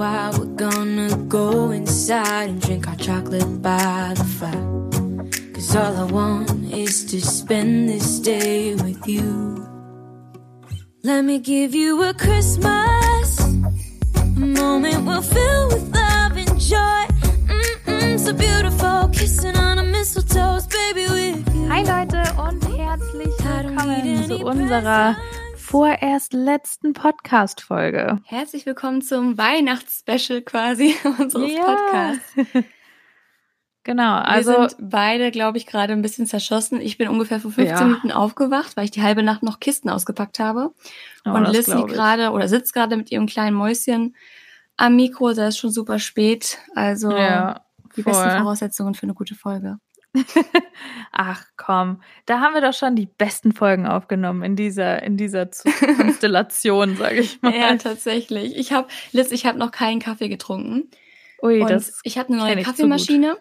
while, 0.00 0.32
we're 0.38 0.56
gonna 0.56 1.14
go 1.28 1.70
inside 1.72 2.48
and 2.48 2.62
drink 2.62 2.88
our 2.88 2.96
chocolate 2.96 3.60
by 3.60 4.14
the 4.16 4.24
fire. 4.38 4.66
Cause 5.52 5.76
all 5.76 5.94
I 5.94 6.06
want 6.10 6.72
is 6.72 7.04
to 7.10 7.20
spend 7.20 7.90
this 7.90 8.18
day 8.18 8.74
with 8.76 9.06
you. 9.06 9.28
Let 11.02 11.26
me 11.26 11.38
give 11.38 11.74
you 11.74 12.02
a 12.02 12.14
Christmas, 12.14 13.28
a 13.40 14.40
moment 14.40 15.04
we'll 15.04 15.20
fill 15.20 15.68
with 15.68 15.94
love 15.94 16.34
and 16.44 16.58
joy. 16.58 17.04
Mm-mm, 17.58 18.18
so 18.18 18.32
beautiful, 18.32 19.10
kissing 19.12 19.56
on 19.56 19.76
a 19.78 19.82
mistletoe, 19.82 20.60
baby 20.70 21.06
with 21.12 21.54
you. 21.54 21.68
Hi 21.68 21.82
Leute 21.82 22.22
und 22.40 22.60
herzlich 22.74 23.36
willkommen 23.44 24.24
zu 24.28 24.46
unserer 24.46 25.16
vorerst 25.70 26.32
letzten 26.32 26.94
Podcast-Folge. 26.94 28.18
Herzlich 28.24 28.66
willkommen 28.66 29.02
zum 29.02 29.38
Weihnachtsspecial 29.38 30.42
quasi 30.42 30.96
unseres 31.18 31.52
Ja. 31.52 31.62
Podcasts. 31.64 32.64
Genau, 33.84 34.16
Also 34.18 34.50
wir 34.50 34.68
sind 34.68 34.90
beide, 34.90 35.30
glaube 35.30 35.56
ich, 35.56 35.66
gerade 35.66 35.94
ein 35.94 36.02
bisschen 36.02 36.26
zerschossen. 36.26 36.80
Ich 36.82 36.98
bin 36.98 37.08
ungefähr 37.08 37.40
vor 37.40 37.50
15 37.52 37.76
Ja. 37.78 37.84
Minuten 37.84 38.10
aufgewacht, 38.12 38.76
weil 38.76 38.84
ich 38.84 38.90
die 38.90 39.02
halbe 39.02 39.22
Nacht 39.22 39.42
noch 39.42 39.58
Kisten 39.58 39.88
ausgepackt 39.88 40.38
habe. 40.38 40.74
Oh, 41.24 41.30
und 41.30 41.50
liegt 41.50 41.66
gerade 41.66 42.32
oder 42.32 42.46
sitzt 42.46 42.74
gerade 42.74 42.96
mit 42.98 43.10
ihrem 43.10 43.24
kleinen 43.26 43.56
Mäuschen 43.56 44.16
am 44.76 44.96
Mikro. 44.96 45.32
Da 45.32 45.48
ist 45.48 45.56
schon 45.56 45.70
super 45.70 45.98
spät. 45.98 46.58
Also 46.74 47.10
ja, 47.10 47.62
die 47.96 48.02
besten. 48.02 48.30
Voraussetzungen 48.30 48.94
für 48.94 49.04
eine 49.04 49.14
gute 49.14 49.34
Folge. 49.34 49.78
Ach 51.12 51.44
komm, 51.56 52.02
da 52.26 52.40
haben 52.40 52.54
wir 52.54 52.60
doch 52.60 52.74
schon 52.74 52.96
die 52.96 53.06
besten 53.06 53.52
Folgen 53.52 53.86
aufgenommen 53.86 54.42
in 54.42 54.56
dieser 54.56 55.02
in 55.02 55.16
dieser 55.16 55.46
Konstellation, 55.96 56.96
sage 56.96 57.20
ich 57.20 57.40
mal. 57.42 57.54
Ja, 57.54 57.76
tatsächlich. 57.76 58.56
Ich 58.56 58.72
habe, 58.72 58.88
Liz, 59.12 59.30
ich 59.32 59.46
habe 59.46 59.58
noch 59.58 59.70
keinen 59.70 60.00
Kaffee 60.00 60.28
getrunken. 60.28 60.90
Ui, 61.42 61.60
Und 61.60 61.70
das 61.70 62.00
ich 62.02 62.18
hatte 62.18 62.32
eine 62.32 62.42
neue 62.42 62.62
Kaffeemaschine, 62.62 63.36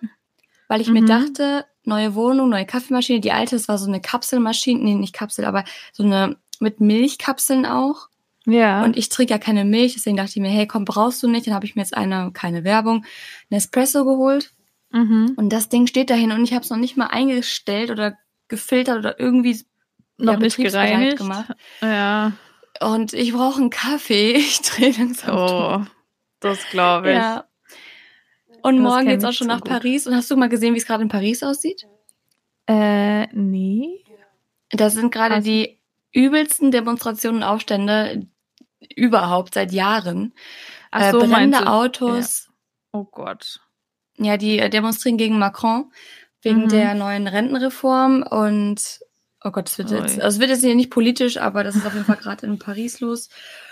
weil 0.68 0.82
ich 0.82 0.90
mir 0.90 1.02
Mhm. 1.02 1.08
dachte, 1.08 1.66
neue 1.84 2.16
Wohnung, 2.16 2.50
neue 2.50 2.66
Kaffeemaschine. 2.66 3.20
Die 3.20 3.32
alte, 3.32 3.56
das 3.56 3.68
war 3.68 3.78
so 3.78 3.88
eine 3.88 4.00
Kapselmaschine, 4.02 4.82
nee, 4.84 4.96
nicht 4.96 5.14
Kapsel, 5.14 5.46
aber 5.46 5.64
so 5.92 6.04
eine 6.04 6.38
mit 6.60 6.80
Milchkapseln 6.82 7.66
auch. 7.66 8.10
ja. 8.46 8.84
Und 8.84 8.98
ich 8.98 9.10
trinke 9.10 9.32
ja 9.34 9.38
keine 9.40 9.66
Milch, 9.66 9.94
deswegen 9.94 10.18
dachte 10.18 10.32
ich 10.36 10.42
mir, 10.42 10.50
hey, 10.50 10.68
komm, 10.68 10.86
brauchst 10.86 11.22
du 11.24 11.28
nicht. 11.30 11.48
Dann 11.48 11.54
habe 11.54 11.66
ich 11.66 11.76
mir 11.76 11.82
jetzt 11.82 11.96
eine, 11.96 12.32
keine 12.34 12.64
Werbung, 12.64 13.06
einen 13.50 13.58
Espresso 13.58 14.06
geholt. 14.06 14.52
Mhm. 14.92 15.34
Und 15.36 15.50
das 15.50 15.70
Ding 15.70 15.88
steht 15.88 16.10
dahin 16.10 16.32
und 16.32 16.44
ich 16.44 16.54
habe 16.54 16.64
es 16.64 16.70
noch 16.70 16.78
nicht 16.78 16.98
mal 16.98 17.08
eingestellt 17.08 17.92
oder 17.92 18.18
gefiltert 18.48 18.98
oder 19.00 19.20
irgendwie 19.20 19.60
noch 20.18 20.34
ja, 20.34 20.40
betriebsbereit 20.40 20.90
gereinigt. 20.90 21.18
gemacht. 21.18 21.52
Ja. 21.82 22.34
Und 22.82 23.14
ich 23.14 23.34
brauche 23.34 23.60
einen 23.62 23.70
Kaffee. 23.70 24.34
Ich 24.38 24.62
drehe 24.62 24.92
langsam 24.92 25.36
durch. 25.36 25.52
Oh, 25.52 25.86
das 26.40 26.60
glaube 26.70 27.10
ich. 27.12 27.18
Ja. 27.18 27.46
Und 28.62 28.78
Das 28.78 28.84
morgen 28.84 29.08
geht's 29.08 29.24
auch 29.24 29.32
schon 29.34 29.48
so 29.48 29.54
nach 29.54 29.62
gut. 29.62 29.70
Paris. 29.70 30.08
Und 30.08 30.16
hast 30.16 30.30
du 30.30 30.36
mal 30.36 30.50
gesehen, 30.50 30.74
wie 30.74 30.80
es 30.80 30.86
gerade 30.86 31.04
in 31.04 31.10
Paris 31.10 31.44
aussieht? 31.44 31.88
Äh, 32.68 33.28
nee. 33.34 34.04
Da 34.72 34.90
sind 34.90 35.12
gerade 35.12 35.36
Also- 35.36 35.50
die 35.50 35.80
übelsten 36.12 36.72
Demonstrationen 36.72 37.44
und 37.44 37.48
Aufstände 37.48 38.28
überhaupt 38.96 39.54
seit 39.54 39.72
Jahren. 39.72 40.34
Ach 40.92 41.02
äh, 41.02 41.12
so, 41.12 41.20
meinst 41.20 41.34
brennende 41.34 41.68
Autos. 41.72 42.50
Oh 42.92 43.04
Gott. 43.06 43.62
Ja. 44.20 44.38
die 44.38 44.60
äh, 44.60 44.70
demonstrieren 44.70 45.18
gegen 45.18 45.40
Macron 45.40 45.92
wegen 46.42 46.64
Mhm. 46.66 46.70
der 46.70 46.94
neuen 46.96 47.28
Rentenreform 47.28 48.24
und 48.24 49.00
oh 49.44 49.52
Gott, 49.52 49.70
es 49.70 49.78
wird 49.78 49.92
jetzt, 49.92 50.20
also 50.22 50.36
es 50.36 50.40
wird 50.40 50.50
jetzt 50.50 50.64
hier 50.64 50.76
nicht 50.76 50.90
politisch, 50.92 51.38
aber 51.38 51.64
das 51.64 51.76
ist 51.76 51.86
auf 51.86 51.94
jeden 51.94 52.06
Fall 52.06 52.18
gerade 52.22 52.46
in 52.46 52.60
Paris 52.60 53.00
los. 53.00 53.30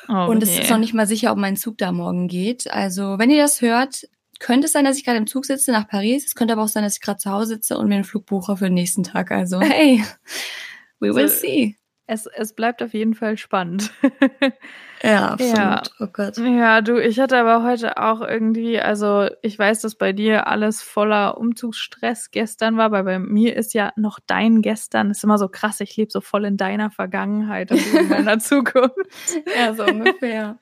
Oh, 0.09 0.27
und 0.29 0.41
es 0.43 0.57
ist 0.57 0.69
noch 0.69 0.77
nicht 0.77 0.93
mal 0.93 1.07
sicher, 1.07 1.31
ob 1.31 1.37
mein 1.37 1.57
Zug 1.57 1.77
da 1.77 1.91
morgen 1.91 2.27
geht. 2.29 2.71
Also, 2.71 3.19
wenn 3.19 3.29
ihr 3.29 3.41
das 3.41 3.61
hört, 3.61 4.07
könnte 4.39 4.67
es 4.67 4.71
sein, 4.71 4.85
dass 4.85 4.97
ich 4.97 5.03
gerade 5.03 5.17
im 5.17 5.27
Zug 5.27 5.45
sitze 5.45 5.71
nach 5.73 5.87
Paris. 5.87 6.25
Es 6.27 6.35
könnte 6.35 6.53
aber 6.53 6.63
auch 6.63 6.67
sein, 6.69 6.83
dass 6.83 6.95
ich 6.95 7.01
gerade 7.01 7.17
zu 7.19 7.31
Hause 7.31 7.47
sitze 7.55 7.77
und 7.77 7.87
mir 7.89 7.95
einen 7.95 8.03
Flug 8.05 8.25
buche 8.25 8.55
für 8.55 8.65
den 8.65 8.75
nächsten 8.75 9.03
Tag. 9.03 9.31
Also, 9.31 9.59
hey, 9.61 10.03
we 10.99 11.13
will 11.13 11.27
So- 11.27 11.35
see. 11.39 11.75
Es, 12.09 12.25
es 12.25 12.53
bleibt 12.53 12.81
auf 12.81 12.93
jeden 12.93 13.15
Fall 13.15 13.37
spannend. 13.37 13.91
Ja, 15.03 15.29
absolut. 15.29 15.57
Ja. 15.57 15.83
Oh 15.99 16.07
Gott. 16.11 16.37
ja, 16.37 16.81
du, 16.81 16.97
ich 16.97 17.19
hatte 17.19 17.37
aber 17.37 17.63
heute 17.63 17.97
auch 17.97 18.21
irgendwie, 18.21 18.79
also 18.79 19.27
ich 19.41 19.57
weiß, 19.57 19.81
dass 19.81 19.95
bei 19.95 20.13
dir 20.13 20.47
alles 20.47 20.81
voller 20.81 21.37
Umzugsstress 21.37 22.31
gestern 22.31 22.77
war, 22.77 22.91
weil 22.91 23.03
bei 23.03 23.19
mir 23.19 23.55
ist 23.55 23.73
ja 23.73 23.91
noch 23.95 24.19
dein 24.25 24.61
gestern. 24.61 25.11
ist 25.11 25.23
immer 25.23 25.37
so 25.37 25.49
krass, 25.49 25.79
ich 25.81 25.95
lebe 25.97 26.11
so 26.11 26.21
voll 26.21 26.45
in 26.45 26.57
deiner 26.57 26.89
Vergangenheit 26.89 27.71
und 27.71 27.85
in 27.93 28.09
meiner 28.09 28.39
Zukunft. 28.39 28.95
Ja, 29.57 29.73
so 29.73 29.85
ungefähr. 29.85 30.57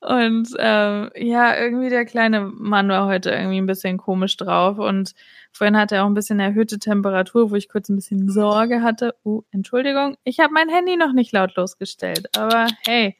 Und 0.00 0.48
ähm, 0.58 1.10
ja, 1.14 1.56
irgendwie 1.56 1.90
der 1.90 2.06
kleine 2.06 2.40
Mann 2.40 2.88
war 2.88 3.06
heute 3.06 3.30
irgendwie 3.30 3.58
ein 3.58 3.66
bisschen 3.66 3.98
komisch 3.98 4.36
drauf 4.38 4.78
und 4.78 5.14
vorhin 5.52 5.76
hatte 5.76 5.96
er 5.96 6.04
auch 6.04 6.08
ein 6.08 6.14
bisschen 6.14 6.40
erhöhte 6.40 6.78
Temperatur, 6.78 7.50
wo 7.50 7.54
ich 7.54 7.68
kurz 7.68 7.90
ein 7.90 7.96
bisschen 7.96 8.30
Sorge 8.30 8.82
hatte. 8.82 9.14
Uh, 9.24 9.42
Entschuldigung, 9.50 10.16
ich 10.24 10.40
habe 10.40 10.54
mein 10.54 10.70
Handy 10.70 10.96
noch 10.96 11.12
nicht 11.12 11.32
lautlos 11.32 11.76
gestellt, 11.76 12.30
aber 12.34 12.68
hey, 12.86 13.14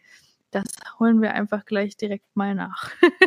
das 0.50 0.64
holen 0.98 1.22
wir 1.22 1.34
einfach 1.34 1.64
gleich 1.64 1.96
direkt 1.96 2.26
mal 2.34 2.54
nach. 2.54 2.90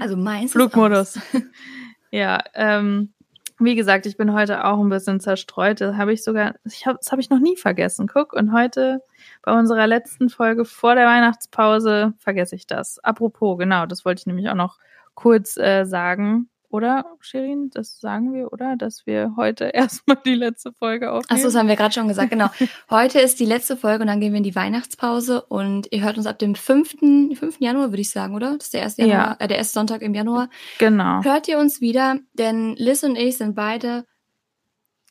Also 0.00 0.16
meins 0.16 0.52
Flugmodus. 0.52 1.18
ja, 2.12 2.40
ähm, 2.54 3.12
wie 3.58 3.74
gesagt, 3.74 4.06
ich 4.06 4.16
bin 4.16 4.32
heute 4.32 4.64
auch 4.64 4.78
ein 4.78 4.88
bisschen 4.88 5.18
zerstreut. 5.18 5.80
Das 5.80 5.96
habe 5.96 6.12
ich 6.12 6.22
sogar, 6.22 6.54
ich 6.64 6.86
hab, 6.86 6.98
das 7.00 7.10
habe 7.10 7.20
ich 7.20 7.30
noch 7.30 7.40
nie 7.40 7.56
vergessen. 7.56 8.06
Guck, 8.06 8.32
und 8.32 8.52
heute 8.52 9.02
bei 9.42 9.58
unserer 9.58 9.86
letzten 9.88 10.28
Folge 10.28 10.64
vor 10.64 10.94
der 10.94 11.06
Weihnachtspause 11.06 12.14
vergesse 12.18 12.54
ich 12.54 12.66
das. 12.66 12.98
Apropos, 13.00 13.58
genau, 13.58 13.86
das 13.86 14.04
wollte 14.04 14.20
ich 14.20 14.26
nämlich 14.26 14.48
auch 14.48 14.54
noch 14.54 14.78
kurz 15.14 15.56
äh, 15.56 15.84
sagen. 15.84 16.48
Oder, 16.70 17.06
Shirin, 17.20 17.70
das 17.72 17.98
sagen 17.98 18.34
wir, 18.34 18.52
oder? 18.52 18.76
Dass 18.76 19.06
wir 19.06 19.32
heute 19.36 19.64
erstmal 19.74 20.18
die 20.24 20.34
letzte 20.34 20.72
Folge 20.72 21.10
aufnehmen. 21.12 21.38
Achso, 21.38 21.48
das 21.48 21.54
haben 21.56 21.68
wir 21.68 21.76
gerade 21.76 21.94
schon 21.94 22.08
gesagt, 22.08 22.30
genau. 22.30 22.48
Heute 22.90 23.20
ist 23.20 23.40
die 23.40 23.46
letzte 23.46 23.76
Folge 23.76 24.02
und 24.02 24.06
dann 24.08 24.20
gehen 24.20 24.32
wir 24.32 24.38
in 24.38 24.42
die 24.44 24.54
Weihnachtspause 24.54 25.42
und 25.42 25.88
ihr 25.92 26.02
hört 26.02 26.18
uns 26.18 26.26
ab 26.26 26.38
dem 26.38 26.54
5. 26.54 26.96
5. 27.38 27.56
Januar, 27.60 27.90
würde 27.90 28.00
ich 28.02 28.10
sagen, 28.10 28.34
oder? 28.34 28.54
Das 28.56 28.66
ist 28.66 28.74
der 28.74 28.82
erste, 28.82 29.02
Ja. 29.02 29.08
Januar, 29.08 29.36
äh, 29.40 29.48
der 29.48 29.56
erste 29.56 29.74
Sonntag 29.74 30.02
im 30.02 30.14
Januar. 30.14 30.50
genau. 30.78 31.22
Hört 31.24 31.48
ihr 31.48 31.58
uns 31.58 31.80
wieder, 31.80 32.18
denn 32.34 32.74
Liz 32.76 33.02
und 33.02 33.16
ich 33.16 33.38
sind 33.38 33.54
beide 33.54 34.04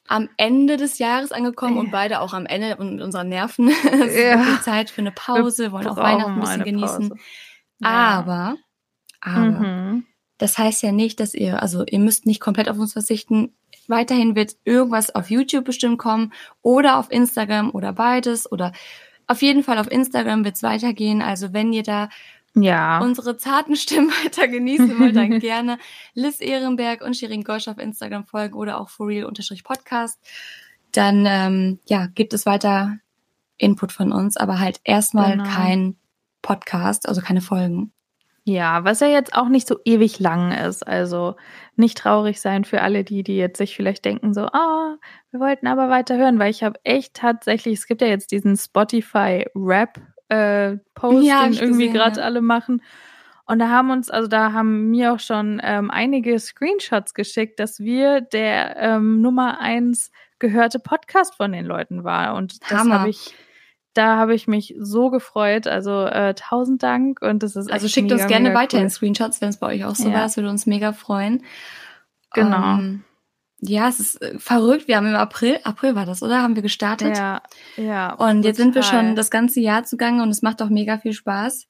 am 0.08 0.30
Ende 0.38 0.78
des 0.78 1.00
Jahres 1.00 1.32
angekommen 1.32 1.78
und 1.78 1.92
beide 1.92 2.22
auch 2.22 2.34
am 2.34 2.46
Ende 2.46 2.78
und 2.78 2.94
mit 2.96 3.02
unseren 3.04 3.30
Nerven. 3.30 3.68
Es 3.84 4.14
ist 4.14 4.18
Ja. 4.24 4.40
wirklich 4.40 4.62
Zeit 4.62 4.90
für 4.90 5.02
eine 5.02 5.12
Pause, 5.12 5.64
wir 5.64 5.72
wollen 5.72 5.88
auch 5.88 5.98
Weihnachten 5.98 6.34
ein 6.34 6.40
bisschen 6.40 6.64
genießen. 6.64 7.14
Ja. 7.80 7.90
Aber, 7.90 8.58
aber, 9.22 9.40
Mhm. 9.42 10.06
Das 10.38 10.58
heißt 10.58 10.84
ja 10.84 10.92
nicht, 10.92 11.20
dass 11.20 11.34
ihr, 11.34 11.62
also 11.62 11.84
ihr 11.86 12.00
müsst 12.00 12.26
nicht 12.26 12.40
komplett 12.40 12.70
auf 12.70 12.78
uns 12.78 12.94
verzichten. 12.94 13.54
Weiterhin 13.88 14.36
wird 14.36 14.56
irgendwas 14.66 15.14
auf 15.16 15.30
YouTube 15.30 15.66
bestimmt 15.66 15.98
kommen 15.98 16.34
oder 16.62 16.98
auf 16.98 17.10
Instagram 17.12 17.72
oder 17.72 17.94
beides 17.94 18.52
oder 18.52 18.74
auf 19.28 19.42
jeden 19.42 19.64
Fall 19.64 19.78
auf 19.78 19.90
Instagram 19.92 20.44
wird 20.46 20.56
es 20.56 20.64
weitergehen. 20.64 21.22
Also 21.22 21.54
wenn 21.54 21.74
ihr 21.74 21.84
da 21.84 22.10
Ja. 22.54 23.00
unsere 23.00 23.38
zarten 23.38 23.76
Stimmen 23.76 24.10
weiter 24.26 24.48
genießen 24.48 25.00
wollt, 25.00 25.16
dann 25.16 25.40
gerne 25.40 25.78
Liz 26.14 26.40
Ehrenberg 26.42 27.02
und 27.02 27.16
Shirin 27.16 27.44
Gosch 27.44 27.68
auf 27.68 27.78
Instagram 27.78 28.26
folgen 28.26 28.56
oder 28.56 28.80
auch 28.80 28.90
forreal-podcast. 28.90 30.20
Dann 30.92 31.26
ähm, 31.28 31.80
ja, 31.88 32.08
gibt 32.08 32.34
es 32.34 32.46
weiter 32.46 32.98
Input 33.58 33.92
von 33.92 34.12
uns, 34.12 34.38
aber 34.38 34.60
halt 34.60 34.80
erstmal 34.84 35.32
Genau. 35.32 35.44
kein 35.50 35.96
Podcast, 36.42 37.08
also 37.08 37.22
keine 37.22 37.42
Folgen. 37.42 37.92
Ja, 38.48 38.86
was 38.86 39.02
ja 39.02 39.08
jetzt 39.08 39.36
auch 39.36 39.50
nicht 39.50 39.68
so 39.68 39.78
ewig 39.84 40.20
lang 40.20 40.54
ist. 40.54 40.88
Also 40.88 41.36
nicht 41.76 41.98
traurig 41.98 42.40
sein 42.40 42.64
für 42.64 42.82
alle 42.82 43.04
die, 43.04 43.22
die 43.22 43.36
jetzt 43.36 43.58
sich 43.58 43.76
vielleicht 43.76 44.06
denken 44.06 44.34
so, 44.34 44.44
ah, 44.46 44.96
wir 45.32 45.42
wollten 45.42 45.68
aber 45.68 45.90
weiter 45.90 46.16
hören, 46.18 46.40
weil 46.40 46.50
ich 46.50 46.64
habe 46.64 46.80
echt 46.86 47.14
tatsächlich, 47.14 47.80
es 47.80 47.88
gibt 47.88 48.02
ja 48.02 48.08
jetzt 48.08 48.32
diesen 48.32 48.56
Spotify 48.56 49.46
Rap 49.54 50.00
äh, 50.30 50.78
Post, 50.94 51.28
Ja, 51.28 51.44
den 51.44 51.56
irgendwie 51.56 51.90
gerade 51.90 52.22
ja. 52.22 52.26
alle 52.26 52.40
machen. 52.40 52.82
Und 53.48 53.60
da 53.60 53.68
haben 53.68 53.92
uns, 53.92 54.10
also 54.10 54.30
da 54.30 54.54
haben 54.54 54.92
mir 54.92 55.12
auch 55.12 55.20
schon 55.20 55.60
ähm, 55.62 55.92
einige 55.92 56.40
Screenshots 56.40 57.14
geschickt, 57.14 57.60
dass 57.60 57.82
wir 57.82 58.22
der 58.22 58.78
ähm, 58.78 59.20
Nummer 59.20 59.60
eins 59.60 60.10
gehörte 60.40 60.80
Podcast 60.80 61.36
von 61.36 61.52
den 61.52 61.66
Leuten 61.66 62.06
war. 62.06 62.36
Und 62.36 62.62
das 62.72 62.88
habe 62.88 63.10
ich, 63.10 63.36
da 63.98 64.18
habe 64.18 64.36
ich 64.36 64.48
mich 64.48 64.76
so 64.80 65.10
gefreut. 65.10 65.68
Also 65.68 66.06
äh, 66.06 66.34
tausend 66.36 66.84
Dank 66.84 67.22
und 67.22 67.44
das 67.44 67.56
ist 67.56 67.72
Also 67.72 67.88
schickt 67.88 68.10
mega, 68.10 68.22
uns 68.22 68.28
gerne 68.32 68.54
weiterhin 68.54 68.86
cool. 68.88 68.92
Screenshots, 68.92 69.42
wenn 69.42 69.50
es 69.50 69.58
bei 69.58 69.68
euch 69.76 69.86
auch 69.86 69.96
so 69.96 70.08
Ja. 70.10 70.16
war. 70.16 70.22
Das 70.24 70.38
würde 70.38 70.50
uns 70.50 70.66
mega 70.66 70.94
freuen. 70.94 71.44
Genau. 72.34 72.78
Ähm, 72.78 73.04
ja, 73.60 73.88
es 73.88 74.00
ist 74.00 74.22
äh, 74.22 74.38
verrückt. 74.38 74.88
Wir 74.88 74.98
haben 74.98 75.08
im 75.08 75.16
April, 75.16 75.60
April 75.64 75.96
war 75.96 76.06
das, 76.06 76.22
oder? 76.22 76.42
Haben 76.44 76.56
wir 76.56 76.62
gestartet. 76.62 77.18
Ja, 77.18 77.42
ja. 77.76 78.14
Und 78.14 78.44
jetzt 78.44 78.58
sind 78.58 78.76
wir 78.76 78.84
schon 78.84 79.16
das 79.16 79.32
ganze 79.32 79.60
Jahr 79.60 79.84
zugange 79.84 80.22
und 80.22 80.30
es 80.30 80.42
macht 80.42 80.62
auch 80.62 80.70
mega 80.70 80.98
viel 81.00 81.14
Spaß. 81.14 81.68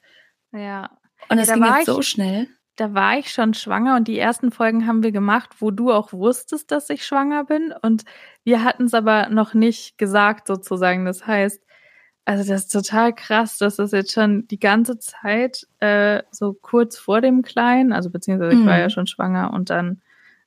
Ja. 0.51 0.89
Und 1.29 1.37
Ja, 1.37 1.41
es 1.43 1.47
da 1.47 1.53
ging 1.53 1.63
war 1.63 1.77
jetzt 1.79 1.87
ich- 1.87 1.93
so 1.93 2.01
schnell. 2.01 2.47
Da 2.79 2.93
war 2.93 3.17
ich 3.17 3.31
schon 3.31 3.55
schwanger 3.55 3.95
und 3.95 4.07
die 4.07 4.19
ersten 4.19 4.51
Folgen 4.51 4.85
haben 4.85 5.01
wir 5.01 5.11
gemacht, 5.11 5.49
wo 5.59 5.71
du 5.71 5.91
auch 5.91 6.13
wusstest, 6.13 6.69
dass 6.71 6.91
ich 6.91 7.03
schwanger 7.07 7.43
bin. 7.45 7.73
Und 7.81 8.03
wir 8.43 8.63
hatten 8.63 8.83
es 8.83 8.93
aber 8.93 9.29
noch 9.29 9.55
nicht 9.55 9.97
gesagt, 9.97 10.45
sozusagen. 10.45 11.03
Das 11.03 11.25
heißt, 11.25 11.59
also 12.29 12.43
das 12.51 12.63
ist 12.65 12.73
total 12.73 13.13
krass, 13.15 13.57
dass 13.57 13.77
das 13.77 13.91
jetzt 13.93 14.11
schon 14.11 14.47
die 14.49 14.59
ganze 14.59 14.99
Zeit 14.99 15.65
äh, 15.79 16.21
so 16.29 16.51
kurz 16.53 16.97
vor 16.97 17.21
dem 17.21 17.41
Kleinen, 17.41 17.93
also 17.93 18.09
beziehungsweise 18.09 18.51
ich 18.59 18.65
war 18.65 18.73
Mhm. 18.75 18.79
ja 18.81 18.89
schon 18.89 19.07
schwanger 19.07 19.53
und 19.53 19.69
dann 19.69 20.01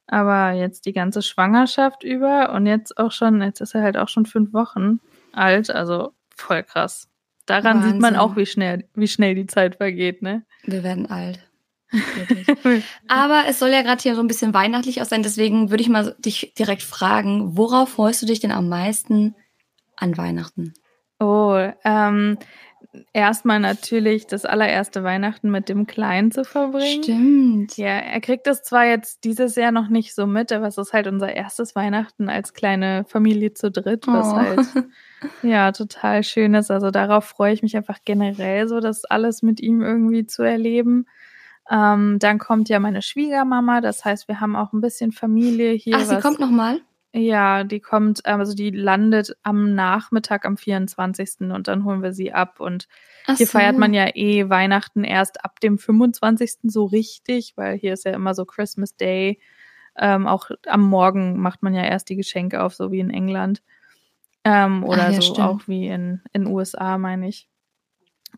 aber 0.06 0.53
jetzt 0.53 0.85
die 0.87 0.93
ganze 0.93 1.23
Schwangerschaft 1.23 2.03
über 2.05 2.53
und 2.53 2.67
jetzt 2.67 2.99
auch 2.99 3.12
schon, 3.12 3.41
jetzt 3.41 3.61
ist 3.61 3.75
er 3.75 3.82
halt 3.82 3.97
auch 3.97 4.09
schon 4.09 4.27
fünf 4.27 4.53
Wochen 4.53 5.00
alt, 5.32 5.71
also 5.71 6.12
voll 6.37 6.62
krass. 6.65 7.09
Daran 7.47 7.82
sieht 7.82 7.93
man 8.00 8.15
Wahnsinn. 8.15 8.17
auch, 8.21 8.37
wie 8.37 8.44
schnell, 8.47 8.85
wie 8.94 9.09
schnell 9.09 9.35
die 9.35 9.47
Zeit 9.47 9.77
vergeht, 9.77 10.21
ne? 10.21 10.44
Wir 10.65 10.82
werden 10.82 11.11
alt. 11.11 11.41
Aber 13.09 13.44
es 13.49 13.59
soll 13.59 13.71
ja 13.71 13.82
gerade 13.82 14.03
hier 14.03 14.15
so 14.15 14.21
ein 14.21 14.27
bisschen 14.29 14.55
weihnachtlich 14.55 15.00
aus 15.00 15.09
sein, 15.09 15.23
deswegen 15.23 15.71
würde 15.71 15.82
ich 15.82 15.88
mal 15.88 16.15
dich 16.19 16.53
direkt 16.59 16.82
fragen, 16.82 17.56
worauf 17.56 17.88
freust 17.91 18.21
du 18.23 18.27
dich 18.27 18.41
denn 18.41 18.53
am 18.53 18.69
meisten 18.69 19.35
an 19.97 20.17
Weihnachten? 20.17 20.75
Oh, 21.20 21.58
ähm, 21.84 22.38
erstmal 23.12 23.61
natürlich 23.61 24.26
das 24.26 24.44
allererste 24.44 25.05
Weihnachten 25.05 25.50
mit 25.50 25.69
dem 25.69 25.87
Kleinen 25.87 26.32
zu 26.32 26.44
verbringen. 26.44 27.02
Stimmt. 27.05 27.76
Ja, 27.76 27.88
er 27.99 28.20
kriegt 28.20 28.46
das 28.46 28.62
zwar 28.62 28.87
jetzt 28.87 29.25
dieses 29.25 29.55
Jahr 29.55 29.70
noch 29.70 29.88
nicht 29.88 30.14
so 30.14 30.26
mit, 30.26 30.50
aber 30.50 30.67
es 30.67 30.78
ist 30.78 30.93
halt 30.93 31.06
unser 31.06 31.32
erstes 31.34 31.76
Weihnachten 31.76 32.28
als 32.28 32.55
kleine 32.55 33.05
Familie 33.06 33.52
zu 33.55 33.70
dritt, 33.70 34.06
was 34.06 34.28
Oh. 34.32 34.37
halt 34.37 34.67
ja 35.43 35.70
total 35.72 36.22
schön 36.25 36.55
ist. 36.55 36.70
Also 36.70 36.90
darauf 36.90 37.26
freue 37.26 37.52
ich 37.52 37.62
mich 37.62 37.76
einfach 37.76 37.99
generell 38.05 38.67
so, 38.67 38.81
das 38.81 39.05
alles 39.05 39.43
mit 39.43 39.61
ihm 39.61 39.82
irgendwie 39.82 40.26
zu 40.26 40.43
erleben. 40.43 41.06
Ähm, 41.70 42.19
dann 42.19 42.38
kommt 42.38 42.69
ja 42.69 42.81
meine 42.81 43.02
Schwiegermama, 43.02 43.81
das 43.81 44.05
heißt, 44.05 44.26
wir 44.26 44.40
haben 44.40 44.56
auch 44.56 44.72
ein 44.72 44.81
bisschen 44.81 45.12
Familie 45.12 45.72
hier. 45.72 45.96
Ach, 45.99 46.05
sie 46.05 46.19
kommt 46.19 46.40
noch 46.40 46.50
mal? 46.50 46.81
Ja, 47.12 47.64
die 47.64 47.80
kommt, 47.80 48.22
ähm, 48.24 48.38
also 48.40 48.54
die 48.54 48.70
landet 48.70 49.36
am 49.42 49.74
Nachmittag 49.74 50.44
am 50.44 50.56
24. 50.56 51.50
und 51.52 51.66
dann 51.66 51.84
holen 51.84 52.02
wir 52.02 52.12
sie 52.12 52.32
ab. 52.32 52.60
Und 52.60 52.86
Ach 53.26 53.36
hier 53.36 53.46
so. 53.46 53.58
feiert 53.58 53.76
man 53.76 53.92
ja 53.92 54.14
eh 54.14 54.48
Weihnachten 54.48 55.02
erst 55.02 55.44
ab 55.44 55.58
dem 55.60 55.78
25. 55.78 56.58
so 56.64 56.84
richtig, 56.84 57.54
weil 57.56 57.76
hier 57.76 57.94
ist 57.94 58.04
ja 58.04 58.12
immer 58.12 58.34
so 58.34 58.44
Christmas 58.44 58.96
Day. 58.96 59.40
Ähm, 59.98 60.26
auch 60.28 60.50
am 60.66 60.82
Morgen 60.82 61.40
macht 61.40 61.62
man 61.62 61.74
ja 61.74 61.82
erst 61.82 62.08
die 62.08 62.16
Geschenke 62.16 62.62
auf, 62.62 62.74
so 62.74 62.92
wie 62.92 63.00
in 63.00 63.10
England. 63.10 63.62
Ähm, 64.44 64.84
oder 64.84 65.08
Ach 65.08 65.12
ja, 65.12 65.20
so 65.20 65.22
stimmt. 65.34 65.40
auch 65.40 65.60
wie 65.66 65.88
in 65.88 66.22
in 66.32 66.46
USA, 66.46 66.96
meine 66.96 67.28
ich. 67.28 67.48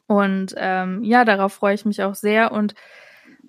Und 0.07 0.55
ähm, 0.57 1.05
ja, 1.05 1.25
darauf 1.25 1.53
freue 1.53 1.75
ich 1.75 1.85
mich 1.85 2.03
auch 2.03 2.15
sehr. 2.15 2.53
Und 2.53 2.75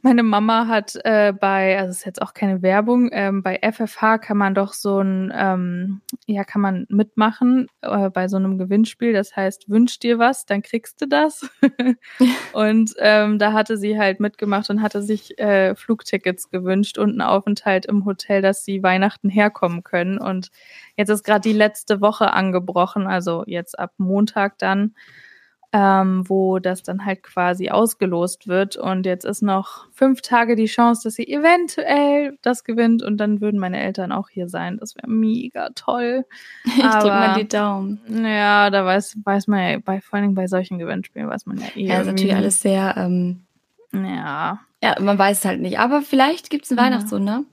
meine 0.04 0.22
Mama 0.22 0.68
hat 0.68 1.00
äh, 1.06 1.32
bei, 1.32 1.80
also 1.80 1.92
es 1.92 2.00
ist 2.00 2.06
jetzt 2.06 2.22
auch 2.22 2.34
keine 2.34 2.62
Werbung, 2.62 3.10
ähm, 3.14 3.42
bei 3.42 3.60
FFH 3.64 4.18
kann 4.18 4.38
man 4.38 4.54
doch 4.54 4.74
so 4.74 5.00
ein, 5.00 5.32
ähm, 5.34 6.02
ja, 6.28 6.44
kann 6.44 6.62
man 6.62 6.86
mitmachen 6.90 7.68
äh, 7.82 8.10
bei 8.10 8.28
so 8.28 8.36
einem 8.36 8.58
Gewinnspiel. 8.58 9.14
Das 9.14 9.36
heißt, 9.36 9.70
wünsch 9.70 10.00
dir 10.00 10.20
was, 10.20 10.46
dann 10.46 10.62
kriegst 10.62 11.02
du 11.02 11.08
das. 11.08 11.50
und 12.54 12.94
ähm, 13.00 13.40
da 13.40 13.54
hatte 13.54 13.78
sie 13.78 13.98
halt 13.98 14.20
mitgemacht 14.20 14.70
und 14.70 14.82
hatte 14.82 15.02
sich 15.02 15.40
äh, 15.40 15.74
Flugtickets 15.74 16.50
gewünscht 16.50 16.98
und 16.98 17.12
einen 17.12 17.22
Aufenthalt 17.22 17.86
im 17.86 18.04
Hotel, 18.04 18.42
dass 18.42 18.66
sie 18.66 18.84
Weihnachten 18.84 19.30
herkommen 19.30 19.84
können. 19.84 20.18
Und 20.18 20.52
jetzt 20.98 21.10
ist 21.10 21.24
gerade 21.24 21.48
die 21.48 21.58
letzte 21.58 22.02
Woche 22.02 22.34
angebrochen, 22.34 23.08
also 23.08 23.46
jetzt 23.48 23.80
ab 23.80 23.94
Montag 23.98 24.58
dann 24.58 24.96
ähm, 25.76 26.30
wo 26.30 26.60
das 26.60 26.84
dann 26.84 27.04
halt 27.04 27.24
quasi 27.24 27.72
ausgelost 27.72 28.48
wird. 28.48 28.78
Und 28.78 29.08
jetzt 29.08 29.26
ist 29.26 29.42
noch 29.42 29.88
fünf 29.92 30.22
Tage 30.22 30.56
die 30.56 30.68
Chance, 30.68 31.02
dass 31.04 31.16
sie 31.16 31.28
eventuell 31.28 32.38
das 32.44 32.64
gewinnt 32.64 33.02
und 33.02 33.18
dann 33.18 33.42
würden 33.42 33.60
meine 33.60 33.82
Eltern 33.82 34.12
auch 34.12 34.30
hier 34.30 34.48
sein. 34.48 34.78
Das 34.78 34.96
wäre 34.96 35.10
mega 35.10 35.70
toll. 35.76 36.26
Ich 36.66 36.82
drück 36.84 37.06
mal 37.06 37.40
die 37.40 37.48
Daumen. 37.48 38.00
Ja, 38.08 38.70
da 38.70 38.86
weiß, 38.86 39.18
weiß 39.24 39.48
man 39.48 39.72
ja, 39.72 39.80
bei, 39.80 40.00
vor 40.02 40.16
allen 40.16 40.24
Dingen 40.24 40.36
bei 40.36 40.48
solchen 40.48 40.78
Gewinnspielen 40.78 41.28
weiß 41.28 41.46
man 41.48 41.58
ja 41.58 41.68
eh. 41.76 41.88
Ja, 41.88 42.02
ist 42.02 42.08
natürlich 42.08 42.36
alles 42.36 42.62
sehr, 42.62 42.96
ähm. 42.98 43.42
Ja, 43.94 44.60
ja, 44.84 44.96
man 45.00 45.18
weiß 45.18 45.40
es 45.40 45.46
halt 45.46 45.62
nicht. 45.62 45.80
Aber 45.80 46.02
vielleicht 46.02 46.50
gibt 46.50 46.66
es 46.66 46.72
ein 46.72 46.78
Ja. 46.78 46.84
Weihnachtswunder. 46.84 47.44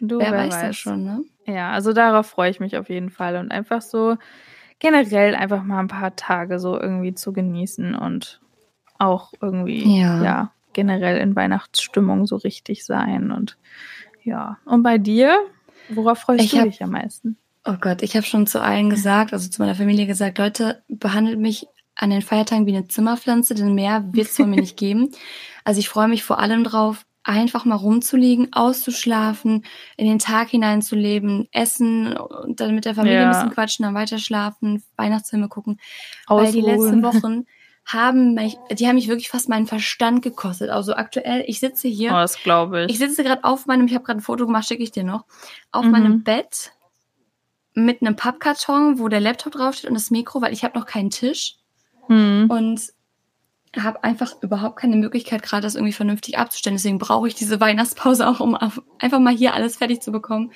du, 0.00 0.18
Wer, 0.18 0.32
wer, 0.32 0.38
weiß, 0.38 0.60
das 0.60 0.76
schon, 0.76 1.04
ne? 1.04 1.24
Ja, 1.44 1.72
also 1.72 1.92
darauf 1.92 2.26
freue 2.26 2.50
ich 2.50 2.60
mich 2.60 2.76
auf 2.76 2.88
jeden 2.88 3.10
Fall 3.10 3.36
und 3.36 3.50
einfach 3.50 3.82
so 3.82 4.16
generell 4.78 5.34
einfach 5.34 5.62
mal 5.62 5.80
ein 5.80 5.88
paar 5.88 6.14
Tage 6.16 6.58
so 6.58 6.80
irgendwie 6.80 7.14
zu 7.14 7.32
genießen 7.32 7.94
und 7.94 8.40
auch 8.98 9.32
irgendwie, 9.40 10.00
Ja. 10.00 10.22
ja, 10.22 10.52
generell 10.72 11.18
in 11.18 11.34
Weihnachtsstimmung 11.36 12.26
so 12.26 12.36
richtig 12.36 12.84
sein 12.84 13.30
und 13.30 13.56
ja. 14.22 14.58
Und 14.64 14.82
bei 14.82 14.98
dir? 14.98 15.38
Worauf 15.88 16.18
freust 16.18 16.44
Ich 16.44 16.50
du 16.50 16.58
hab- 16.58 16.64
dich 16.66 16.82
am 16.82 16.90
meisten? 16.90 17.36
Oh 17.64 17.76
Gott, 17.80 18.02
ich 18.02 18.14
habe 18.16 18.24
schon 18.26 18.46
zu 18.46 18.62
allen 18.62 18.88
gesagt, 18.90 19.32
also 19.32 19.48
zu 19.50 19.60
meiner 19.62 19.74
Familie 19.74 20.06
gesagt, 20.06 20.38
Leute, 20.38 20.82
behandelt 20.88 21.38
mich 21.38 21.66
an 21.94 22.10
den 22.10 22.22
Feiertagen 22.22 22.66
wie 22.66 22.76
eine 22.76 22.86
Zimmerpflanze, 22.88 23.54
denn 23.54 23.74
mehr 23.74 24.04
wird 24.12 24.28
es 24.28 24.36
von 24.36 24.48
mir 24.50 24.60
nicht 24.60 24.76
geben. 24.76 25.10
Also 25.64 25.80
ich 25.80 25.88
freue 25.88 26.08
mich 26.08 26.22
vor 26.24 26.38
allem 26.38 26.62
drauf, 26.64 27.04
einfach 27.28 27.64
mal 27.66 27.74
rumzuliegen, 27.76 28.52
auszuschlafen, 28.52 29.64
in 29.96 30.06
den 30.06 30.18
Tag 30.18 30.48
hineinzuleben, 30.48 31.46
essen 31.52 32.16
und 32.16 32.58
dann 32.60 32.74
mit 32.74 32.86
der 32.86 32.94
Familie 32.94 33.18
Ja. 33.20 33.24
ein 33.26 33.30
bisschen 33.30 33.50
quatschen, 33.50 33.84
dann 33.84 33.94
weiter 33.94 34.18
schlafen, 34.18 34.82
Weihnachtsfilme 34.96 35.48
gucken. 35.48 35.78
Weil 36.26 36.52
die 36.52 36.60
Ausruhen. 36.62 36.64
letzten 36.64 37.02
Wochen 37.24 37.44
haben 37.84 38.34
mich, 38.34 38.56
die 38.72 38.86
haben 38.86 38.96
mich 38.96 39.08
wirklich 39.08 39.28
fast 39.28 39.48
meinen 39.48 39.66
Verstand 39.66 40.22
gekostet. 40.22 40.70
Also 40.70 40.94
aktuell, 40.94 41.44
ich 41.46 41.60
sitze 41.60 41.88
hier 41.88 42.10
Oh, 42.10 42.14
das 42.14 42.42
glaube 42.42 42.84
ich. 42.84 42.92
ich 42.92 42.98
sitze 42.98 43.22
gerade 43.24 43.44
auf 43.44 43.66
meinem, 43.66 43.86
ich 43.86 43.94
habe 43.94 44.04
gerade 44.04 44.18
ein 44.20 44.22
Foto 44.22 44.46
gemacht, 44.46 44.66
schicke 44.66 44.82
ich 44.82 44.90
dir 44.90 45.04
noch, 45.04 45.24
auf 45.70 45.84
Mhm. 45.84 45.90
meinem 45.90 46.22
Bett 46.22 46.72
mit 47.74 48.00
einem 48.02 48.16
Pappkarton, 48.16 48.98
wo 48.98 49.08
der 49.08 49.20
Laptop 49.20 49.52
draufsteht 49.52 49.88
und 49.88 49.94
das 49.94 50.10
Mikro, 50.10 50.40
weil 50.42 50.52
ich 50.52 50.64
habe 50.64 50.78
noch 50.78 50.86
keinen 50.86 51.10
Tisch 51.10 51.56
hm. 52.08 52.46
und 52.50 52.80
habe 53.76 54.02
einfach 54.04 54.34
überhaupt 54.42 54.76
keine 54.76 54.96
Möglichkeit, 54.96 55.42
gerade 55.42 55.62
das 55.62 55.74
irgendwie 55.74 55.92
vernünftig 55.92 56.38
abzustellen. 56.38 56.76
Deswegen 56.76 56.98
brauche 56.98 57.28
ich 57.28 57.34
diese 57.34 57.60
Weihnachtspause 57.60 58.26
auch, 58.28 58.40
um 58.40 58.54
einfach 58.54 59.20
mal 59.20 59.34
hier 59.34 59.54
alles 59.54 59.76
fertig 59.76 60.00
zu 60.00 60.10
bekommen. 60.12 60.52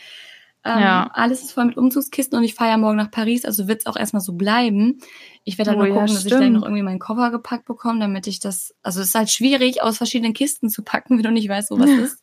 Ähm, 0.65 0.79
Ja. 0.79 1.11
Alles 1.13 1.43
ist 1.43 1.53
voll 1.53 1.65
mit 1.65 1.77
Umzugskisten 1.77 2.39
und 2.39 2.45
ich 2.45 2.55
fahre 2.55 2.71
ja 2.71 2.77
morgen 2.79 2.97
nach 2.97 3.11
Paris, 3.11 3.45
also 3.45 3.67
wird 3.67 3.81
es 3.81 3.87
auch 3.87 3.97
erstmal 3.97 4.21
so 4.23 4.35
bleiben. 4.35 4.99
Ich 5.43 5.59
werde 5.59 5.73
dann 5.73 5.81
Oh 5.81 5.83
nur 5.85 5.89
ja, 5.89 5.95
gucken, 5.95 6.15
dass 6.15 6.25
ich 6.25 6.33
stimmt. 6.33 6.53
noch 6.53 6.63
irgendwie 6.63 6.83
meinen 6.85 7.01
Koffer 7.01 7.33
gepackt 7.33 7.65
bekomme, 7.65 7.99
damit 7.99 8.29
ich 8.29 8.39
das, 8.39 8.73
also 8.83 9.01
es 9.01 9.09
ist 9.09 9.15
halt 9.17 9.29
schwierig, 9.29 9.83
aus 9.83 9.97
verschiedenen 9.97 10.35
Kisten 10.35 10.71
zu 10.71 10.83
packen, 10.85 11.17
wenn 11.19 11.25
du 11.25 11.33
nicht 11.33 11.49
weißt, 11.49 11.71
wo 11.73 11.81
was 11.81 11.91
ist. 11.91 12.23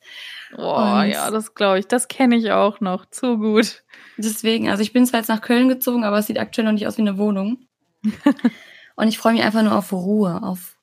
Oh, 0.57 0.62
und- 0.74 1.09
ja, 1.09 1.30
das 1.31 1.53
glaube 1.53 1.80
ich. 1.80 1.88
Das 1.88 2.07
kenne 2.07 2.38
ich 2.38 2.51
auch 2.53 2.80
noch. 2.80 3.06
Zu 3.12 3.38
gut. 3.38 3.83
Deswegen, 4.18 4.69
also 4.69 4.81
ich 4.83 4.94
bin 4.94 5.06
zwar 5.06 5.19
jetzt 5.19 5.27
nach 5.30 5.41
Köln 5.41 5.68
gezogen, 5.68 6.03
aber 6.06 6.19
es 6.19 6.27
sieht 6.27 6.39
aktuell 6.39 6.65
noch 6.65 6.71
nicht 6.74 6.88
aus 6.88 6.97
wie 6.97 7.01
eine 7.01 7.18
Wohnung. 7.18 7.59
und 8.95 9.07
ich 9.09 9.18
freue 9.18 9.33
mich 9.33 9.44
einfach 9.44 9.63
nur 9.63 9.75
auf 9.77 9.91
Ruhe, 9.91 10.41
auf 10.44 10.77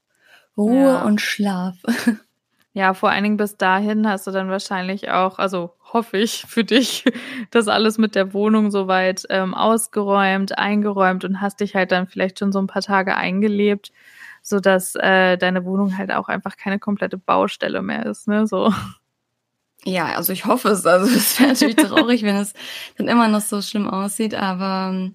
Ruhe 0.56 0.74
Ja. 0.94 1.02
und 1.04 1.20
Schlaf. 1.20 1.76
Ja, 2.72 2.92
vor 2.92 3.08
allen 3.08 3.24
Dingen 3.24 3.38
bis 3.38 3.56
dahin 3.56 4.06
hast 4.06 4.26
du 4.26 4.30
dann 4.32 4.50
wahrscheinlich 4.50 5.10
auch, 5.10 5.38
also 5.38 5.72
hoffe 5.94 6.18
ich 6.18 6.44
für 6.46 6.62
dich, 6.62 7.04
das 7.50 7.68
alles 7.68 7.96
mit 7.96 8.14
der 8.14 8.34
Wohnung 8.34 8.70
soweit 8.70 9.24
ähm, 9.30 9.54
ausgeräumt, 9.54 10.58
eingeräumt 10.58 11.24
und 11.24 11.40
hast 11.40 11.60
dich 11.60 11.74
halt 11.74 11.90
dann 11.90 12.06
vielleicht 12.06 12.38
schon 12.38 12.52
so 12.52 12.58
ein 12.60 12.66
paar 12.66 12.82
Tage 12.82 13.16
eingelebt, 13.16 13.92
so 14.42 14.60
dass 14.60 14.94
äh, 14.94 15.38
deine 15.38 15.64
Wohnung 15.64 15.96
halt 15.96 16.12
auch 16.12 16.28
einfach 16.28 16.58
keine 16.58 16.78
komplette 16.78 17.16
Baustelle 17.16 17.80
mehr 17.80 18.04
ist, 18.04 18.28
ne? 18.28 18.46
So. 18.46 18.70
Ja, 19.84 20.06
also 20.16 20.34
ich 20.34 20.44
hoffe 20.44 20.68
es. 20.68 20.84
Also 20.84 21.06
es 21.16 21.40
wäre 21.40 21.50
natürlich 21.52 21.76
traurig, 21.76 22.24
wenn 22.24 22.36
es 22.36 22.52
dann 22.98 23.08
immer 23.08 23.28
noch 23.28 23.40
so 23.40 23.62
schlimm 23.62 23.88
aussieht, 23.88 24.34
aber 24.34 25.10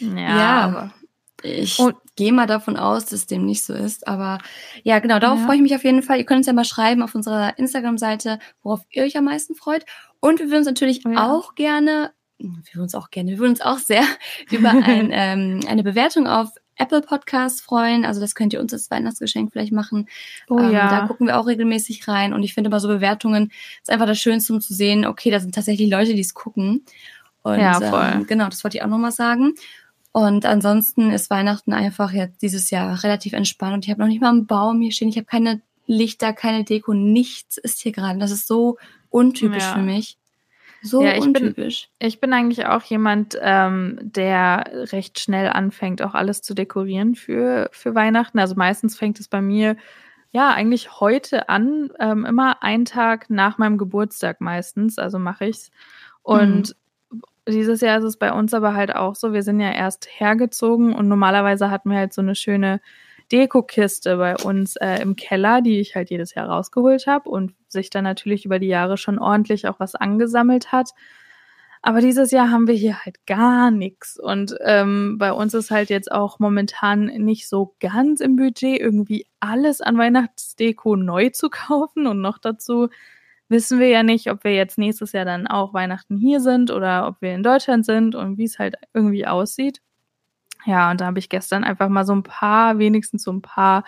Ja, 0.00 0.08
Ja. 0.18 0.60
aber 0.64 0.94
ich 1.42 1.78
Und- 1.78 1.96
gehe 2.16 2.32
mal 2.32 2.46
davon 2.46 2.76
aus, 2.76 3.06
dass 3.06 3.26
dem 3.26 3.44
nicht 3.44 3.62
so 3.64 3.74
ist. 3.74 4.08
Aber 4.08 4.38
ja, 4.84 4.98
genau, 5.00 5.18
darauf 5.18 5.38
Ja. 5.40 5.46
freue 5.46 5.56
ich 5.56 5.62
mich 5.62 5.74
auf 5.74 5.84
jeden 5.84 6.02
Fall. 6.02 6.18
Ihr 6.18 6.24
könnt 6.24 6.38
uns 6.38 6.46
ja 6.46 6.52
mal 6.54 6.64
schreiben 6.64 7.02
auf 7.02 7.14
unserer 7.14 7.58
Instagram-Seite, 7.58 8.38
worauf 8.62 8.80
ihr 8.90 9.02
euch 9.04 9.16
am 9.16 9.24
meisten 9.24 9.54
freut. 9.54 9.84
Und 10.20 10.38
wir 10.40 10.46
würden 10.46 10.58
uns 10.58 10.66
natürlich 10.66 11.02
Ja. 11.04 11.30
auch 11.30 11.54
gerne, 11.54 12.12
wir 12.38 12.48
würden 12.72 12.82
uns 12.82 12.94
auch 12.94 13.10
gerne, 13.10 13.30
wir 13.32 13.38
würden 13.38 13.50
uns 13.50 13.60
auch 13.60 13.78
sehr 13.78 14.02
über 14.50 14.70
ein, 14.70 15.10
ähm, 15.12 15.60
eine 15.68 15.82
Bewertung 15.82 16.26
auf 16.26 16.48
Apple 16.78 17.00
Podcasts 17.00 17.60
freuen. 17.62 18.04
Also 18.04 18.20
das 18.20 18.34
könnt 18.34 18.52
ihr 18.52 18.60
uns 18.60 18.72
als 18.72 18.90
Weihnachtsgeschenk 18.90 19.50
vielleicht 19.52 19.72
machen. 19.72 20.08
oh 20.50 20.58
Ähm, 20.58 20.72
ja. 20.72 20.88
Da 20.90 21.06
gucken 21.06 21.26
wir 21.26 21.38
auch 21.38 21.46
regelmäßig 21.46 22.06
rein. 22.08 22.32
Und 22.34 22.42
ich 22.42 22.52
finde 22.54 22.68
immer 22.68 22.80
so 22.80 22.88
Bewertungen 22.88 23.50
ist 23.82 23.90
einfach 23.90 24.06
das 24.06 24.18
Schönste, 24.18 24.52
um 24.52 24.60
zu 24.60 24.74
sehen, 24.74 25.06
okay, 25.06 25.30
da 25.30 25.40
sind 25.40 25.54
tatsächlich 25.54 25.90
Leute, 25.90 26.12
die 26.14 26.20
es 26.20 26.34
gucken. 26.34 26.84
Und 27.42 27.60
Ja, 27.60 27.80
voll. 27.80 28.10
Ähm, 28.14 28.26
genau, 28.26 28.46
das 28.48 28.62
wollte 28.64 28.76
ich 28.78 28.82
auch 28.82 28.88
nochmal 28.88 29.12
sagen. 29.12 29.54
Und 30.24 30.46
ansonsten 30.46 31.10
ist 31.10 31.28
Weihnachten 31.28 31.74
einfach 31.74 32.10
jetzt 32.10 32.40
dieses 32.40 32.70
Jahr 32.70 33.02
relativ 33.04 33.34
entspannt. 33.34 33.74
Und 33.74 33.84
ich 33.84 33.90
habe 33.90 34.00
noch 34.00 34.08
nicht 34.08 34.22
mal 34.22 34.30
einen 34.30 34.46
Baum 34.46 34.80
hier 34.80 34.90
stehen. 34.90 35.10
Ich 35.10 35.18
habe 35.18 35.26
keine 35.26 35.60
Lichter, 35.86 36.32
keine 36.32 36.64
Deko, 36.64 36.94
nichts 36.94 37.58
ist 37.58 37.82
hier 37.82 37.92
gerade. 37.92 38.18
Das 38.18 38.30
ist 38.30 38.46
so 38.46 38.78
untypisch 39.10 39.64
Ja. 39.64 39.74
für 39.74 39.82
mich. 39.82 40.16
So 40.80 41.02
Ja, 41.02 41.12
ich 41.16 41.20
bin- 41.20 41.36
untypisch. 41.48 41.90
Ich 41.98 42.18
bin 42.18 42.32
eigentlich 42.32 42.64
auch 42.64 42.82
jemand, 42.84 43.36
ähm, 43.42 43.98
der 44.00 44.64
recht 44.90 45.20
schnell 45.20 45.50
anfängt, 45.50 46.00
auch 46.00 46.14
alles 46.14 46.40
zu 46.40 46.54
dekorieren 46.54 47.14
für, 47.14 47.68
für 47.72 47.94
Weihnachten. 47.94 48.38
Also 48.38 48.54
meistens 48.54 48.96
fängt 48.96 49.20
es 49.20 49.28
bei 49.28 49.42
mir 49.42 49.76
ja 50.32 50.48
eigentlich 50.50 50.98
heute 50.98 51.50
an, 51.50 51.90
ähm, 52.00 52.24
immer 52.24 52.62
einen 52.62 52.86
Tag 52.86 53.28
nach 53.28 53.58
meinem 53.58 53.76
Geburtstag 53.76 54.40
meistens, 54.40 54.98
also 54.98 55.18
mache 55.18 55.44
ich's. 55.44 55.70
Und 56.22 56.74
dieses 57.46 57.80
Jahr 57.80 57.98
ist 57.98 58.04
es 58.04 58.16
bei 58.16 58.32
uns 58.32 58.54
aber 58.54 58.74
halt 58.74 58.94
auch 58.94 59.14
so, 59.14 59.32
wir 59.32 59.42
sind 59.42 59.60
ja 59.60 59.72
erst 59.72 60.08
hergezogen 60.10 60.94
und 60.94 61.08
normalerweise 61.08 61.70
hatten 61.70 61.90
wir 61.90 61.98
halt 61.98 62.12
so 62.12 62.22
eine 62.22 62.34
schöne 62.34 62.80
Dekokiste 63.32 64.16
bei 64.16 64.36
uns 64.36 64.76
äh, 64.76 65.00
im 65.02 65.16
Keller, 65.16 65.60
die 65.60 65.80
ich 65.80 65.96
halt 65.96 66.10
jedes 66.10 66.34
Jahr 66.34 66.48
rausgeholt 66.48 67.06
habe 67.06 67.28
und 67.28 67.54
sich 67.68 67.90
dann 67.90 68.04
natürlich 68.04 68.44
über 68.44 68.58
die 68.58 68.68
Jahre 68.68 68.96
schon 68.96 69.18
ordentlich 69.18 69.66
auch 69.66 69.80
was 69.80 69.94
angesammelt 69.94 70.70
hat. 70.72 70.90
Aber 71.82 72.00
dieses 72.00 72.32
Jahr 72.32 72.50
haben 72.50 72.66
wir 72.66 72.74
hier 72.74 73.04
halt 73.04 73.26
gar 73.26 73.70
nichts. 73.70 74.18
Und 74.18 74.56
ähm, 74.64 75.18
bei 75.18 75.32
uns 75.32 75.54
ist 75.54 75.70
halt 75.70 75.88
jetzt 75.88 76.10
auch 76.10 76.40
momentan 76.40 77.04
nicht 77.04 77.48
so 77.48 77.76
ganz 77.78 78.20
im 78.20 78.34
Budget, 78.34 78.80
irgendwie 78.80 79.26
alles 79.38 79.80
an 79.80 79.96
Weihnachtsdeko 79.96 80.96
neu 80.96 81.30
zu 81.30 81.48
kaufen. 81.48 82.08
Und 82.08 82.20
noch 82.20 82.38
dazu 82.38 82.88
wissen 83.48 83.78
wir 83.78 83.88
ja 83.88 84.02
nicht, 84.02 84.30
ob 84.30 84.44
wir 84.44 84.54
jetzt 84.54 84.78
nächstes 84.78 85.12
Jahr 85.12 85.24
dann 85.24 85.46
auch 85.46 85.72
Weihnachten 85.74 86.16
hier 86.16 86.40
sind 86.40 86.70
oder 86.70 87.06
ob 87.06 87.20
wir 87.20 87.34
in 87.34 87.42
Deutschland 87.42 87.84
sind 87.86 88.14
und 88.14 88.38
wie 88.38 88.44
es 88.44 88.58
halt 88.58 88.76
irgendwie 88.94 89.26
aussieht. 89.26 89.80
Ja, 90.64 90.90
und 90.90 91.00
da 91.00 91.06
habe 91.06 91.18
ich 91.20 91.28
gestern 91.28 91.62
einfach 91.62 91.88
mal 91.88 92.04
so 92.04 92.12
ein 92.14 92.24
paar, 92.24 92.78
wenigstens 92.78 93.22
so 93.22 93.32
ein 93.32 93.42
paar 93.42 93.84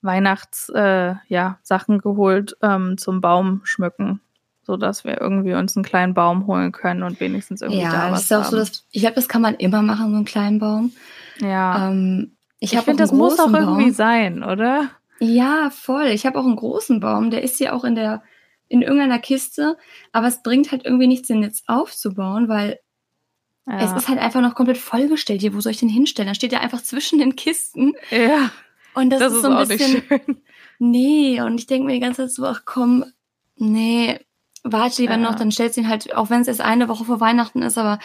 Weihnachts, 0.00 0.68
äh, 0.70 1.14
ja, 1.28 1.58
Sachen 1.62 1.98
geholt 1.98 2.56
ähm, 2.62 2.96
zum 2.98 3.20
Baum 3.20 3.60
schmücken, 3.64 4.20
so 4.62 4.76
dass 4.76 5.04
wir 5.04 5.20
irgendwie 5.20 5.54
uns 5.54 5.76
einen 5.76 5.84
kleinen 5.84 6.14
Baum 6.14 6.46
holen 6.46 6.72
können 6.72 7.02
und 7.02 7.20
wenigstens 7.20 7.62
irgendwie 7.62 7.82
ja, 7.82 7.90
da 7.92 8.02
das 8.08 8.12
was 8.12 8.22
ist 8.22 8.32
auch 8.32 8.42
haben. 8.44 8.50
so, 8.50 8.56
dass, 8.56 8.86
ich 8.92 9.02
glaube, 9.02 9.16
das 9.16 9.28
kann 9.28 9.42
man 9.42 9.54
immer 9.56 9.82
machen, 9.82 10.10
so 10.10 10.16
einen 10.16 10.24
kleinen 10.24 10.58
Baum. 10.58 10.92
ja, 11.40 11.88
Ähm, 11.90 12.32
ich 12.58 12.72
ich, 12.72 12.80
finde, 12.80 13.02
das 13.02 13.12
muss 13.12 13.38
auch 13.38 13.46
großen 13.48 13.54
irgendwie 13.56 13.84
Baum. 13.84 13.92
sein, 13.92 14.42
oder? 14.42 14.88
Ja, 15.20 15.68
voll. 15.70 16.06
Ich 16.06 16.24
habe 16.24 16.38
auch 16.38 16.44
einen 16.46 16.56
großen 16.56 17.00
Baum, 17.00 17.30
der 17.30 17.42
ist 17.42 17.60
ja 17.60 17.72
auch 17.74 17.84
in 17.84 17.94
der 17.94 18.22
in 18.68 18.82
irgendeiner 18.82 19.18
Kiste, 19.18 19.76
aber 20.12 20.26
es 20.28 20.42
bringt 20.42 20.72
halt 20.72 20.84
irgendwie 20.84 21.06
nichts, 21.06 21.28
den 21.28 21.42
jetzt 21.42 21.68
aufzubauen, 21.68 22.48
weil 22.48 22.78
Ja. 23.66 23.78
es 23.80 23.92
ist 23.92 24.08
halt 24.08 24.18
einfach 24.18 24.40
noch 24.40 24.54
komplett 24.54 24.78
vollgestellt 24.78 25.40
hier. 25.40 25.54
Wo 25.54 25.60
soll 25.60 25.72
ich 25.72 25.78
den 25.80 25.88
hinstellen? 25.88 26.28
Da 26.28 26.34
steht 26.34 26.52
ja 26.52 26.60
einfach 26.60 26.82
zwischen 26.82 27.18
den 27.18 27.36
Kisten 27.36 27.94
ja, 28.10 28.50
und 28.94 29.10
das, 29.10 29.20
das, 29.20 29.32
ist 29.34 29.42
so 29.42 29.48
ein 29.48 29.56
auch 29.56 29.66
bisschen 29.68 30.02
nee. 30.78 31.40
Und 31.40 31.58
ich 31.58 31.66
denke 31.66 31.86
mir 31.86 31.94
die 31.94 32.00
ganze 32.00 32.22
Zeit 32.22 32.32
so, 32.32 32.46
ach 32.46 32.62
komm, 32.64 33.04
nee, 33.56 34.18
warte 34.62 35.02
lieber 35.02 35.14
Ja. 35.14 35.18
noch, 35.20 35.34
dann 35.34 35.50
stellst 35.52 35.76
du 35.76 35.82
ihn 35.82 35.88
halt, 35.88 36.14
auch 36.14 36.30
wenn 36.30 36.40
es 36.40 36.48
erst 36.48 36.60
eine 36.60 36.88
Woche 36.88 37.04
vor 37.04 37.20
Weihnachten 37.20 37.62
ist, 37.62 37.76
aber 37.78 37.98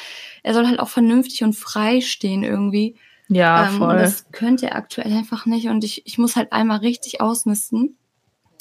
er 0.43 0.53
soll 0.53 0.67
halt 0.67 0.79
auch 0.79 0.89
vernünftig 0.89 1.43
und 1.43 1.53
frei 1.55 2.01
stehen 2.01 2.43
irgendwie. 2.43 2.95
Ja, 3.29 3.67
Ähm, 3.69 3.77
voll. 3.77 3.91
und 3.91 3.97
das 3.99 4.31
könnte 4.31 4.65
er 4.67 4.75
aktuell 4.75 5.13
einfach 5.13 5.45
nicht. 5.45 5.67
Und 5.67 5.83
ich, 5.83 6.05
ich 6.07 6.17
muss 6.17 6.35
halt 6.35 6.51
einmal 6.51 6.79
richtig 6.79 7.21
ausmisten. 7.21 7.98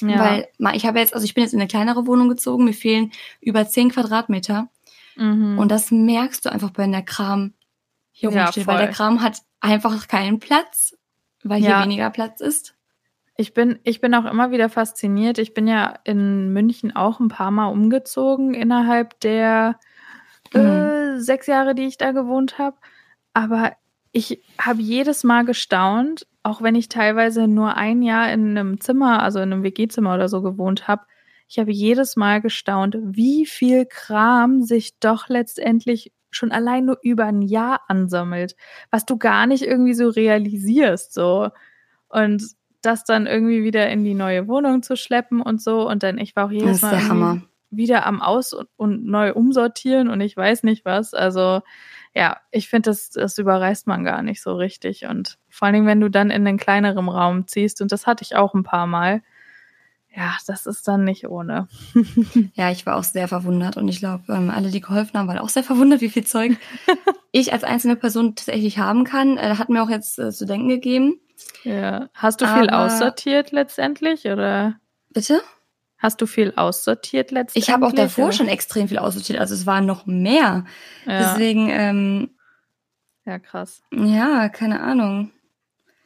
Ja. 0.03 0.19
Weil 0.59 0.77
ich 0.77 0.87
habe 0.87 0.99
jetzt, 0.99 1.15
also 1.15 1.25
ich 1.25 1.35
bin 1.35 1.43
jetzt 1.45 1.53
in 1.55 1.61
eine 1.61 1.69
kleinere 1.69 2.07
Wohnung 2.07 2.29
gezogen, 2.29 2.65
mir 2.65 2.73
fehlen 2.75 3.13
über 3.41 3.67
10 3.69 3.91
Quadratmeter. 3.91 4.69
mhm. 5.17 5.59
Und 5.59 5.71
das 5.71 5.91
merkst 5.91 6.45
du 6.45 6.51
einfach, 6.53 6.71
wenn 6.77 6.93
der 6.93 7.03
Kram 7.03 7.55
hier 8.13 8.31
Ja, 8.31 8.45
rumsteht, 8.45 8.67
weil 8.67 8.79
der 8.79 8.87
voll. 8.89 8.95
Kram 8.95 9.23
hat 9.23 9.43
einfach 9.61 10.07
keinen 10.09 10.39
Platz, 10.39 10.97
weil 11.43 11.61
hier 11.61 11.71
Ja. 11.71 11.83
weniger 11.83 12.11
Platz 12.11 12.41
ist. 12.41 12.75
Ich 13.37 13.55
bin, 13.55 13.79
ich 13.85 14.01
bin 14.01 14.15
auch 14.15 14.25
immer 14.25 14.51
wieder 14.51 14.69
fasziniert. 14.69 15.39
Ich 15.39 15.55
bin 15.55 15.69
ja 15.69 15.95
in 16.05 16.53
München 16.53 16.95
auch 16.97 17.21
ein 17.21 17.29
paar 17.29 17.51
Mal 17.53 17.67
umgezogen 17.69 18.55
innerhalb 18.55 19.19
der 19.21 19.79
Mhm. 20.55 20.61
äh, 20.61 21.21
sechs 21.21 21.47
Jahre, 21.47 21.75
die 21.75 21.87
ich 21.87 21.99
da 21.99 22.13
gewohnt 22.13 22.59
habe. 22.59 22.77
Aber 23.35 23.73
ich 24.13 24.43
habe 24.61 24.81
jedes 24.81 25.23
Mal 25.23 25.45
gestaunt, 25.45 26.27
auch 26.49 26.63
wenn 26.63 26.75
ich 26.75 26.89
teilweise 26.89 27.47
nur 27.47 27.77
ein 27.77 28.03
Jahr 28.03 28.33
in 28.33 28.57
einem 28.57 28.81
Zimmer, 28.81 29.23
also 29.23 29.39
in 29.39 29.53
einem 29.53 29.63
WG-Zimmer 29.63 30.15
oder 30.15 30.29
so 30.29 30.41
gewohnt 30.41 30.89
habe. 30.89 31.03
Ich 31.47 31.59
habe 31.59 31.71
jedes 31.71 32.17
Mal 32.17 32.41
gestaunt, 32.41 32.97
wie 33.03 33.45
viel 33.45 33.87
Kram 33.87 34.63
sich 34.63 34.99
doch 34.99 35.29
letztendlich 35.29 36.13
schon 36.31 36.51
allein 36.51 36.87
nur 36.87 36.99
über 37.03 37.27
ein 37.27 37.43
Jahr 37.43 37.83
ansammelt, 37.89 38.57
was 38.91 39.05
du 39.05 39.19
gar 39.19 39.47
nicht 39.47 39.63
irgendwie 39.63 39.95
so 39.95 40.09
realisierst, 40.09 41.13
so. 41.13 41.51
Und 42.09 42.43
das 42.81 43.05
dann 43.05 43.27
irgendwie 43.27 43.63
wieder 43.63 43.89
in 43.91 44.05
die 44.05 44.15
neue 44.15 44.49
Wohnung 44.49 44.83
zu 44.83 44.97
schleppen 44.97 45.43
und 45.43 45.61
so. 45.61 45.89
Und 45.89 46.03
dann, 46.03 46.17
ich 46.19 46.35
war 46.35 46.47
auch 46.47 46.53
Das 46.53 46.61
jedes 46.63 46.77
ist 46.77 46.83
Mal 46.83 46.91
der 46.93 47.09
Hammer. 47.09 47.43
Wieder 47.71 48.07
am 48.07 48.23
Aus- 48.23 48.53
und, 48.53 48.69
und 48.77 49.07
neu 49.07 49.33
umsortieren 49.33 50.09
und 50.09 50.21
ich 50.21 50.37
weiß 50.37 50.63
nicht 50.63 50.85
was. 50.85 51.15
Also 51.15 51.61
ja, 52.15 52.39
ich 52.51 52.69
finde, 52.69 52.91
das, 52.91 53.11
das 53.11 53.37
überreißt 53.39 53.87
man 53.87 54.05
gar 54.05 54.23
nicht 54.23 54.43
so 54.43 54.55
richtig. 54.57 55.05
Und 55.07 55.39
vor 55.51 55.67
allen 55.67 55.75
Dingen, 55.75 55.87
wenn 55.87 56.01
du 56.01 56.09
dann 56.11 56.31
in 56.31 56.47
einen 56.47 56.59
kleineren 56.59 57.09
Raum 57.09 57.47
ziehst, 57.47 57.81
und 57.83 57.93
das 57.93 58.07
hatte 58.07 58.25
ich 58.25 58.35
auch 58.37 58.55
ein 58.55 58.63
paar 58.65 58.87
Mal, 58.87 59.23
ja, 60.17 60.35
das 60.47 60.67
ist 60.67 60.89
dann 60.89 61.05
nicht 61.05 61.29
ohne. 61.29 61.69
Ja, 62.55 62.71
ich 62.71 62.87
war 62.87 62.97
auch 62.97 63.05
sehr 63.05 63.29
verwundert 63.29 63.77
und 63.77 63.87
ich 63.89 63.99
glaube, 64.01 64.25
ähm, 64.33 64.51
alle, 64.51 64.71
die 64.71 64.81
geholfen 64.81 65.17
haben, 65.19 65.29
waren 65.29 65.39
auch 65.39 65.51
sehr 65.51 65.63
verwundert, 65.63 66.01
wie 66.01 66.09
viel 66.09 66.25
Zeug 66.25 66.57
ich 67.33 67.53
als 67.53 67.63
einzelne 67.63 67.95
Person 67.95 68.35
tatsächlich 68.35 68.79
haben 68.79 69.05
kann. 69.05 69.37
Äh, 69.37 69.57
hat 69.57 69.69
mir 69.69 69.83
auch 69.83 69.91
jetzt 69.91 70.19
äh, 70.19 70.33
zu 70.33 70.47
denken 70.47 70.69
gegeben. 70.69 71.21
Ja. 71.63 72.09
Hast 72.15 72.41
du 72.41 72.47
viel 72.47 72.69
Aber- 72.71 72.87
aussortiert 72.87 73.53
letztendlich 73.53 74.25
oder 74.27 74.77
Bitte? 75.11 75.41
Hast 75.99 76.21
du 76.21 76.27
viel 76.27 76.53
aussortiert 76.57 77.31
letztendlich? 77.31 77.69
Ich 77.69 77.75
habe 77.75 77.87
auch 77.87 77.93
davor 77.93 78.27
oder? 78.27 78.33
schon 78.33 78.49
extrem 78.49 78.89
viel 78.89 78.99
aussortiert, 78.99 79.39
also 79.39 79.55
es 79.55 79.67
waren 79.67 79.87
noch 79.87 80.07
mehr. 80.07 80.65
Ja, 81.07 81.35
Deswegen, 81.35 81.69
ähm, 81.71 82.31
ja 83.25 83.39
krass. 83.39 83.83
ja, 83.93 84.49
keine 84.49 84.81
Ahnung. 84.81 85.33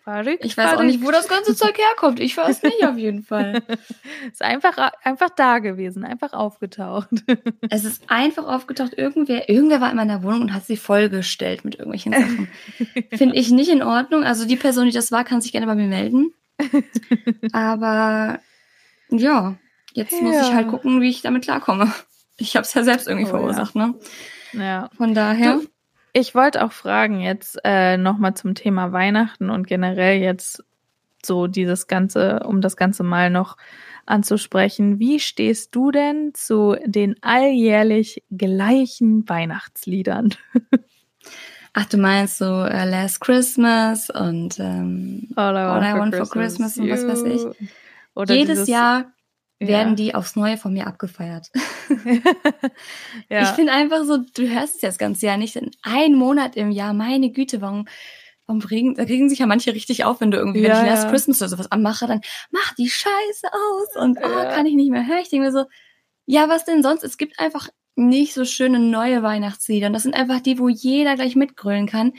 Verrückt, 0.05 0.45
Ich 0.45 0.57
weiß 0.57 0.79
auch 0.79 0.83
nicht, 0.83 1.05
wo 1.05 1.13
das 1.13 1.29
ganze 1.29 1.55
Zeug 1.55 1.79
herkommt. 1.79 2.19
Ich 2.19 2.37
weiß 2.37 2.65
nicht 2.65 2.85
auf 2.85 2.97
jeden 2.97 3.23
Fall. 3.23 3.63
Ist 4.33 4.43
einfach, 4.43 4.77
einfach 5.05 5.31
da 5.31 5.61
gewesen, 5.61 6.05
einfach 6.05 6.33
aufgetaucht. 6.33 7.09
Es 7.71 7.85
ist 7.85 8.11
einfach 8.11 8.47
aufgetaucht, 8.47 8.95
irgendwer, 8.99 9.49
irgendwer 9.49 9.81
war 9.81 9.91
in 9.91 9.97
meiner 9.97 10.25
Wohnung 10.25 10.43
und 10.43 10.53
hat 10.53 10.67
sie 10.67 10.77
vollgestellt 10.77 11.65
mit 11.65 11.77
irgendwelchen 11.77 12.13
Sachen. 12.13 12.49
Finde 13.17 13.37
ich 13.37 13.51
nicht 13.51 13.71
in 13.71 13.83
Ordnung. 13.83 14.25
Also 14.25 14.45
die 14.45 14.57
Person, 14.57 14.87
die 14.87 14.93
das 14.93 15.13
war, 15.13 15.23
kann 15.23 15.41
sich 15.41 15.53
gerne 15.53 15.67
bei 15.67 15.77
mir 15.77 15.87
melden. 15.87 16.35
Aber 17.53 18.41
ja, 19.09 19.57
jetzt 19.95 20.13
muss 20.23 20.37
ich 20.37 20.49
Ja. 20.49 20.55
halt 20.55 20.69
gucken, 20.69 21.01
wie 21.01 21.09
ich 21.11 21.23
damit 21.23 21.45
klarkomme. 21.45 21.93
Ich 22.39 22.57
habe 22.57 22.65
es 22.65 22.75
ja 22.75 22.83
selbst 22.83 23.07
irgendwie 23.09 23.27
Oh 23.31 23.35
ja. 23.35 23.39
verursacht, 23.39 23.75
ne? 23.77 23.95
ja. 24.53 24.89
Von 24.97 25.15
daher. 25.15 25.55
Du, 25.59 25.67
Ich 26.13 26.35
wollte 26.35 26.65
auch 26.65 26.73
fragen 26.73 27.21
jetzt 27.21 27.59
äh, 27.65 27.97
nochmal 27.97 28.35
zum 28.35 28.55
Thema 28.55 28.93
Weihnachten 28.93 29.49
und 29.51 29.67
generell 29.67 30.21
jetzt 30.21 30.65
so 31.25 31.47
dieses 31.47 31.87
Ganze, 31.87 32.41
um 32.41 32.61
das 32.61 32.77
Ganze 32.77 33.03
mal 33.05 33.31
noch 33.31 33.57
anzusprechen. 34.07 34.99
Wie 34.99 35.21
stehst 35.21 35.75
du 35.75 35.91
denn 35.93 36.33
zu 36.35 36.77
den 36.85 37.15
alljährlich 37.23 38.23
gleichen 38.37 39.29
Weihnachtsliedern? 39.29 40.35
Ach, 41.75 41.87
du 41.87 41.97
meinst 41.97 42.39
so 42.39 42.65
äh, 42.65 42.85
Last 42.89 43.21
Christmas 43.21 44.11
und 44.11 44.59
ähm, 44.59 45.29
All 45.37 45.55
I 45.55 45.59
All 45.59 45.83
I 45.83 45.99
Want 45.99 46.15
for 46.15 46.29
Christmas 46.29 46.77
und 46.77 46.91
was 46.91 47.07
weiß 47.07 47.23
ich. 47.23 47.43
Oder 48.15 48.35
jedes 48.35 48.67
Jahr 48.69 49.13
werden 49.67 49.91
ja. 49.91 49.95
die 49.95 50.15
aufs 50.15 50.37
Neue 50.37 50.57
von 50.57 50.73
mir 50.73 50.87
abgefeiert. 50.87 51.51
ja. 53.29 53.43
Ich 53.43 53.49
finde 53.51 53.73
einfach 53.73 54.05
so, 54.05 54.19
du 54.19 54.49
hörst 54.49 54.77
es 54.77 54.83
ja 54.83 54.89
das 54.89 54.99
ganze 54.99 55.27
Jahr 55.27 55.37
nicht. 55.37 55.57
In 55.57 55.71
ein 55.83 56.15
Monat 56.15 56.57
im 56.57 56.71
Jahr, 56.71 56.93
meine 56.93 57.31
Güte, 57.31 57.61
warum, 57.61 57.87
warum 58.47 58.61
regen, 58.63 58.95
da 58.95 59.05
regen 59.05 59.29
sich 59.29 59.41
ja 59.41 59.47
manche 59.47 59.75
richtig 59.75 60.05
auf, 60.05 60.21
wenn 60.21 60.31
du 60.31 60.39
irgendwie, 60.39 60.63
Ja, 60.63 60.79
wenn 60.79 60.87
ich 60.87 60.91
Last. 60.91 61.09
Christmas 61.09 61.41
oder 61.43 61.49
sowas 61.49 61.73
anmache, 61.73 62.07
dann 62.07 62.21
mach 62.51 62.75
die 62.75 62.89
Scheiße 62.89 63.49
aus 63.53 63.97
und 64.03 64.19
oh, 64.19 64.49
kann 64.51 64.67
ich 64.67 64.75
nicht 64.75 64.91
mehr 64.91 65.07
hören. 65.07 65.21
Ich 65.23 65.31
denke 65.31 65.47
mir 65.47 65.53
so, 65.53 65.65
ja, 66.27 66.49
was 66.49 66.65
denn 66.65 66.83
sonst? 66.83 67.05
Es 67.05 67.19
gibt 67.19 67.39
einfach 67.39 67.69
nicht 67.95 68.35
so 68.35 68.45
schöne 68.45 68.79
neue 68.79 69.23
Weihnachtslieder. 69.23 69.89
Und 69.89 69.93
das 69.93 70.03
sind 70.03 70.15
einfach 70.15 70.41
die, 70.41 70.59
wo 70.59 70.69
jeder 70.69 71.15
gleich 71.15 71.37
mitgrölen 71.37 71.87
kann. 71.87 72.15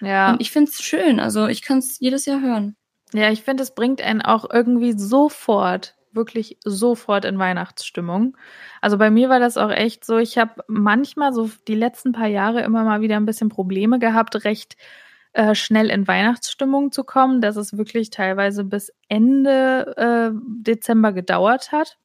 ja. 0.00 0.30
Und 0.32 0.40
ich 0.40 0.50
finde 0.50 0.70
es 0.70 0.82
schön. 0.82 1.20
Also 1.20 1.46
ich 1.46 1.62
kann 1.62 1.78
es 1.78 1.98
jedes 2.00 2.24
Jahr 2.24 2.40
hören. 2.40 2.76
Ja, 3.12 3.30
ich 3.30 3.42
finde, 3.42 3.62
es 3.62 3.74
bringt 3.74 4.02
einen 4.02 4.22
auch 4.22 4.48
irgendwie 4.50 4.92
sofort, 4.96 5.96
wirklich 6.18 6.58
sofort 6.66 7.24
in 7.24 7.38
Weihnachtsstimmung. 7.38 8.36
Also 8.82 8.98
bei 8.98 9.10
mir 9.10 9.30
war 9.30 9.40
das 9.40 9.56
auch 9.56 9.70
echt 9.70 10.04
so, 10.04 10.18
ich 10.18 10.38
habe 10.38 10.62
manchmal 10.68 11.32
so 11.32 11.50
die 11.68 11.76
letzten 11.76 12.12
paar 12.12 12.28
Jahre 12.28 12.62
immer 12.62 12.84
mal 12.84 13.00
wieder 13.00 13.16
ein 13.16 13.26
bisschen 13.26 13.48
Probleme 13.48 13.98
gehabt, 13.98 14.44
recht 14.44 14.76
äh, 15.34 15.54
schnell 15.54 15.90
in 15.90 16.08
Weihnachtsstimmung 16.08 16.92
zu 16.92 17.04
kommen, 17.04 17.40
dass 17.40 17.56
es 17.56 17.78
wirklich 17.78 18.10
teilweise 18.10 18.64
bis 18.64 18.92
Ende 19.08 19.94
äh, 19.96 20.38
Dezember 20.62 21.12
gedauert 21.14 21.72
hat. 21.72 21.98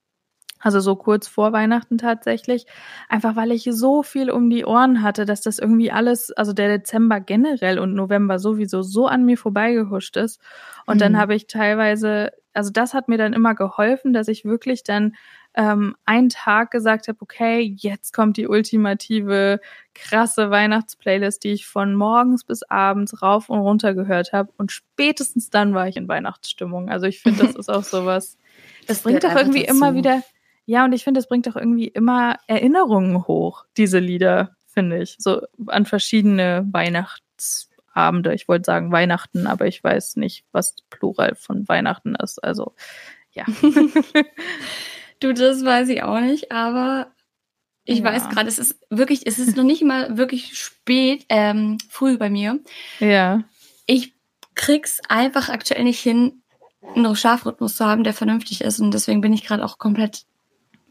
Also 0.60 0.79
so 0.79 0.96
kurz 0.96 1.27
vor 1.27 1.51
Weihnachten 1.51 1.98
tatsächlich. 1.98 2.65
Einfach 3.10 3.36
weil 3.36 3.51
ich 3.51 3.67
so 3.70 4.01
viel 4.01 4.32
um 4.32 4.50
die 4.50 4.65
Ohren 4.65 5.01
hatte, 5.03 5.25
dass 5.25 5.41
das 5.41 5.60
irgendwie 5.60 5.91
alles, 5.91 6.32
also 6.32 6.53
der 6.53 6.70
Dezember 6.70 7.20
generell 7.20 7.79
und 7.79 7.93
November 7.96 8.39
sowieso 8.39 8.82
so 8.82 9.08
an 9.08 9.25
mir 9.25 9.38
vorbeigehuscht 9.38 10.15
ist. 10.15 10.39
Und 10.86 11.01
dann 11.01 11.13
Mhm. 11.13 11.17
habe 11.17 11.36
ich 11.36 11.48
teilweise, 11.48 12.32
also 12.53 12.72
das 12.72 12.93
hat 12.93 13.07
mir 13.07 13.17
dann 13.17 13.33
immer 13.33 13.55
geholfen, 13.55 14.13
dass 14.13 14.27
ich 14.27 14.45
wirklich 14.45 14.83
dann 14.83 15.15
ähm, 15.55 15.95
einen 16.05 16.29
Tag 16.29 16.72
gesagt 16.72 17.07
habe, 17.07 17.17
okay, 17.22 17.75
jetzt 17.77 18.13
kommt 18.13 18.38
die 18.38 18.48
ultimative 18.48 19.60
krasse 19.93 20.50
Weihnachtsplaylist, 20.50 21.43
die 21.43 21.51
ich 21.51 21.67
von 21.67 21.95
morgens 21.95 22.43
bis 22.43 22.63
abends 22.63 23.22
rauf 23.22 23.50
und 23.50 23.60
runter 23.60 23.93
gehört 23.93 24.33
habe. 24.33 24.51
Und 24.57 24.72
spätestens 24.72 25.50
dann 25.50 25.74
war 25.74 25.88
ich 25.88 25.98
in 25.98 26.07
Weihnachtsstimmung. 26.07 26.89
Also 26.89 27.05
ich 27.05 27.22
finde, 27.22 27.45
das 27.45 27.55
ist 27.55 27.69
auch 27.69 27.83
sowas. 27.83 28.38
Das 28.86 29.01
bringt 29.01 29.22
gehört 29.22 29.36
doch 29.36 29.39
irgendwie 29.39 29.62
einfach 29.62 29.75
immer 29.75 29.88
dazu. 29.88 29.98
wieder, 29.98 30.24
ja, 30.65 30.83
und 30.83 30.91
ich 30.91 31.05
finde, 31.05 31.17
das 31.17 31.29
bringt 31.29 31.48
doch 31.48 31.55
irgendwie 31.55 31.88
immer 31.88 32.36
Erinnerungen 32.48 33.25
hoch, 33.27 33.63
diese 33.77 34.00
Lieder, 34.00 34.57
finde 34.67 35.01
ich. 35.01 35.15
So 35.19 35.41
an 35.67 35.86
verschiedene 35.86 36.67
Weihnachtsabende. 37.93 38.33
Ich 38.33 38.47
wollte 38.47 38.65
sagen 38.65 38.91
Weihnachten, 38.91 39.47
aber 39.47 39.67
ich 39.67 39.83
weiß 39.83 40.17
nicht, 40.17 40.45
was 40.51 40.75
Plural 40.89 41.35
von 41.35 41.67
Weihnachten 41.67 42.15
ist. 42.15 42.43
Also, 42.43 42.73
ja. 43.31 43.45
du, 45.19 45.33
das 45.33 45.63
weiß 45.63 45.89
ich 45.89 46.03
auch 46.03 46.19
nicht, 46.19 46.51
aber 46.51 47.07
ich 47.85 48.00
ja. 48.00 48.05
weiß 48.05 48.29
gerade, 48.29 48.47
es 48.47 48.59
ist 48.59 48.79
wirklich, 48.89 49.25
es 49.27 49.39
ist 49.39 49.57
noch 49.57 49.63
nicht 49.63 49.83
mal 49.83 50.17
wirklich 50.17 50.57
spät, 50.57 51.25
ähm, 51.29 51.77
früh 51.89 52.17
bei 52.17 52.29
mir. 52.29 52.59
Ja. 53.00 53.43
Ich 53.85 54.13
krieg's 54.55 55.00
einfach 55.09 55.50
aktuell 55.50 55.83
nicht 55.83 56.00
hin, 56.00 56.43
einen 56.95 57.15
Schlafrhythmus 57.15 57.75
zu 57.75 57.85
haben, 57.85 58.03
der 58.03 58.13
vernünftig 58.13 58.62
ist. 58.62 58.79
Und 58.79 58.93
deswegen 58.93 59.21
bin 59.21 59.33
ich 59.33 59.45
gerade 59.45 59.63
auch 59.63 59.77
komplett 59.77 60.25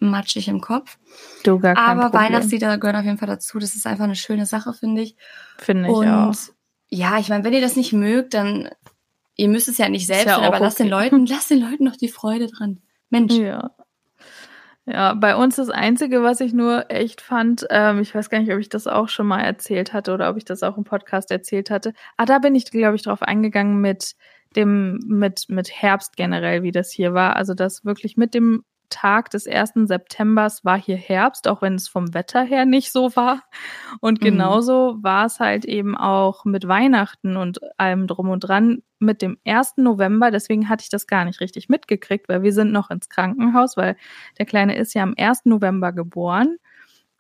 matschig 0.01 0.49
im 0.49 0.61
Kopf. 0.61 0.99
Du 1.45 1.61
gar 1.61 1.75
kein 1.75 1.85
Aber 1.85 2.11
Problem. 2.11 2.23
Weihnachtslieder 2.23 2.77
gehören 2.79 2.97
auf 2.97 3.05
jeden 3.05 3.19
Fall 3.19 3.29
dazu. 3.29 3.59
Das 3.59 3.75
ist 3.75 3.87
einfach 3.87 4.05
eine 4.05 4.17
schöne 4.17 4.47
Sache, 4.47 4.73
finde 4.73 5.03
ich. 5.03 5.17
Finde 5.59 5.89
ich 5.89 5.95
Und 5.95 6.09
auch. 6.09 6.35
Ja, 6.93 7.19
ich 7.19 7.31
meine, 7.31 7.43
wenn 7.43 7.55
ihr 7.55 7.63
das 7.63 7.75
nicht 7.75 7.95
mögt, 7.95 8.35
dann 8.35 8.69
ihr 9.35 9.49
müsst 9.49 9.67
es 9.67 9.79
ja 9.79 9.89
nicht 9.89 10.07
selbst, 10.07 10.27
ja 10.27 10.37
tun, 10.37 10.45
aber 10.45 10.57
auch 10.57 10.61
lasst 10.61 10.79
den 10.79 10.93
okay. 10.93 11.05
Leuten, 11.05 11.27
lasst 11.27 11.51
den 11.51 11.61
Leuten 11.61 11.85
noch 11.85 11.97
die 11.97 12.09
Freude 12.09 12.49
dran. 12.49 12.83
Mensch. 13.09 13.35
Ja. 13.35 13.71
Ja, 14.85 15.15
bei 15.15 15.37
uns 15.37 15.57
das 15.57 15.71
Einzige, 15.71 16.25
was 16.25 16.41
ich 16.41 16.53
nur 16.53 16.91
echt 16.91 17.21
fand, 17.21 17.65
ähm, 17.71 18.01
ich 18.01 18.15
weiß 18.15 18.29
gar 18.29 18.41
nicht, 18.41 18.53
ob 18.53 18.59
ich 18.59 18.69
das 18.69 18.89
auch 18.89 19.09
schon 19.09 19.29
mal 19.29 19.41
erzählt 19.41 19.93
hatte 19.93 20.13
oder 20.13 20.29
ob 20.29 20.37
ich 20.37 20.45
das 20.45 20.65
auch 20.65 20.77
im 20.77 20.83
Podcast 20.83 21.31
erzählt 21.31 21.71
hatte. 21.71 21.95
Ah, 22.17 22.27
da 22.27 22.41
bin 22.41 22.55
ich, 22.57 22.69
glaube 22.71 22.97
ich, 22.97 23.03
drauf 23.03 23.23
eingegangen 23.23 23.81
mit 23.81 24.17
dem, 24.57 24.99
mit, 25.07 25.45
mit 25.49 25.71
Herbst 25.71 26.17
generell, 26.17 26.65
wie 26.65 26.73
das 26.73 26.91
hier 26.91 27.15
war. 27.15 27.37
Also, 27.37 27.55
das 27.55 27.85
wirklich 27.85 28.17
mit 28.17 28.35
dem 28.35 28.65
Tag 28.93 29.31
des 29.31 29.47
1. 29.49 29.87
Septembers 29.89 30.65
war 30.65 30.79
hier 30.79 30.97
Herbst, 30.97 31.49
auch 31.49 31.63
wenn 31.63 31.75
es 31.75 31.89
vom 31.89 32.15
Wetter 32.15 32.43
her 32.43 32.65
nicht 32.67 32.93
so 32.93 33.17
war. 33.17 33.43
Und 34.01 34.21
Mhm. 34.21 34.25
genauso 34.25 34.99
war 35.03 35.27
es 35.27 35.41
halt 35.41 35.65
eben 35.65 35.97
auch 35.97 36.45
mit 36.45 36.69
Weihnachten 36.69 37.37
und 37.37 37.61
allem 37.79 38.07
drum 38.07 38.29
und 38.29 38.41
dran 38.41 38.83
mit 39.01 39.23
dem 39.23 39.39
1. 39.45 39.83
November. 39.83 40.31
Deswegen 40.31 40.69
hatte 40.69 40.83
ich 40.83 40.91
das 40.91 41.07
gar 41.07 41.25
nicht 41.25 41.41
richtig 41.41 41.69
mitgekriegt, 41.69 42.29
weil 42.29 42.43
wir 42.43 42.53
sind 42.53 42.73
noch 42.73 42.91
ins 42.91 43.09
Krankenhaus, 43.09 43.77
weil 43.77 43.97
der 44.39 44.47
Kleine 44.47 44.77
ist 44.77 44.95
ja 44.95 45.03
am 45.03 45.15
1. 45.17 45.49
November 45.49 45.93
geboren. 45.93 46.57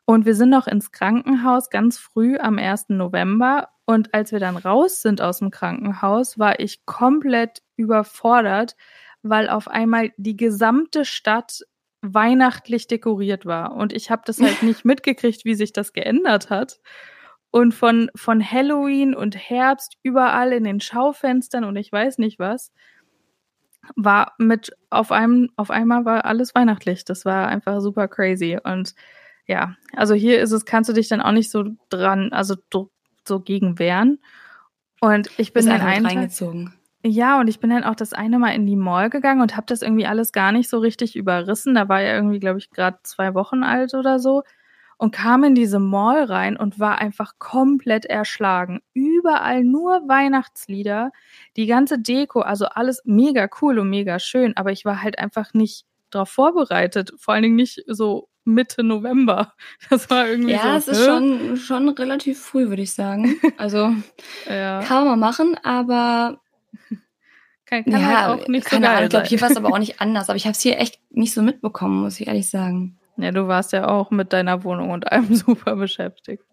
Und 0.04 0.26
wir 0.26 0.34
sind 0.34 0.50
noch 0.50 0.66
ins 0.66 0.90
Krankenhaus 0.92 1.70
ganz 1.70 1.98
früh 1.98 2.36
am 2.36 2.58
1. 2.58 2.94
November. 2.96 3.68
Und 3.84 4.14
als 4.14 4.32
wir 4.32 4.40
dann 4.40 4.56
raus 4.56 5.00
sind 5.02 5.20
aus 5.20 5.38
dem 5.38 5.50
Krankenhaus, 5.50 6.38
war 6.38 6.60
ich 6.60 6.84
komplett 6.86 7.62
überfordert, 7.76 8.76
weil 9.22 9.48
auf 9.48 9.68
einmal 9.68 10.12
die 10.16 10.36
gesamte 10.36 11.04
Stadt 11.04 11.60
weihnachtlich 12.02 12.88
dekoriert 12.88 13.46
war. 13.46 13.74
Und 13.74 13.92
ich 13.92 14.10
habe 14.10 14.22
das 14.26 14.40
halt 14.40 14.62
nicht 14.62 14.84
mitgekriegt, 14.84 15.44
wie 15.44 15.54
sich 15.54 15.72
das 15.72 15.92
geändert 15.92 16.50
hat. 16.50 16.80
Und 17.50 17.74
von, 17.74 18.10
von 18.16 18.42
Halloween 18.42 19.14
und 19.14 19.36
Herbst 19.36 19.98
überall 20.02 20.52
in 20.52 20.64
den 20.64 20.80
Schaufenstern 20.80 21.64
und 21.64 21.76
ich 21.76 21.92
weiß 21.92 22.18
nicht 22.18 22.38
was, 22.38 22.72
war 23.94 24.32
mit 24.38 24.72
auf 24.90 25.12
einem, 25.12 25.50
auf 25.56 25.70
einmal 25.70 26.04
war 26.04 26.24
alles 26.24 26.54
weihnachtlich. 26.54 27.04
Das 27.04 27.24
war 27.24 27.48
einfach 27.48 27.80
super 27.80 28.08
crazy. 28.08 28.58
Und 28.62 28.94
ja, 29.46 29.76
also 29.94 30.14
hier 30.14 30.40
ist 30.40 30.52
es, 30.52 30.64
kannst 30.64 30.88
du 30.88 30.94
dich 30.94 31.08
dann 31.08 31.20
auch 31.20 31.32
nicht 31.32 31.50
so 31.50 31.64
dran, 31.90 32.32
also 32.32 32.56
so, 32.72 33.40
gegen 33.40 33.78
wehren. 33.78 34.18
Und 35.00 35.30
ich 35.36 35.52
bin 35.52 35.66
dann 35.66 35.80
reingezogen. 35.80 36.74
Ja, 37.04 37.40
und 37.40 37.49
ich 37.49 37.59
bin 37.59 37.71
dann 37.71 37.85
auch 37.85 37.97
das 37.97 38.12
eine 38.12 38.38
Mal 38.38 38.54
in 38.54 38.66
die 38.66 38.76
Mall 38.76 39.11
gegangen 39.11 39.40
und 39.40 39.56
habe 39.56 39.66
das 39.66 39.82
irgendwie 39.82 40.06
alles 40.06 40.32
gar 40.32 40.52
nicht 40.52 40.68
so 40.68 40.78
richtig 40.78 41.16
überrissen. 41.16 41.75
Da 41.75 41.88
war 41.88 42.00
ja 42.00 42.14
irgendwie, 42.14 42.38
glaube 42.38 42.59
ich, 42.59 42.71
gerade 42.71 42.99
zwei 43.02 43.35
Wochen 43.35 43.64
alt 43.64 43.94
oder 43.94 44.21
so. 44.21 44.42
Und 44.99 45.11
kam 45.11 45.42
in 45.42 45.56
diese 45.56 45.80
Mall 45.80 46.23
rein 46.25 46.56
und 46.56 46.78
war 46.78 46.99
einfach 46.99 47.32
komplett 47.40 48.04
erschlagen. 48.04 48.82
Überall 48.94 49.64
nur 49.64 50.06
Weihnachtslieder, 50.06 51.11
die 51.56 51.66
ganze 51.66 51.99
Deko, 51.99 52.40
also 52.40 52.66
alles 52.66 53.02
mega 53.04 53.49
cool 53.61 53.80
und 53.80 53.90
mega 53.90 54.21
schön. 54.21 54.56
Aber 54.56 54.71
ich 54.71 54.85
war 54.85 55.02
halt 55.02 55.18
einfach 55.18 55.54
nicht 55.54 55.87
darauf 56.11 56.28
vorbereitet. 56.28 57.12
Vor 57.18 57.35
allen 57.35 57.42
Dingen 57.42 57.56
nicht 57.56 57.82
so 57.88 58.28
Mitte 58.44 58.85
November. 58.85 59.54
Das 59.90 60.09
war 60.09 60.28
irgendwie 60.28 60.52
so. 60.52 60.59
Ja, 60.59 60.76
es 60.76 60.87
ist 60.87 61.00
hä? 61.00 61.04
schon, 61.06 61.57
schon 61.57 61.88
relativ 61.88 62.40
früh, 62.40 62.68
würde 62.68 62.83
ich 62.83 62.92
sagen. 62.92 63.40
Also 63.57 63.92
Ja, 64.48 64.83
kann 64.83 65.05
man 65.05 65.18
machen, 65.18 65.57
aber 65.64 66.40
kann, 67.66 67.85
kann 67.85 68.00
ja, 68.00 68.28
halt 68.28 68.42
auch 68.42 68.48
nicht 68.48 68.68
so 68.68 68.78
geil 68.78 68.87
Ahnung, 68.87 69.04
ich 69.04 69.11
glaube, 69.11 69.26
hier 69.26 69.40
war 69.40 69.50
es 69.50 69.56
aber 69.56 69.68
auch 69.68 69.78
nicht 69.80 70.00
anders. 70.00 70.28
Aber 70.28 70.37
ich 70.37 70.44
habe 70.44 70.52
es 70.52 70.61
hier 70.61 70.78
echt 70.78 71.00
nicht 71.11 71.32
so 71.32 71.42
mitbekommen, 71.42 72.02
muss 72.02 72.20
ich 72.20 72.26
ehrlich 72.26 72.50
sagen. 72.50 72.98
Ja, 73.16 73.30
du 73.30 73.48
warst 73.48 73.72
ja 73.72 73.88
auch 73.88 74.11
mit 74.11 74.32
deiner 74.32 74.64
Wohnung 74.64 74.90
und 74.90 75.11
allem 75.11 75.35
super 75.35 75.76
beschäftigt. 75.76 76.44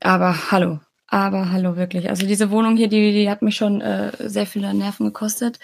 Aber 0.00 0.50
hallo. 0.50 0.80
Aber 1.08 1.50
hallo, 1.50 1.76
wirklich. 1.76 2.10
Also 2.10 2.26
diese 2.26 2.50
Wohnung 2.50 2.76
hier, 2.76 2.88
die, 2.88 3.12
die 3.12 3.30
hat 3.30 3.40
mich 3.40 3.56
schon 3.56 3.80
äh, 3.80 4.12
sehr 4.18 4.46
viele 4.46 4.72
Nerven 4.74 5.06
gekostet. 5.06 5.58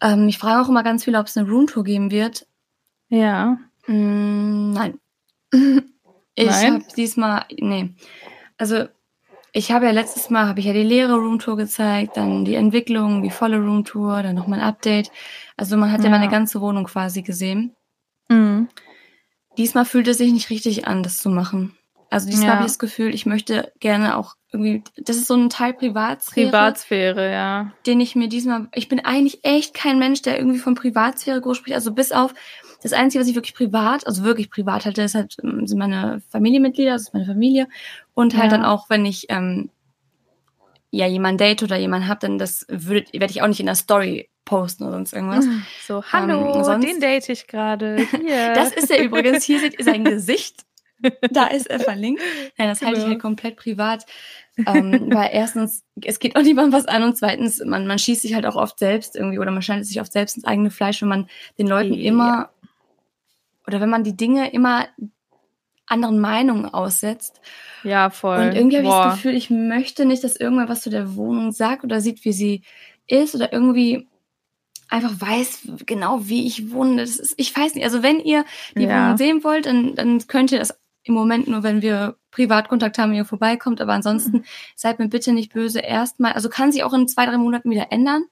Ähm, 0.00 0.26
ich 0.28 0.38
frage 0.38 0.62
auch 0.62 0.68
immer 0.70 0.82
ganz 0.82 1.04
viel, 1.04 1.16
ob 1.16 1.26
es 1.26 1.36
eine 1.36 1.48
Roomtour 1.48 1.84
geben 1.84 2.10
wird. 2.10 2.46
Ja. 3.08 3.58
Mm, 3.86 4.72
nein. 4.72 4.98
Ich 6.36 6.48
habe 6.48 6.82
diesmal, 6.96 7.44
nee. 7.50 7.90
Also 8.56 8.86
ich 9.52 9.72
habe 9.72 9.86
ja 9.86 9.90
letztes 9.92 10.30
Mal, 10.30 10.46
habe 10.46 10.60
ich 10.60 10.66
ja 10.66 10.72
die 10.72 10.82
leere 10.82 11.14
Roomtour 11.14 11.56
gezeigt, 11.56 12.16
dann 12.16 12.44
die 12.44 12.54
Entwicklung, 12.54 13.22
die 13.22 13.30
volle 13.30 13.58
Roomtour, 13.58 14.22
dann 14.22 14.36
nochmal 14.36 14.60
ein 14.60 14.64
Update. 14.66 15.10
Also 15.56 15.76
man 15.76 15.90
hat 15.92 16.00
ja 16.00 16.06
Ja. 16.10 16.18
meine 16.18 16.28
ganze 16.30 16.60
Wohnung 16.60 16.84
quasi 16.84 17.22
gesehen. 17.22 17.74
Mhm. 18.28 18.68
Diesmal 19.58 19.84
fühlt 19.84 20.08
es 20.08 20.18
sich 20.18 20.32
nicht 20.32 20.50
richtig 20.50 20.86
an, 20.86 21.02
das 21.02 21.18
zu 21.18 21.28
machen. 21.30 21.76
Also 22.08 22.28
diesmal 22.28 22.46
Ja. 22.48 22.52
habe 22.54 22.62
ich 22.62 22.68
das 22.68 22.78
Gefühl, 22.78 23.14
ich 23.14 23.26
möchte 23.26 23.72
gerne 23.78 24.16
auch 24.16 24.34
irgendwie, 24.52 24.82
das 24.96 25.16
ist 25.16 25.26
so 25.28 25.34
ein 25.34 25.48
Teil 25.48 25.74
Privatsphäre, 25.74 26.48
Privatsphäre, 26.50 27.30
ja. 27.32 27.72
den 27.86 28.00
ich 28.00 28.16
mir 28.16 28.28
diesmal, 28.28 28.68
ich 28.74 28.88
bin 28.88 29.04
eigentlich 29.04 29.44
echt 29.44 29.74
kein 29.74 29.98
Mensch, 29.98 30.22
der 30.22 30.36
irgendwie 30.38 30.58
von 30.58 30.74
Privatsphäre 30.74 31.40
groß 31.40 31.56
spricht. 31.58 31.76
Also 31.76 31.92
bis 31.92 32.10
auf 32.10 32.34
das 32.82 32.92
Einzige, 32.92 33.20
was 33.20 33.28
ich 33.28 33.34
wirklich 33.34 33.54
privat, 33.54 34.06
also 34.06 34.24
wirklich 34.24 34.50
privat 34.50 34.84
halte, 34.86 35.02
ist 35.02 35.14
halt, 35.14 35.36
ähm, 35.42 35.66
sind 35.66 35.78
meine 35.78 36.22
Familienmitglieder, 36.30 36.92
das 36.92 37.02
ist 37.02 37.14
meine 37.14 37.26
Familie. 37.26 37.68
Und 38.14 38.34
halt 38.36 38.50
Ja. 38.52 38.58
dann 38.58 38.64
auch, 38.66 38.88
wenn 38.90 39.04
ich 39.04 39.26
ähm, 39.28 39.70
ja 40.90 41.06
jemanden 41.06 41.38
date 41.38 41.62
oder 41.62 41.76
jemanden 41.76 42.08
hab, 42.08 42.20
dann 42.20 42.38
das 42.38 42.66
würde, 42.68 43.06
werde 43.12 43.30
ich 43.30 43.42
auch 43.42 43.46
nicht 43.48 43.60
in 43.60 43.66
der 43.66 43.74
Story 43.74 44.28
posten 44.44 44.82
oder 44.84 44.94
sonst 44.94 45.12
irgendwas. 45.12 45.44
So, 45.86 46.02
hallo, 46.04 46.54
Ähm, 46.56 46.64
sonst- 46.64 46.86
den 46.86 47.00
date 47.00 47.28
ich 47.28 47.46
gerade. 47.46 47.96
Das 48.54 48.72
ist 48.72 48.90
er 48.90 49.02
übrigens. 49.04 49.44
Hier 49.44 49.60
seht 49.60 49.78
ihr 49.78 49.84
sein 49.84 50.04
Gesicht. 50.04 50.64
Da 51.30 51.46
ist 51.46 51.66
er 51.70 51.80
verlinkt. 51.80 52.20
Nein, 52.58 52.68
das 52.68 52.82
halte 52.82 52.96
ich 52.98 53.04
Genau. 53.04 53.12
halt 53.12 53.22
komplett 53.22 53.56
privat. 53.56 54.04
Ähm, 54.66 55.08
weil 55.10 55.30
erstens, 55.32 55.82
es 56.04 56.18
geht 56.18 56.36
auch 56.36 56.42
niemandem 56.42 56.74
was 56.74 56.84
an 56.86 57.02
und 57.04 57.16
zweitens, 57.16 57.62
man, 57.64 57.86
man 57.86 57.98
schießt 57.98 58.20
sich 58.20 58.34
halt 58.34 58.44
auch 58.44 58.56
oft 58.56 58.78
selbst 58.78 59.16
irgendwie 59.16 59.38
oder 59.38 59.50
man 59.50 59.62
schneidet 59.62 59.86
sich 59.86 59.98
oft 59.98 60.12
selbst 60.12 60.36
ins 60.36 60.44
eigene 60.44 60.70
Fleisch, 60.70 61.00
wenn 61.00 61.08
man 61.08 61.28
den 61.58 61.68
Leuten 61.68 61.94
Ja. 61.94 62.08
immer 62.08 62.50
oder 63.66 63.80
wenn 63.80 63.90
man 63.90 64.04
die 64.04 64.16
Dinge 64.16 64.52
immer 64.52 64.86
anderen 65.86 66.20
Meinungen 66.20 66.66
aussetzt. 66.66 67.40
ja, 67.82 68.10
voll. 68.10 68.38
Und 68.38 68.54
irgendwie 68.54 68.76
habe 68.76 68.86
ich 68.86 68.92
das 68.92 69.14
Gefühl, 69.16 69.34
ich 69.34 69.50
möchte 69.50 70.04
nicht, 70.04 70.22
dass 70.22 70.36
irgendwer 70.36 70.68
was 70.68 70.82
zu 70.82 70.90
der 70.90 71.16
Wohnung 71.16 71.50
sagt 71.52 71.82
oder 71.84 72.00
sieht, 72.00 72.24
wie 72.24 72.32
sie 72.32 72.62
ist 73.08 73.34
oder 73.34 73.52
irgendwie 73.52 74.06
einfach 74.88 75.12
weiß 75.20 75.62
genau, 75.86 76.20
wie 76.28 76.46
ich 76.46 76.72
wohne. 76.72 76.96
Das 77.02 77.16
ist, 77.16 77.34
ich 77.38 77.56
weiß 77.56 77.74
nicht. 77.74 77.84
Also 77.84 78.02
wenn 78.02 78.20
ihr 78.20 78.44
die 78.76 78.82
Ja. 78.84 79.04
Wohnung 79.04 79.16
sehen 79.16 79.44
wollt, 79.44 79.66
dann, 79.66 79.94
dann 79.96 80.26
könnt 80.26 80.52
ihr 80.52 80.58
das 80.58 80.78
im 81.02 81.14
Moment 81.14 81.48
nur, 81.48 81.62
wenn 81.62 81.82
wir 81.82 82.16
Privatkontakt 82.30 82.98
haben, 82.98 83.10
wenn 83.10 83.16
ihr 83.18 83.24
vorbeikommt. 83.24 83.80
Aber 83.80 83.92
ansonsten 83.92 84.44
seid 84.76 84.98
mir 85.00 85.08
bitte 85.08 85.32
nicht 85.32 85.52
böse. 85.52 85.80
Erstmal, 85.80 86.32
also 86.34 86.48
kann 86.48 86.70
sich 86.72 86.84
auch 86.84 86.92
in 86.92 87.08
zwei, 87.08 87.26
drei 87.26 87.36
Monaten 87.38 87.70
wieder 87.70 87.90
ändern. 87.90 88.24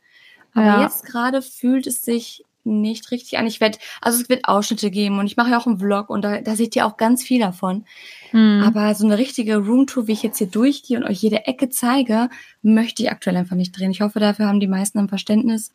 Aber 0.55 0.67
Ja. 0.67 0.83
jetzt 0.83 1.05
gerade 1.05 1.43
fühlt 1.43 1.87
es 1.87 2.03
sich 2.03 2.45
nicht 2.69 3.11
richtig 3.11 3.39
an. 3.39 3.47
Ich 3.47 3.61
werde, 3.61 3.79
also 4.01 4.21
es 4.21 4.29
wird 4.29 4.45
Ausschnitte 4.47 4.91
geben 4.91 5.19
und 5.19 5.27
ich 5.27 5.37
mache 5.37 5.51
ja 5.51 5.59
auch 5.59 5.67
einen 5.67 5.79
Vlog 5.79 6.11
und 6.11 6.23
da, 6.23 6.41
da 6.41 6.55
seht 6.55 6.77
ihr 6.77 6.87
auch 6.87 6.97
ganz 6.97 7.23
viel 7.23 7.41
davon. 7.41 7.85
Hm. 8.31 8.63
Aber 8.65 8.95
so 8.95 9.05
eine 9.05 9.19
richtige 9.19 9.57
Roomtour, 9.57 10.07
wie 10.07 10.13
ich 10.13 10.23
jetzt 10.23 10.39
hier 10.39 10.47
durchgehe 10.47 10.99
und 10.99 11.05
euch 11.05 11.23
jede 11.23 11.47
Ecke 11.47 11.69
zeige, 11.69 12.29
möchte 12.63 13.03
ich 13.03 13.11
aktuell 13.11 13.37
einfach 13.37 13.57
nicht 13.57 13.79
drehen. 13.79 13.91
Ich 13.91 14.01
hoffe, 14.01 14.21
dafür 14.21 14.47
haben 14.47 14.61
die 14.61 14.67
meisten 14.67 14.99
ein 14.99 15.09
Verständnis. 15.09 15.73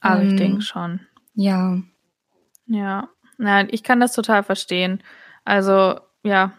Aber 0.00 0.22
ich 0.22 0.30
ähm, 0.30 0.36
denke 0.36 0.62
schon. 0.62 1.00
Ja. 1.34 1.78
Ja. 2.66 3.08
Nein, 3.38 3.68
ich 3.70 3.82
kann 3.82 4.00
das 4.00 4.12
total 4.12 4.42
verstehen. 4.42 5.02
Also, 5.44 5.98
ja, 6.22 6.52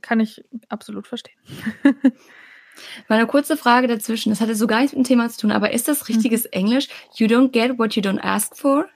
kann 0.00 0.20
ich 0.20 0.44
absolut 0.68 1.06
verstehen. 1.06 1.38
Mal 3.08 3.16
eine 3.16 3.26
kurze 3.26 3.56
Frage 3.56 3.88
dazwischen. 3.88 4.30
Das 4.30 4.40
hatte 4.40 4.54
so 4.54 4.66
gar 4.66 4.80
nichts 4.80 4.94
mit 4.94 5.04
dem 5.04 5.08
Thema 5.08 5.28
zu 5.28 5.40
tun, 5.40 5.52
aber 5.52 5.72
ist 5.72 5.88
das 5.88 6.08
richtiges 6.08 6.44
Englisch? 6.46 6.88
You 7.14 7.26
don't 7.26 7.50
get 7.50 7.78
what 7.78 7.94
you 7.94 8.02
don't 8.02 8.20
ask 8.20 8.56
for? 8.56 8.88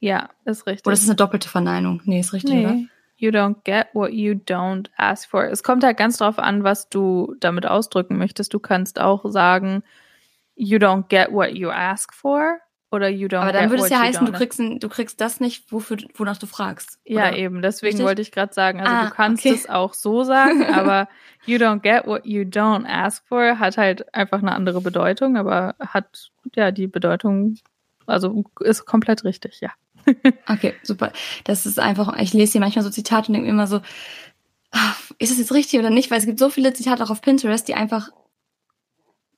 Ja, 0.00 0.30
ist 0.44 0.66
richtig. 0.66 0.86
Oder 0.86 0.94
ist 0.94 1.02
das 1.02 1.08
eine 1.10 1.16
doppelte 1.16 1.48
Verneinung? 1.48 2.00
Nee, 2.04 2.20
ist 2.20 2.32
richtig, 2.32 2.52
oder? 2.58 2.72
nee. 2.72 2.88
You 3.16 3.30
don't 3.30 3.56
get 3.64 3.88
what 3.92 4.12
you 4.12 4.32
don't 4.32 4.88
ask 4.96 5.28
for. 5.28 5.44
Es 5.44 5.62
kommt 5.62 5.84
halt 5.84 5.98
ganz 5.98 6.16
drauf 6.16 6.38
an, 6.38 6.64
was 6.64 6.88
du 6.88 7.34
damit 7.38 7.66
ausdrücken 7.66 8.16
möchtest. 8.16 8.54
Du 8.54 8.58
kannst 8.58 8.98
auch 8.98 9.22
sagen, 9.30 9.82
you 10.56 10.78
don't 10.78 11.04
get 11.08 11.30
what 11.30 11.50
you 11.52 11.68
ask 11.68 12.14
for. 12.14 12.58
oder 12.90 13.08
you 13.08 13.28
don't 13.28 13.40
Aber 13.42 13.52
dann 13.52 13.68
würde 13.70 13.84
es 13.84 13.90
ja 13.90 14.00
heißen, 14.00 14.24
du 14.26 14.32
kriegst, 14.32 14.58
du 14.58 14.88
kriegst 14.88 15.20
das 15.20 15.38
nicht, 15.38 15.70
wofür, 15.70 15.98
wonach 16.14 16.38
du 16.38 16.46
fragst. 16.46 16.98
Ja, 17.04 17.28
Oder? 17.28 17.36
eben. 17.36 17.62
Deswegen 17.62 17.92
Richtig? 17.92 18.06
wollte 18.06 18.22
ich 18.22 18.32
gerade 18.32 18.52
sagen, 18.54 18.80
also 18.80 18.92
Ah, 18.92 19.04
du 19.04 19.10
kannst 19.14 19.44
okay. 19.44 19.54
es 19.54 19.68
auch 19.68 19.92
so 19.94 20.24
sagen, 20.24 20.64
aber 20.74 21.06
you 21.44 21.58
don't 21.58 21.80
get 21.80 22.06
what 22.06 22.24
you 22.24 22.42
don't 22.42 22.86
ask 22.88 23.24
for 23.28 23.58
hat 23.58 23.76
halt 23.76 24.12
einfach 24.14 24.38
eine 24.38 24.52
andere 24.52 24.80
Bedeutung, 24.80 25.36
aber 25.36 25.74
hat 25.78 26.30
ja 26.56 26.70
die 26.72 26.86
Bedeutung, 26.88 27.56
also 28.06 28.44
ist 28.60 28.86
komplett 28.86 29.24
richtig, 29.24 29.60
ja. 29.60 29.70
Okay, 30.48 30.74
super. 30.82 31.12
Das 31.44 31.66
ist 31.66 31.78
einfach, 31.78 32.16
ich 32.18 32.32
lese 32.32 32.52
hier 32.52 32.60
manchmal 32.60 32.84
so 32.84 32.90
Zitate 32.90 33.28
und 33.28 33.34
denke 33.34 33.46
mir 33.46 33.52
immer 33.52 33.66
so, 33.66 33.80
ah, 34.72 34.94
ist 35.18 35.30
das 35.30 35.38
jetzt 35.38 35.52
richtig 35.52 35.78
oder 35.78 35.90
nicht? 35.90 36.10
Weil 36.10 36.18
es 36.18 36.26
gibt 36.26 36.38
so 36.38 36.50
viele 36.50 36.72
Zitate 36.72 37.02
auch 37.04 37.10
auf 37.10 37.22
Pinterest, 37.22 37.66
die 37.68 37.74
einfach 37.74 38.10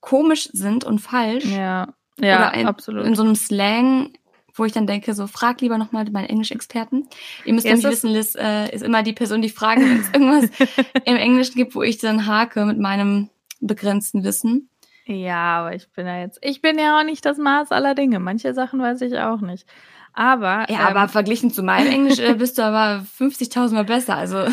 komisch 0.00 0.48
sind 0.52 0.84
und 0.84 0.98
falsch. 0.98 1.44
Ja, 1.44 1.94
ja, 2.20 2.36
oder 2.36 2.50
ein, 2.52 2.66
absolut. 2.66 3.06
in 3.06 3.14
so 3.14 3.22
einem 3.22 3.34
Slang, 3.34 4.12
wo 4.54 4.64
ich 4.64 4.72
dann 4.72 4.86
denke, 4.86 5.14
so 5.14 5.26
frag 5.26 5.60
lieber 5.60 5.78
nochmal 5.78 6.04
meinen 6.10 6.28
Englischexperten. 6.28 7.08
Ihr 7.44 7.54
müsst 7.54 7.66
Ja, 7.66 7.72
nämlich 7.72 7.90
wissen, 7.90 8.10
Liz 8.10 8.34
äh, 8.34 8.72
ist 8.74 8.82
immer 8.82 9.02
die 9.02 9.14
Person, 9.14 9.40
die 9.40 9.48
fragt, 9.48 9.80
wenn 9.80 10.00
es 10.00 10.10
irgendwas 10.12 10.50
im 11.04 11.16
Englischen 11.16 11.54
gibt, 11.54 11.74
wo 11.74 11.82
ich 11.82 11.98
dann 11.98 12.26
hake 12.26 12.64
mit 12.66 12.78
meinem 12.78 13.30
begrenzten 13.60 14.24
Wissen. 14.24 14.68
Ja, 15.06 15.60
aber 15.60 15.74
ich 15.74 15.90
bin 15.92 16.06
ja 16.06 16.20
jetzt, 16.20 16.38
ich 16.42 16.62
bin 16.62 16.78
ja 16.78 16.98
auch 16.98 17.04
nicht 17.04 17.24
das 17.24 17.38
Maß 17.38 17.72
aller 17.72 17.94
Dinge. 17.94 18.20
Manche 18.20 18.54
Sachen 18.54 18.80
weiß 18.80 19.00
ich 19.00 19.18
auch 19.18 19.40
nicht. 19.40 19.66
Aber, 20.14 20.66
Ja, 20.68 20.80
ähm, 20.90 20.96
aber 20.96 21.08
verglichen 21.08 21.50
zu 21.50 21.62
meinem 21.62 21.92
Englisch 21.92 22.18
äh, 22.18 22.34
bist 22.34 22.58
du 22.58 22.62
aber 22.62 23.04
50.000 23.18 23.72
Mal 23.74 23.84
besser. 23.84 24.16
Also 24.16 24.44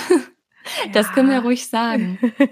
das 0.93 1.12
können 1.13 1.30
wir 1.30 1.36
Ja. 1.38 1.41
ruhig 1.41 1.67
sagen. 1.67 2.17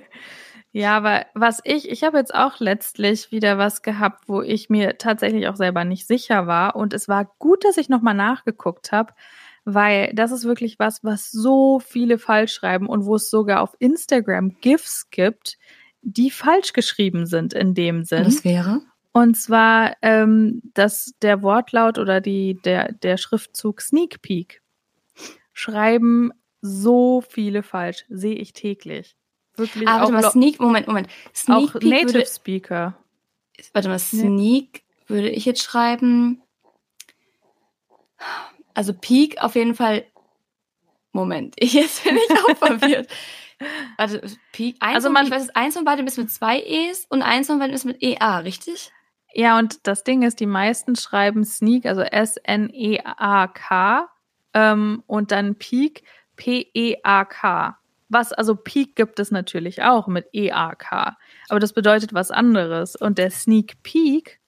Ja, 0.74 0.96
aber 0.98 1.26
was 1.34 1.60
ich, 1.64 1.90
ich 1.90 2.04
habe 2.04 2.18
jetzt 2.20 2.36
auch 2.36 2.60
letztlich 2.60 3.32
wieder 3.32 3.58
was 3.58 3.82
gehabt, 3.82 4.26
wo 4.28 4.44
ich 4.44 4.70
mir 4.70 5.00
tatsächlich 5.00 5.48
auch 5.48 5.56
selber 5.56 5.86
nicht 5.86 6.06
sicher 6.06 6.46
war. 6.46 6.76
Und 6.76 6.94
es 6.94 7.08
war 7.08 7.34
gut, 7.40 7.64
dass 7.64 7.78
ich 7.78 7.90
nochmal 7.90 8.14
nachgeguckt 8.14 8.92
habe, 8.92 9.14
weil 9.66 10.12
das 10.14 10.32
ist 10.32 10.44
wirklich 10.44 10.78
was, 10.78 11.04
was 11.04 11.32
so 11.32 11.80
viele 11.80 12.20
falsch 12.20 12.54
schreiben 12.54 12.88
und 12.88 13.06
wo 13.06 13.16
es 13.16 13.32
sogar 13.32 13.62
auf 13.62 13.76
Instagram 13.80 14.58
GIFs 14.62 15.10
gibt, 15.10 15.58
die 16.04 16.30
falsch 16.30 16.74
geschrieben 16.74 17.26
sind 17.26 17.54
in 17.54 17.74
dem 17.74 18.04
Sinn. 18.04 18.26
Das 18.26 18.44
wäre? 18.46 18.82
Und 19.18 19.36
zwar 19.36 19.96
ähm, 20.02 20.62
dass 20.74 21.14
der 21.22 21.42
Wortlaut 21.42 21.98
oder 21.98 22.22
die, 22.22 22.56
der, 22.64 22.92
der 22.94 23.18
Schriftzug 23.18 23.82
Sneak 23.82 24.22
Peek 24.22 24.62
schreiben 25.54 26.32
so 26.62 27.22
viele 27.22 27.64
falsch, 27.64 28.06
sehe 28.10 28.36
ich 28.36 28.54
täglich. 28.54 29.16
Wirklich 29.56 29.88
Ah, 29.88 29.98
auch, 29.98 30.12
warte 30.12 30.14
mal, 30.14 30.32
Sneak, 30.32 30.60
Moment, 30.60 30.88
Moment. 30.88 31.08
Sneak 31.34 31.76
auch 31.76 31.80
Peek 31.80 31.90
Native 31.92 32.14
würde, 32.14 32.26
Speaker. 32.26 32.98
warte 33.74 33.88
mal, 33.90 34.00
Sneak 34.00 34.84
würde 35.08 35.30
ich 35.30 35.46
jetzt 35.46 35.62
schreiben. 35.64 36.42
Also 38.74 38.94
Peak 38.94 39.42
auf 39.44 39.56
jeden 39.56 39.76
Fall. 39.76 40.06
Moment, 41.12 41.56
ich 41.58 41.74
jetzt 41.74 42.04
bin 42.04 42.18
ich 42.18 42.32
auch 42.44 42.58
verwirrt. 42.58 43.10
Warte, 43.98 44.22
Peak, 44.52 44.78
eins 44.82 44.96
Also 44.96 45.10
man- 45.10 45.26
ich 45.26 45.32
weiß, 45.32 45.50
eins 45.56 45.74
von 45.76 45.86
beiden 45.86 46.06
ist 46.06 46.18
mit 46.18 46.30
zwei 46.30 46.62
E's 46.62 47.06
und 47.10 47.24
eins 47.24 47.48
von 47.48 47.58
beiden 47.58 47.74
ist 47.74 47.86
mit 47.86 48.04
EA, 48.04 48.40
richtig? 48.40 48.92
Ja, 49.40 49.60
und 49.60 49.86
das 49.86 50.04
Ding 50.04 50.24
ist, 50.24 50.40
die 50.40 50.48
meisten 50.48 50.96
schreiben 50.96 51.46
Sneak, 51.46 51.86
also 51.86 52.02
S-N-E-A-K 52.02 52.50
ähm, 54.56 55.04
und 55.06 55.32
dann 55.32 55.54
Peak, 55.54 56.02
P-E-A-K. 56.38 57.78
Was, 58.10 58.34
also 58.34 58.56
Peak 58.56 58.96
gibt 58.96 59.20
es 59.20 59.30
natürlich 59.30 59.84
auch 59.84 60.08
mit 60.08 60.26
E-A-K. 60.34 61.16
Aber 61.50 61.60
das 61.60 61.74
bedeutet 61.74 62.16
was 62.16 62.32
anderes. 62.32 62.96
Und 62.96 63.20
der 63.20 63.30
Sneak 63.30 63.84
Peek, 63.84 64.40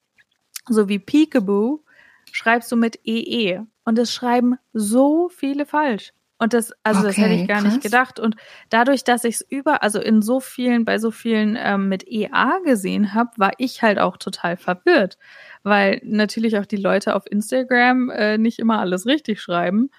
so 0.68 0.90
wie 0.90 0.98
Peekaboo, 0.98 1.84
schreibst 2.32 2.72
du 2.72 2.76
mit 2.76 3.00
E-E. 3.06 3.62
Und 3.86 3.96
das 3.96 4.12
schreiben 4.12 4.58
so 4.74 5.30
viele 5.30 5.68
falsch. 5.68 6.14
Und 6.40 6.54
das, 6.54 6.72
also 6.84 7.04
das 7.04 7.20
hätte 7.20 7.34
Okay, 7.34 7.36
ich 7.36 7.46
gar 7.46 7.62
nicht 7.62 7.82
krass. 7.82 7.84
gedacht. 7.84 8.20
Und 8.20 8.36
dadurch, 8.70 9.04
dass 9.04 9.26
ich 9.26 9.36
es 9.36 9.42
über, 9.42 9.84
also 9.84 10.00
in 10.00 10.22
so 10.22 10.40
vielen, 10.40 10.86
bei 10.86 10.98
so 10.98 11.12
vielen 11.12 11.58
ähm, 11.60 11.90
mit 11.90 12.08
EA 12.08 12.60
gesehen 12.66 13.14
habe, 13.14 13.32
war 13.38 13.52
ich 13.58 13.82
halt 13.84 14.00
auch 14.00 14.18
total 14.18 14.56
verwirrt. 14.58 15.18
Weil 15.64 16.00
natürlich 16.04 16.58
auch 16.58 16.66
die 16.66 16.78
Leute 16.78 17.16
auf 17.16 17.24
Instagram 17.30 18.10
äh, 18.10 18.38
nicht 18.38 18.60
immer 18.60 18.80
alles 18.80 19.06
richtig 19.06 19.42
schreiben. 19.42 19.90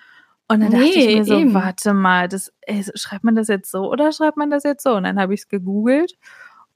Und 0.48 0.60
dann 0.60 0.72
dachte 0.72 0.98
ich 0.98 1.06
Nee, 1.06 1.12
mir 1.12 1.24
so, 1.24 1.34
eben. 1.34 1.54
warte 1.54 1.92
mal, 1.94 2.28
das, 2.28 2.52
ey, 2.62 2.84
schreibt 2.94 3.24
man 3.24 3.34
das 3.36 3.48
jetzt 3.48 3.70
so 3.70 3.90
oder 3.90 4.12
schreibt 4.12 4.36
man 4.36 4.50
das 4.50 4.64
jetzt 4.64 4.82
so? 4.82 4.94
Und 4.96 5.04
dann 5.04 5.20
habe 5.20 5.34
ich 5.34 5.40
es 5.42 5.48
gegoogelt 5.48 6.14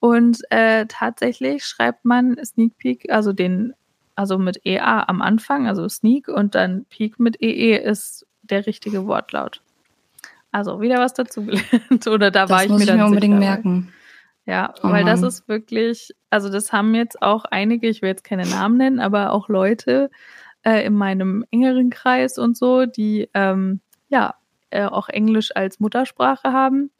und 0.00 0.40
äh, 0.50 0.86
tatsächlich 0.86 1.64
schreibt 1.64 2.04
man 2.04 2.36
Sneak 2.44 2.76
Peek, 2.78 3.10
also 3.10 3.32
den, 3.32 3.74
also 4.16 4.38
mit 4.38 4.60
EA 4.66 5.08
am 5.08 5.22
Anfang, 5.22 5.66
also 5.66 5.88
Sneak 5.88 6.28
und 6.28 6.54
dann 6.54 6.84
Peek 6.86 7.18
mit 7.18 7.40
EE 7.42 7.76
ist 7.78 8.26
der 8.44 8.66
richtige 8.66 9.06
Wortlaut. 9.06 9.60
Also 10.52 10.80
wieder 10.80 10.98
was 11.00 11.14
dazugelernt. 11.14 12.06
Oder 12.06 12.30
da 12.30 12.48
war 12.48 12.58
Das 12.58 12.64
ich 12.66 12.70
muss 12.70 12.78
mir 12.78 12.84
ich 12.84 12.88
dann 12.90 12.98
mir 12.98 13.06
unbedingt 13.06 13.34
sicher, 13.40 13.50
merken. 13.50 13.92
ja, 14.46 14.72
Oh 14.82 14.90
weil 14.90 15.04
das 15.04 15.20
Mann. 15.20 15.28
ist 15.28 15.48
wirklich, 15.48 16.14
also 16.30 16.48
das 16.50 16.72
haben 16.72 16.94
jetzt 16.94 17.20
auch 17.22 17.44
einige, 17.44 17.88
ich 17.88 18.02
will 18.02 18.10
jetzt 18.10 18.24
keine 18.24 18.46
Namen 18.46 18.76
nennen, 18.76 19.00
aber 19.00 19.32
auch 19.32 19.48
Leute 19.48 20.10
äh, 20.62 20.84
in 20.86 20.94
meinem 20.94 21.44
engeren 21.50 21.90
Kreis 21.90 22.38
und 22.38 22.56
so, 22.56 22.86
die 22.86 23.28
ähm, 23.34 23.80
ja 24.08 24.34
äh, 24.70 24.84
auch 24.86 25.08
Englisch 25.08 25.50
als 25.56 25.80
Muttersprache 25.80 26.52
haben, 26.52 26.90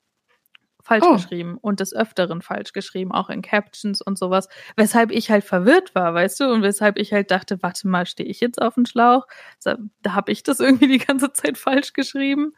falsch 0.85 1.05
Oh. 1.05 1.15
geschrieben 1.15 1.59
und 1.61 1.81
des 1.81 1.93
Öfteren 1.95 2.43
falsch 2.43 2.73
geschrieben, 2.73 3.11
auch 3.11 3.31
in 3.31 3.43
Captions 3.43 4.01
und 4.03 4.17
sowas, 4.19 4.49
weshalb 4.77 5.11
ich 5.11 5.31
halt 5.31 5.43
verwirrt 5.43 5.95
war, 5.95 6.15
weißt 6.15 6.39
du, 6.41 6.53
und 6.53 6.63
weshalb 6.63 6.99
ich 6.99 7.13
halt 7.13 7.31
dachte, 7.33 7.61
warte 7.63 7.89
mal, 7.89 8.07
stehe 8.07 8.29
ich 8.29 8.39
jetzt 8.41 8.61
auf 8.63 8.75
dem 8.75 8.85
Schlauch? 8.87 9.27
Da 9.65 9.79
habe 10.11 10.31
ich 10.31 10.43
das 10.45 10.61
irgendwie 10.61 10.87
die 10.89 10.99
ganze 10.99 11.33
Zeit 11.33 11.59
falsch 11.59 11.93
geschrieben, 11.95 12.53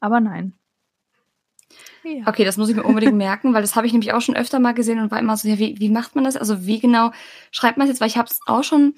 aber 0.00 0.18
nein. 0.20 0.54
Ja. 2.04 2.22
Okay, 2.28 2.44
das 2.44 2.56
muss 2.56 2.68
ich 2.68 2.76
mir 2.76 2.84
unbedingt 2.84 3.16
merken, 3.16 3.52
weil 3.52 3.62
das 3.62 3.74
habe 3.74 3.86
ich 3.86 3.92
nämlich 3.92 4.12
auch 4.12 4.20
schon 4.20 4.36
öfter 4.36 4.60
mal 4.60 4.72
gesehen 4.74 5.00
und 5.00 5.10
war 5.10 5.18
immer 5.18 5.36
so, 5.36 5.48
ja, 5.48 5.58
wie, 5.58 5.78
wie 5.80 5.88
macht 5.90 6.14
man 6.14 6.24
das? 6.24 6.36
Also 6.36 6.64
wie 6.64 6.78
genau 6.78 7.10
schreibt 7.50 7.76
man 7.78 7.86
es 7.86 7.90
jetzt? 7.92 8.00
Weil 8.00 8.08
ich 8.08 8.16
habe 8.16 8.28
es 8.30 8.38
auch 8.46 8.62
schon 8.62 8.94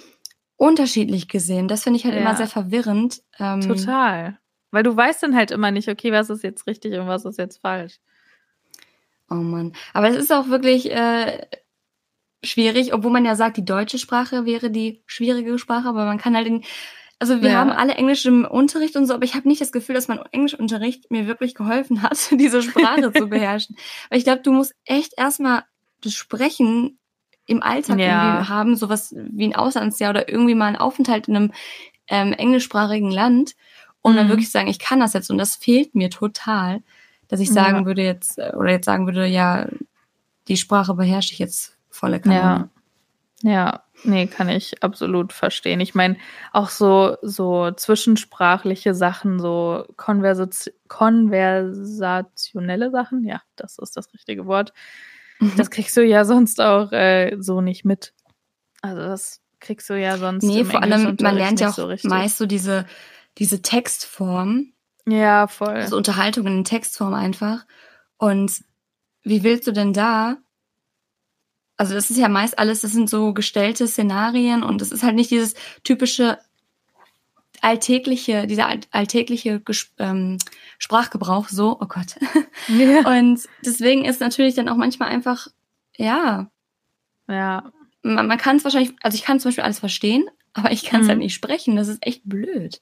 unterschiedlich 0.57 1.29
gesehen. 1.29 1.69
Das 1.69 1.85
finde 1.85 1.99
ich 1.99 2.05
halt 2.05 2.15
Ja. 2.15 2.21
immer 2.21 2.37
sehr 2.37 2.49
verwirrend. 2.49 3.23
Ähm, 3.39 3.61
Total. 3.63 4.39
Weil 4.71 4.83
du 4.83 4.95
weißt 4.95 5.23
dann 5.23 5.35
halt 5.35 5.51
immer 5.51 5.71
nicht, 5.71 5.89
okay, 5.89 6.13
was 6.13 6.29
ist 6.29 6.43
jetzt 6.43 6.67
richtig 6.67 6.93
und 6.99 7.07
was 7.07 7.25
ist 7.25 7.39
jetzt 7.39 7.59
falsch. 7.63 7.99
Oh 9.31 9.35
Mann. 9.35 9.75
Aber 9.93 10.09
es 10.09 10.17
ist 10.17 10.33
auch 10.33 10.49
wirklich 10.49 10.91
äh, 10.91 11.47
schwierig, 12.45 12.95
obwohl 12.95 13.11
man 13.11 13.25
ja 13.25 13.35
sagt, 13.37 13.57
die 13.57 13.65
deutsche 13.65 13.99
Sprache 13.99 14.45
wäre 14.45 14.71
die 14.71 15.03
schwierige 15.07 15.59
Sprache, 15.59 15.89
aber 15.89 16.05
man 16.05 16.19
kann 16.19 16.37
halt 16.37 16.47
in, 16.47 16.65
also 17.19 17.41
wir 17.43 17.51
Ja. 17.51 17.57
haben 17.57 17.71
alle 17.71 17.95
Englisch 17.95 18.25
im 18.27 18.45
Unterricht 18.45 18.97
und 18.97 19.07
so, 19.07 19.15
aber 19.15 19.25
ich 19.25 19.35
habe 19.35 19.49
nicht 19.49 19.61
das 19.61 19.73
Gefühl, 19.73 19.95
dass 19.97 20.09
mein 20.09 20.21
Englischunterricht 20.31 21.11
mir 21.11 21.27
wirklich 21.27 21.55
geholfen 21.55 22.03
hat, 22.03 22.31
diese 22.33 22.63
Sprache 22.63 23.13
zu 23.13 23.29
beherrschen. 23.29 23.77
Weil 24.09 24.19
ich 24.19 24.25
glaube, 24.25 24.43
du 24.43 24.53
musst 24.53 24.75
echt 24.85 25.15
erstmal 25.17 25.65
das 26.01 26.15
Sprechen 26.15 26.99
im 27.47 27.63
Alltag 27.63 27.99
Ja. 27.99 28.37
irgendwie 28.37 28.49
haben, 28.49 28.77
sowas 28.77 29.15
wie 29.17 29.45
ein 29.45 29.57
Auslandsjahr 29.57 30.11
oder 30.11 30.29
irgendwie 30.29 30.55
mal 30.55 30.67
einen 30.67 30.77
Aufenthalt 30.77 31.29
in 31.29 31.37
einem 31.37 31.53
ähm, 32.09 32.33
englischsprachigen 32.33 33.11
Land, 33.11 33.57
um 34.01 34.15
dann 34.15 34.27
Mhm. 34.27 34.31
wirklich 34.31 34.47
zu 34.47 34.53
sagen, 34.53 34.69
ich 34.69 34.79
kann 34.79 35.01
das 35.01 35.13
jetzt 35.13 35.31
und 35.31 35.39
das 35.39 35.57
fehlt 35.57 35.95
mir 35.95 36.09
total, 36.11 36.83
dass 37.29 37.41
ich 37.41 37.53
sagen 37.53 37.79
Ja. 37.79 37.87
würde 37.87 38.03
jetzt, 38.03 38.39
äh, 38.39 38.53
oder 38.57 38.71
jetzt 38.71 38.87
sagen 38.87 39.07
würde, 39.07 39.27
ja, 39.27 39.67
die 40.49 40.57
Sprache 40.57 40.95
beherrsche 40.95 41.33
ich 41.33 41.39
jetzt 41.39 41.77
volle 41.91 42.21
Kanone. 42.21 42.41
Ja. 42.41 42.69
Ja, 43.43 43.85
nee, 44.03 44.27
kann 44.27 44.49
ich 44.49 44.83
absolut 44.83 45.33
verstehen. 45.33 45.79
Ich 45.79 45.95
meine, 45.95 46.17
auch 46.53 46.71
so, 46.71 47.17
so 47.23 47.71
zwischensprachliche 47.71 48.95
Sachen, 48.95 49.39
so 49.39 49.85
Konversaz 49.97 50.69
konversationelle 50.89 52.91
Sachen, 52.91 53.23
ja, 53.25 53.41
das 53.55 53.79
ist 53.79 53.97
das 53.97 54.13
richtige 54.13 54.47
Wort. 54.47 54.73
Mhm. 55.39 55.53
Das 55.57 55.71
kriegst 55.71 55.97
du 55.97 56.05
ja 56.05 56.25
sonst 56.25 56.61
auch 56.61 56.91
äh, 56.91 57.37
so 57.39 57.61
nicht 57.61 57.85
mit. 57.85 58.13
Also 58.83 59.03
das 59.03 59.41
kriegst 59.61 59.89
du 59.89 59.95
ja 59.95 60.19
sonst 60.19 60.43
Nee, 60.43 60.65
vor 60.65 60.83
allem, 60.83 61.17
man 61.21 61.37
lernt 61.37 61.61
ja 61.61 61.69
auch 61.71 61.75
so 61.75 61.95
meist 62.05 62.39
so 62.39 62.47
diese, 62.47 62.87
diese 63.39 63.63
Textform, 63.63 64.73
Ja, 65.09 65.47
voll. 65.47 65.69
also 65.77 65.97
Unterhaltungen 65.97 66.59
in 66.59 66.65
Textform 66.65 67.15
einfach. 67.15 67.65
Und 68.17 68.63
wie 69.23 69.43
willst 69.43 69.67
du 69.67 69.73
denn 69.73 69.93
da? 69.93 70.39
Also 71.77 71.95
das 71.95 72.11
ist 72.11 72.17
ja 72.19 72.29
meist 72.29 72.59
alles, 72.59 72.81
das 72.81 72.93
sind 72.93 73.09
so 73.09 73.33
gestellte 73.33 73.87
Szenarien 73.87 74.63
und 74.65 74.83
es 74.83 74.91
ist 74.91 75.03
halt 75.05 75.15
nicht 75.15 75.31
dieses 75.31 75.55
typische 75.85 76.39
alltägliche, 77.61 78.47
dieser 78.47 78.67
all- 78.69 78.81
alltägliche 78.91 79.57
Ges- 79.59 79.91
ähm, 79.99 80.39
Sprachgebrauch 80.79 81.49
so, 81.49 81.77
oh 81.81 81.87
Gott. 81.87 82.17
ja. 82.69 83.07
Und 83.19 83.41
deswegen 83.65 84.05
ist 84.05 84.21
natürlich 84.21 84.55
dann 84.55 84.69
auch 84.69 84.77
manchmal 84.77 85.09
einfach, 85.09 85.49
ja, 85.97 86.51
ja, 87.29 87.73
man, 88.03 88.27
man 88.27 88.39
kann 88.39 88.57
es 88.57 88.65
wahrscheinlich, 88.65 88.93
also 89.03 89.15
ich 89.17 89.23
kann 89.23 89.41
zum 89.41 89.49
Beispiel 89.49 89.65
alles 89.65 89.81
verstehen, 89.81 90.29
aber 90.53 90.71
ich 90.73 90.85
kann 90.85 91.01
es 91.01 91.07
Mhm. 91.07 91.11
halt 91.11 91.19
nicht 91.21 91.35
sprechen. 91.35 91.77
Das 91.77 91.89
ist 91.89 92.05
echt 92.07 92.23
blöd. 92.25 92.81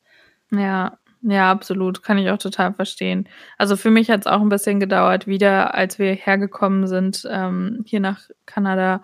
Ja, 0.50 0.98
ja, 1.22 1.50
absolut. 1.50 2.02
Kann 2.02 2.18
ich 2.18 2.30
auch 2.30 2.38
total 2.38 2.72
verstehen. 2.74 3.28
Also 3.58 3.76
für 3.76 3.90
mich 3.90 4.10
hat 4.10 4.20
es 4.20 4.26
auch 4.26 4.40
ein 4.40 4.48
bisschen 4.48 4.80
gedauert, 4.80 5.26
wieder, 5.26 5.74
als 5.74 5.98
wir 5.98 6.12
hergekommen 6.12 6.86
sind, 6.86 7.26
ähm, 7.30 7.82
hier 7.86 8.00
nach 8.00 8.28
Kanada, 8.46 9.02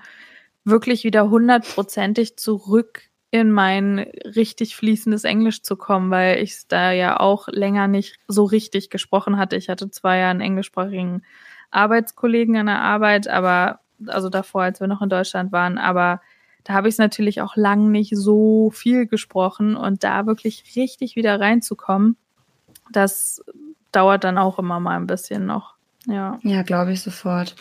wirklich 0.65 1.05
wieder 1.05 1.31
hundertprozentig 1.31 2.37
zurück 2.37 3.03
in 3.31 3.51
mein 3.51 3.99
richtig 4.37 4.77
fließendes 4.77 5.25
Englisch 5.25 5.63
zu 5.63 5.77
kommen, 5.77 6.11
weil 6.11 6.43
ich 6.43 6.53
es 6.53 6.69
da 6.69 6.93
ja 6.93 7.19
auch 7.19 7.49
länger 7.49 7.89
nicht 7.89 8.19
so 8.29 8.45
richtig 8.45 8.91
gesprochen 8.91 9.39
hatte. 9.39 9.57
Ich 9.57 9.69
hatte 9.71 9.91
zwar 9.91 10.17
ja 10.17 10.31
einen 10.31 10.43
englischsprachigen 10.43 11.25
Arbeitskollegen 11.71 12.55
in 12.55 12.67
der 12.67 12.83
Arbeit, 12.83 13.29
aber 13.29 13.81
also 14.07 14.29
davor, 14.29 14.63
als 14.65 14.81
wir 14.81 14.87
noch 14.87 15.01
in 15.01 15.09
Deutschland 15.09 15.51
waren, 15.51 15.79
aber 15.79 16.21
da 16.65 16.75
habe 16.75 16.89
ich 16.89 16.95
es 16.95 16.99
natürlich 16.99 17.41
auch 17.41 17.57
lang 17.57 17.91
nicht 17.91 18.17
so 18.17 18.71
viel 18.71 19.07
gesprochen 19.07 19.77
und 19.77 20.05
da 20.05 20.27
wirklich 20.27 20.77
richtig 20.77 21.17
wieder 21.17 21.41
reinzukommen, 21.41 22.17
das 22.93 23.43
dauert 23.91 24.25
dann 24.25 24.39
auch 24.39 24.59
immer 24.59 24.81
mal 24.81 24.97
ein 24.97 25.07
bisschen 25.07 25.47
noch. 25.47 25.75
Ja, 26.07 26.39
ja 26.43 26.63
glaube 26.63 26.93
ich 26.93 27.03
sofort. 27.03 27.55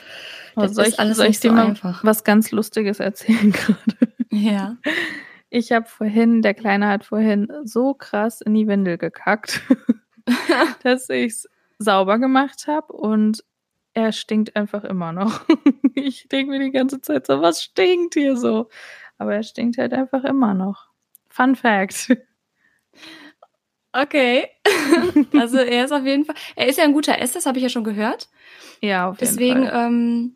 Also 0.55 0.75
soll 0.75 0.87
ich, 0.87 0.95
soll 0.95 1.27
ich 1.27 1.39
dir 1.39 1.49
so 1.49 1.55
mal 1.55 1.67
einfach. 1.67 2.03
was 2.03 2.23
ganz 2.23 2.51
Lustiges 2.51 2.99
erzählen 2.99 3.51
gerade? 3.51 4.13
Ja. 4.29 4.77
Ich 5.49 5.71
habe 5.71 5.85
vorhin, 5.85 6.41
der 6.41 6.53
Kleine 6.53 6.87
hat 6.87 7.03
vorhin 7.03 7.51
so 7.65 7.93
krass 7.93 8.41
in 8.41 8.53
die 8.53 8.67
Windel 8.67 8.97
gekackt, 8.97 9.61
dass 10.83 11.09
ich 11.09 11.33
es 11.33 11.49
sauber 11.77 12.19
gemacht 12.19 12.67
habe 12.67 12.93
und 12.93 13.43
er 13.93 14.11
stinkt 14.11 14.55
einfach 14.55 14.83
immer 14.83 15.11
noch. 15.11 15.45
ich 15.95 16.27
denke 16.29 16.51
mir 16.51 16.59
die 16.59 16.71
ganze 16.71 17.01
Zeit 17.01 17.27
so, 17.27 17.41
was 17.41 17.63
stinkt 17.63 18.13
hier 18.13 18.37
so? 18.37 18.69
Aber 19.17 19.35
er 19.35 19.43
stinkt 19.43 19.77
halt 19.77 19.93
einfach 19.93 20.23
immer 20.23 20.53
noch. 20.53 20.87
Fun 21.29 21.55
Fact. 21.55 22.15
Okay. 23.93 24.47
also 25.33 25.57
er 25.57 25.85
ist 25.85 25.91
auf 25.91 26.05
jeden 26.05 26.25
Fall, 26.25 26.35
er 26.55 26.67
ist 26.67 26.77
ja 26.77 26.85
ein 26.85 26.93
guter 26.93 27.19
Esser, 27.19 27.35
das 27.35 27.45
habe 27.45 27.57
ich 27.57 27.63
ja 27.63 27.69
schon 27.69 27.83
gehört. 27.83 28.29
Ja, 28.81 29.09
auf 29.09 29.19
jeden 29.19 29.31
Deswegen, 29.31 29.67
Fall. 29.67 29.87
ähm, 29.87 30.35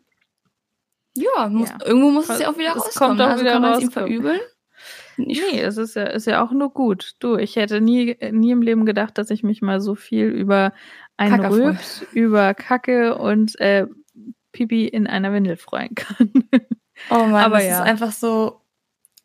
ja, 1.16 1.48
muss, 1.48 1.70
ja, 1.70 1.78
irgendwo 1.84 2.10
muss 2.10 2.28
es 2.28 2.40
ja 2.40 2.50
auch 2.50 2.58
wieder 2.58 2.76
es 2.76 2.84
rauskommen. 2.84 3.16
Kommt 3.16 3.20
auch 3.22 3.32
also 3.32 3.42
wieder 3.42 3.52
kann 3.54 3.62
man 3.62 3.72
raus. 3.72 3.82
ihm 3.82 3.90
verübeln? 3.90 4.40
Nee, 5.16 5.60
es 5.60 5.78
ist 5.78 5.96
ja, 5.96 6.04
ist 6.04 6.26
ja 6.26 6.44
auch 6.44 6.52
nur 6.52 6.70
gut. 6.70 7.14
Du, 7.20 7.36
ich 7.36 7.56
hätte 7.56 7.80
nie, 7.80 8.18
nie 8.32 8.50
im 8.50 8.60
Leben 8.60 8.84
gedacht, 8.84 9.16
dass 9.16 9.30
ich 9.30 9.42
mich 9.42 9.62
mal 9.62 9.80
so 9.80 9.94
viel 9.94 10.26
über 10.26 10.74
freuen. 11.18 11.52
Rülps, 11.52 12.04
über 12.12 12.54
Kacke 12.54 13.16
und 13.18 13.58
äh, 13.60 13.86
Pipi 14.52 14.86
in 14.86 15.06
einer 15.06 15.32
Windel 15.32 15.56
freuen 15.56 15.94
kann. 15.94 16.30
Oh 17.10 17.26
Mann, 17.26 17.34
Aber 17.44 17.56
das 17.56 17.66
ja. 17.66 17.78
ist 17.82 17.90
einfach 17.90 18.10
so, 18.10 18.62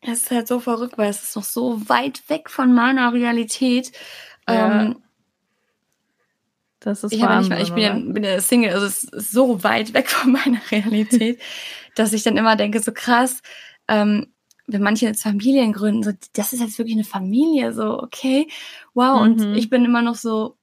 es 0.02 0.24
ist 0.24 0.30
halt 0.30 0.46
so 0.46 0.60
verrückt, 0.60 0.98
weil 0.98 1.08
es 1.08 1.22
ist 1.22 1.36
noch 1.36 1.42
so 1.42 1.88
weit 1.88 2.28
weg 2.28 2.50
von 2.50 2.74
meiner 2.74 3.14
Realität. 3.14 3.92
Ja, 4.46 4.82
ähm, 4.82 4.96
Das 6.80 7.02
ist 7.02 7.12
ich, 7.12 7.22
Wahnsinn, 7.22 7.56
ich 7.60 7.72
bin, 7.72 7.82
ja, 7.82 7.94
bin 7.94 8.22
ja 8.24 8.40
Single, 8.40 8.74
also 8.74 8.84
es 8.86 9.04
ist 9.04 9.30
so 9.32 9.62
weit 9.64 9.94
weg 9.94 10.10
von 10.10 10.32
meiner 10.44 10.60
Realität, 10.70 11.40
dass 11.94 12.12
ich 12.12 12.22
dann 12.24 12.36
immer 12.36 12.56
denke, 12.56 12.80
so 12.80 12.92
krass, 12.92 13.40
ähm, 13.88 14.26
wenn 14.66 14.82
manche 14.82 15.06
jetzt 15.06 15.22
Familien 15.22 15.72
gründen, 15.72 16.02
so, 16.02 16.10
das 16.34 16.52
ist 16.52 16.60
jetzt 16.60 16.78
wirklich 16.78 16.96
eine 16.96 17.04
Familie, 17.04 17.72
so, 17.72 17.98
okay, 18.02 18.48
wow, 18.94 19.16
Mhm. 19.16 19.22
und 19.22 19.54
ich 19.56 19.70
bin 19.70 19.84
immer 19.84 20.02
noch 20.02 20.16
so, 20.16 20.56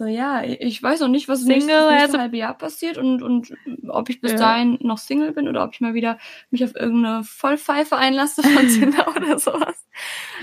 so, 0.00 0.06
ja, 0.06 0.42
ich 0.42 0.82
weiß 0.82 1.00
noch 1.00 1.08
nicht, 1.08 1.28
was 1.28 1.40
Single 1.40 1.56
nächstes, 1.58 1.90
nächste 1.90 2.08
as 2.08 2.14
a- 2.14 2.18
halbe 2.20 2.38
Jahr 2.38 2.56
passiert 2.56 2.96
und, 2.96 3.22
und 3.22 3.52
ob 3.88 4.08
ich 4.08 4.22
bis 4.22 4.32
Ja. 4.32 4.38
dahin 4.38 4.78
noch 4.80 4.96
Single 4.96 5.32
bin 5.32 5.46
oder 5.46 5.62
ob 5.62 5.74
ich 5.74 5.80
mal 5.82 5.92
wieder 5.92 6.16
mich 6.50 6.64
auf 6.64 6.74
irgendeine 6.74 7.22
Vollpfeife 7.22 7.96
einlasse 7.98 8.42
von 8.42 8.66
Tinder 8.68 9.06
oder 9.14 9.38
sowas. 9.38 9.86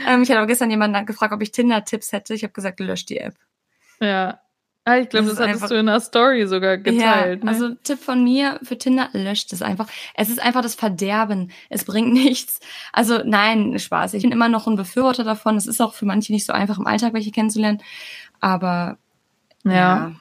Ähm, 0.07 0.21
ich 0.21 0.29
hatte 0.29 0.43
auch 0.43 0.47
gestern 0.47 0.69
jemanden 0.69 1.03
gefragt, 1.07 1.33
ob 1.33 1.41
ich 1.41 1.51
Tinder-Tipps 1.51 2.11
hätte. 2.11 2.35
Ich 2.35 2.43
habe 2.43 2.53
gesagt, 2.53 2.79
lösch 2.79 3.05
die 3.07 3.17
App. 3.17 3.33
Ja. 3.99 4.39
Ah, 4.85 4.99
ich 4.99 5.09
glaube, 5.09 5.27
Das 5.27 5.35
das, 5.37 5.43
hattest 5.47 5.63
einfach- 5.63 5.73
du 5.75 5.79
in 5.79 5.85
der 5.87 5.99
Story 5.99 6.47
sogar 6.47 6.77
geteilt. 6.77 7.39
ja, 7.39 7.45
ne? 7.45 7.51
also 7.51 7.73
Tipp 7.83 7.99
von 7.99 8.23
mir 8.23 8.57
für 8.63 8.77
Tinder, 8.77 9.09
löscht 9.11 9.51
es 9.51 9.61
einfach. 9.61 9.89
Es 10.13 10.29
ist 10.29 10.39
einfach 10.41 10.61
das 10.61 10.75
Verderben. 10.75 11.51
Es 11.69 11.83
bringt 11.83 12.13
nichts. 12.13 12.59
Also 12.93 13.19
nein, 13.25 13.77
Spaß. 13.79 14.13
Ich 14.13 14.21
bin 14.23 14.31
immer 14.31 14.47
noch 14.49 14.65
ein 14.67 14.77
Befürworter 14.77 15.23
davon. 15.25 15.57
Es 15.57 15.67
ist 15.67 15.81
auch 15.81 15.93
für 15.95 16.05
manche 16.05 16.31
nicht 16.31 16.45
so 16.45 16.53
einfach 16.53 16.77
im 16.77 16.87
Alltag, 16.87 17.13
welche 17.13 17.31
kennenzulernen. 17.31 17.81
Aber 18.39 18.97
ja. 19.63 20.11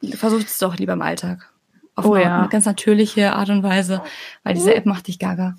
ja, 0.00 0.16
versucht 0.16 0.46
es 0.46 0.58
doch 0.58 0.76
lieber 0.76 0.94
im 0.94 1.02
Alltag. 1.02 1.52
Auf 1.94 2.04
Oh 2.04 2.14
eine, 2.14 2.24
ja. 2.24 2.38
eine 2.40 2.48
ganz 2.48 2.66
natürliche 2.66 3.32
Art 3.32 3.48
und 3.48 3.62
Weise, 3.62 4.02
weil 4.42 4.54
diese 4.54 4.74
App 4.74 4.86
macht 4.86 5.06
dich 5.06 5.18
gaga. 5.18 5.56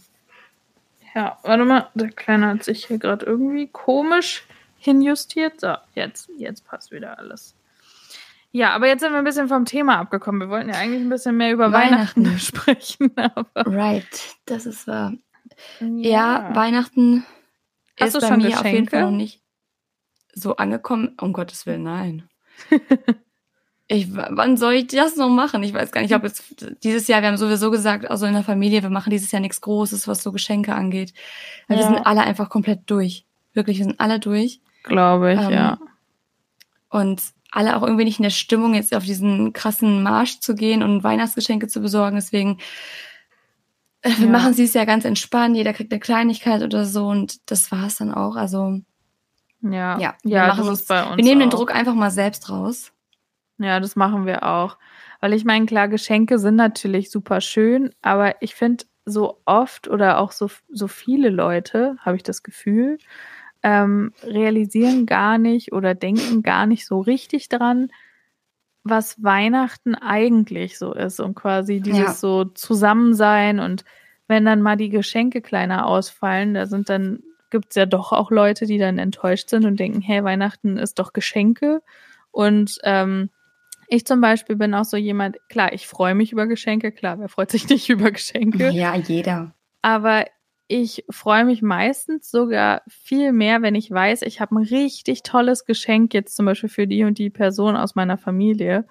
Ja, 1.16 1.40
warte 1.44 1.66
mal, 1.66 1.90
der 1.96 2.12
Kleine 2.12 2.48
hat 2.48 2.64
sich 2.64 2.86
hier 2.86 3.00
gerade 3.00 3.26
irgendwie 3.26 3.68
komisch 3.68 4.44
hinjustiert. 4.78 5.62
So, 5.62 5.74
jetzt, 5.96 6.30
jetzt 6.38 6.64
passt 6.66 6.92
wieder 6.92 7.18
alles. 7.18 7.56
Ja, 8.52 8.72
aber 8.72 8.88
jetzt 8.88 9.02
sind 9.02 9.12
wir 9.12 9.18
ein 9.18 9.24
bisschen 9.24 9.48
vom 9.48 9.66
Thema 9.66 9.98
abgekommen. 9.98 10.42
Wir 10.42 10.50
wollten 10.50 10.70
ja 10.70 10.76
eigentlich 10.76 11.02
ein 11.02 11.10
bisschen 11.10 11.38
mehr 11.38 11.52
über 11.52 11.72
Weihnachten, 11.72 12.24
Weihnachten. 12.26 12.40
sprechen. 12.46 13.12
Aber 13.18 13.66
Right, 13.66 14.36
das 14.46 14.66
ist 14.66 14.88
wahr. 14.88 15.14
Ja, 15.80 16.56
Weihnachten 16.56 17.26
Hast 18.00 18.10
ist 18.10 18.16
du 18.16 18.22
bei 18.22 18.28
schon 18.28 18.38
mir 18.38 18.50
auf 18.60 18.66
jeden 18.66 18.86
Geschenke? 18.86 18.92
Fall 18.92 19.02
noch 19.02 19.12
nicht 19.12 19.42
so 20.34 20.56
angekommen. 20.56 21.16
Um 21.20 21.34
Gottes 21.34 21.66
Willen, 21.66 21.84
nein. 21.84 22.30
Ich, 23.90 24.14
wann 24.14 24.58
soll 24.58 24.74
ich 24.74 24.88
das 24.88 25.16
noch 25.16 25.30
machen? 25.30 25.64
Ich 25.64 25.74
weiß 25.74 25.92
gar 25.94 26.02
nicht. 26.02 26.10
Ich 26.10 26.14
habe 26.14 26.28
jetzt 26.28 26.44
dieses 26.84 27.08
Jahr, 27.08 27.22
wir 27.22 27.30
haben 27.30 27.38
sowieso 27.38 27.72
gesagt, 27.72 28.10
also 28.12 28.26
in 28.26 28.34
der 28.34 28.44
Familie, 28.44 28.84
wir 28.84 28.90
machen 28.90 29.12
dieses 29.12 29.32
Jahr 29.32 29.40
nichts 29.42 29.62
Großes, 29.62 30.10
was 30.10 30.22
so 30.22 30.34
Geschenke 30.34 30.76
angeht. 30.76 31.14
Weil 31.70 31.78
wir 31.78 31.86
Ja. 31.86 31.90
sind 31.94 32.06
alle 32.06 32.22
einfach 32.22 32.50
komplett 32.50 32.82
durch. 32.88 33.26
Wirklich, 33.54 33.78
wir 33.78 33.86
sind 33.86 34.00
alle 34.02 34.20
durch. 34.20 34.60
Glaube 34.84 35.34
ich, 35.34 35.40
Ähm, 35.40 35.52
ja. 35.52 35.78
Und 36.90 37.22
alle 37.52 37.78
auch 37.78 37.82
irgendwie 37.84 38.04
nicht 38.04 38.20
in 38.20 38.24
der 38.24 38.30
Stimmung, 38.30 38.74
jetzt 38.74 38.94
auf 38.94 39.06
diesen 39.06 39.54
krassen 39.54 40.04
Marsch 40.04 40.40
zu 40.42 40.54
gehen 40.54 40.84
und 40.84 41.04
Weihnachtsgeschenke 41.06 41.70
zu 41.70 41.80
besorgen. 41.80 42.18
Deswegen, 42.18 42.58
äh, 44.02 44.10
wir 44.18 44.26
Ja. 44.26 44.32
machen 44.32 44.52
es 44.52 44.58
dieses 44.58 44.74
Jahr 44.74 44.86
ganz 44.86 45.06
entspannt. 45.06 45.56
Jeder 45.56 45.72
kriegt 45.72 45.94
eine 45.94 46.02
Kleinigkeit 46.02 46.62
oder 46.62 46.84
so 46.86 47.08
und 47.08 47.50
das 47.50 47.72
war's 47.72 47.98
dann 48.00 48.14
auch. 48.14 48.36
Also, 48.36 48.82
Ja, 49.62 50.00
ja, 50.00 50.16
wir, 50.24 50.32
ja 50.32 50.48
machen 50.48 50.60
das 50.60 50.70
uns, 50.70 50.82
ist 50.82 50.88
bei 50.88 51.04
uns 51.04 51.18
wir 51.18 51.24
nehmen 51.24 51.40
den 51.42 51.50
auch. 51.50 51.56
Druck 51.58 51.74
einfach 51.76 51.94
mal 51.96 52.12
selbst 52.12 52.50
raus. 52.50 52.92
Ja, 53.58 53.80
das 53.80 53.96
machen 53.96 54.26
wir 54.26 54.44
auch. 54.44 54.78
Weil 55.20 55.34
ich 55.34 55.46
meine, 55.46 55.66
klar, 55.66 55.88
Geschenke 55.88 56.38
sind 56.38 56.56
natürlich 56.56 57.10
super 57.10 57.42
schön, 57.42 57.90
aber 58.02 58.36
ich 58.42 58.54
finde 58.54 58.86
so 59.06 59.42
oft 59.46 59.88
oder 59.88 60.20
auch 60.20 60.32
so, 60.32 60.50
so 60.70 60.88
viele 60.88 61.30
Leute, 61.30 61.96
habe 62.02 62.18
ich 62.18 62.24
das 62.24 62.44
Gefühl, 62.44 63.00
ähm, 63.64 64.14
realisieren 64.24 65.06
gar 65.08 65.38
nicht 65.40 65.72
oder 65.74 65.96
denken 65.96 66.44
gar 66.44 66.68
nicht 66.68 66.86
so 66.86 67.00
richtig 67.00 67.50
dran, 67.50 67.90
was 68.84 69.22
Weihnachten 69.24 69.96
eigentlich 69.96 70.78
so 70.78 70.94
ist 70.94 71.20
und 71.20 71.36
quasi 71.36 71.82
dieses 71.82 72.00
Ja. 72.00 72.14
so 72.14 72.46
Zusammensein 72.46 73.60
und 73.60 73.84
wenn 74.28 74.46
dann 74.46 74.62
mal 74.62 74.76
die 74.78 74.90
Geschenke 74.90 75.42
kleiner 75.42 75.88
ausfallen, 75.88 76.54
da 76.54 76.66
sind 76.68 76.90
dann, 76.90 77.24
gibt's 77.50 77.76
ja 77.76 77.86
doch 77.86 78.12
auch 78.12 78.32
Leute, 78.32 78.66
die 78.66 78.78
dann 78.78 78.98
enttäuscht 78.98 79.50
sind 79.50 79.66
und 79.66 79.80
denken, 79.80 80.02
hey, 80.02 80.24
Weihnachten 80.24 80.78
ist 80.78 81.00
doch 81.00 81.14
Geschenke 81.14 81.82
und 82.32 82.78
ähm, 82.84 83.30
ich 83.88 84.06
zum 84.06 84.20
Beispiel 84.20 84.58
bin 84.58 84.74
auch 84.74 84.84
so 84.84 84.98
jemand, 84.98 85.38
klar, 85.50 85.72
ich 85.74 85.88
freue 85.88 86.14
mich 86.14 86.32
über 86.32 86.46
Geschenke, 86.46 86.92
klar, 86.92 87.20
wer 87.20 87.30
freut 87.30 87.52
sich 87.52 87.70
nicht 87.70 87.90
über 87.90 88.12
Geschenke? 88.12 88.70
Ja, 88.70 88.96
jeder. 88.96 89.54
Aber 89.82 90.26
ich 90.68 91.06
freue 91.10 91.46
mich 91.46 91.62
meistens 91.62 92.30
sogar 92.30 92.82
viel 92.90 93.32
mehr, 93.32 93.62
wenn 93.62 93.76
ich 93.76 93.90
weiß, 93.90 94.24
ich 94.24 94.42
habe 94.42 94.56
ein 94.56 94.64
richtig 94.64 95.24
tolles 95.24 95.66
Geschenk 95.66 96.14
jetzt 96.14 96.36
zum 96.36 96.46
Beispiel 96.46 96.70
für 96.70 96.88
die 96.88 97.06
und 97.06 97.18
die 97.18 97.30
Person 97.30 97.78
aus 97.78 97.96
meiner 97.96 98.18
Familie. 98.18 98.86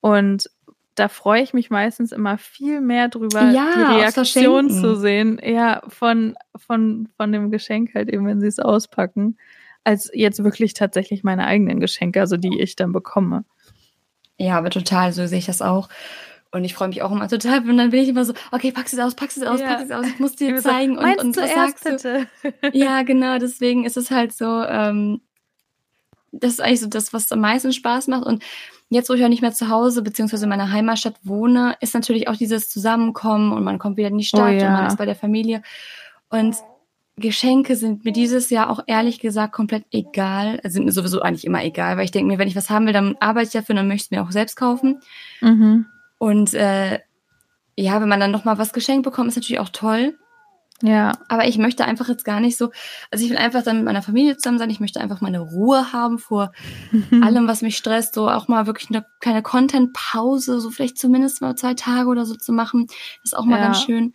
Und 0.00 0.50
da 0.96 1.08
freue 1.08 1.42
ich 1.42 1.54
mich 1.54 1.70
meistens 1.70 2.10
immer 2.10 2.36
viel 2.38 2.80
mehr 2.80 3.08
drüber, 3.08 3.50
Ja, 3.52 3.70
die 3.76 3.94
Reaktion 4.00 4.68
zu 4.70 4.96
sehen, 4.96 5.40
ja, 5.42 5.82
von, 5.88 6.34
von, 6.56 7.08
von 7.16 7.30
dem 7.32 7.50
Geschenk 7.50 7.94
halt 7.94 8.08
eben, 8.08 8.26
wenn 8.26 8.40
sie 8.40 8.46
es 8.48 8.58
auspacken, 8.58 9.36
als 9.84 10.10
jetzt 10.12 10.42
wirklich 10.42 10.74
tatsächlich 10.74 11.22
meine 11.22 11.46
eigenen 11.46 11.78
Geschenke, 11.80 12.20
also 12.20 12.36
die 12.36 12.60
ich 12.60 12.74
dann 12.76 12.92
bekomme. 12.92 13.44
Ja, 14.38 14.58
aber 14.58 14.70
total, 14.70 15.12
so 15.12 15.26
sehe 15.26 15.38
ich 15.38 15.46
das 15.46 15.62
auch. 15.62 15.88
Und 16.52 16.64
ich 16.64 16.74
freue 16.74 16.88
mich 16.88 17.02
auch 17.02 17.12
immer 17.12 17.28
total. 17.28 17.68
Und 17.68 17.76
dann 17.76 17.90
bin 17.90 18.02
ich 18.02 18.08
immer 18.08 18.24
so, 18.24 18.32
okay, 18.52 18.72
pack 18.72 18.86
es 18.86 18.98
aus, 18.98 19.14
pack 19.14 19.30
es 19.30 19.42
aus, 19.42 19.60
Ja. 19.60 19.66
pack 19.74 19.84
es 19.84 19.90
aus. 19.90 20.06
Ich 20.06 20.18
muss 20.18 20.36
dir 20.36 20.48
Immer 20.50 20.62
so, 20.62 20.68
zeigen. 20.70 20.96
und, 20.96 21.02
"Meins 21.04 21.22
und 21.22 21.36
was 21.36 21.52
sagst 21.54 21.86
du? 21.86 21.90
bitte. 21.90 22.26
Ja, 22.76 23.02
genau, 23.02 23.38
deswegen 23.38 23.84
ist 23.84 23.96
es 23.96 24.10
halt 24.10 24.32
so, 24.32 24.62
ähm, 24.62 25.20
das 26.32 26.52
ist 26.52 26.60
eigentlich 26.60 26.80
so 26.80 26.88
das, 26.88 27.12
was 27.12 27.30
am 27.32 27.40
meisten 27.40 27.72
Spaß 27.72 28.08
macht. 28.08 28.24
Und 28.26 28.42
jetzt, 28.88 29.08
wo 29.10 29.14
ich 29.14 29.24
auch 29.24 29.28
nicht 29.28 29.42
mehr 29.42 29.52
zu 29.52 29.68
Hause 29.68 30.02
beziehungsweise 30.02 30.44
in 30.44 30.50
meiner 30.50 30.70
Heimatstadt 30.70 31.16
wohne, 31.22 31.76
ist 31.80 31.94
natürlich 31.94 32.28
auch 32.28 32.36
dieses 32.36 32.68
Zusammenkommen 32.68 33.52
und 33.52 33.64
man 33.64 33.78
kommt 33.78 33.96
wieder 33.96 34.08
in 34.08 34.18
die 34.18 34.24
Stadt 34.24 34.40
Oh 34.42 34.48
ja. 34.48 34.68
und 34.68 34.72
man 34.74 34.86
ist 34.86 34.98
bei 34.98 35.06
der 35.06 35.16
Familie. 35.16 35.62
Und 36.28 36.56
Geschenke 37.16 37.76
sind 37.76 38.04
mir 38.04 38.12
dieses 38.12 38.50
Jahr 38.50 38.68
auch 38.68 38.80
ehrlich 38.86 39.20
gesagt 39.20 39.52
komplett 39.54 39.84
egal. 39.90 40.60
Also 40.62 40.74
sind 40.74 40.84
mir 40.84 40.92
sowieso 40.92 41.22
eigentlich 41.22 41.46
immer 41.46 41.64
egal, 41.64 41.96
weil 41.96 42.04
ich 42.04 42.10
denke 42.10 42.30
mir, 42.30 42.38
wenn 42.38 42.48
ich 42.48 42.56
was 42.56 42.68
haben 42.68 42.86
will, 42.86 42.92
dann 42.92 43.16
arbeite 43.20 43.46
ich 43.46 43.52
dafür, 43.52 43.74
dann 43.74 43.88
möchte 43.88 44.02
ich 44.02 44.06
es 44.06 44.10
mir 44.10 44.22
auch 44.22 44.30
selbst 44.30 44.56
kaufen. 44.56 45.00
Mhm. 45.40 45.86
Und 46.18 46.54
äh, 46.54 47.00
ja, 47.76 48.00
wenn 48.00 48.08
man 48.08 48.20
dann 48.20 48.30
noch 48.30 48.44
mal 48.44 48.58
was 48.58 48.72
geschenkt 48.72 49.04
bekommt, 49.04 49.28
ist 49.28 49.36
natürlich 49.36 49.60
auch 49.60 49.70
toll. 49.70 50.18
Ja, 50.82 51.12
Aber 51.28 51.46
ich 51.46 51.56
möchte 51.56 51.84
einfach 51.86 52.08
jetzt 52.08 52.24
gar 52.24 52.40
nicht 52.40 52.56
so, 52.58 52.70
also 53.10 53.24
ich 53.24 53.30
will 53.30 53.38
einfach 53.38 53.62
dann 53.62 53.76
mit 53.76 53.84
meiner 53.86 54.02
Familie 54.02 54.36
zusammen 54.36 54.58
sein. 54.58 54.68
Ich 54.70 54.80
möchte 54.80 55.00
einfach 55.00 55.20
meine 55.22 55.40
Ruhe 55.40 55.92
haben 55.92 56.18
vor 56.18 56.52
allem, 57.22 57.48
was 57.48 57.62
mich 57.62 57.76
stresst. 57.78 58.14
So 58.14 58.28
auch 58.28 58.46
mal 58.48 58.66
wirklich 58.66 58.90
eine 58.90 59.06
kleine 59.20 59.42
Content-Pause, 59.42 60.60
so 60.60 60.70
vielleicht 60.70 60.98
zumindest 60.98 61.40
mal 61.40 61.54
zwei 61.56 61.74
Tage 61.74 62.08
oder 62.08 62.26
so 62.26 62.34
zu 62.34 62.52
machen. 62.52 62.86
ist 63.24 63.36
auch 63.36 63.44
mal 63.44 63.56
Ja. 63.58 63.64
ganz 63.66 63.82
schön. 63.82 64.14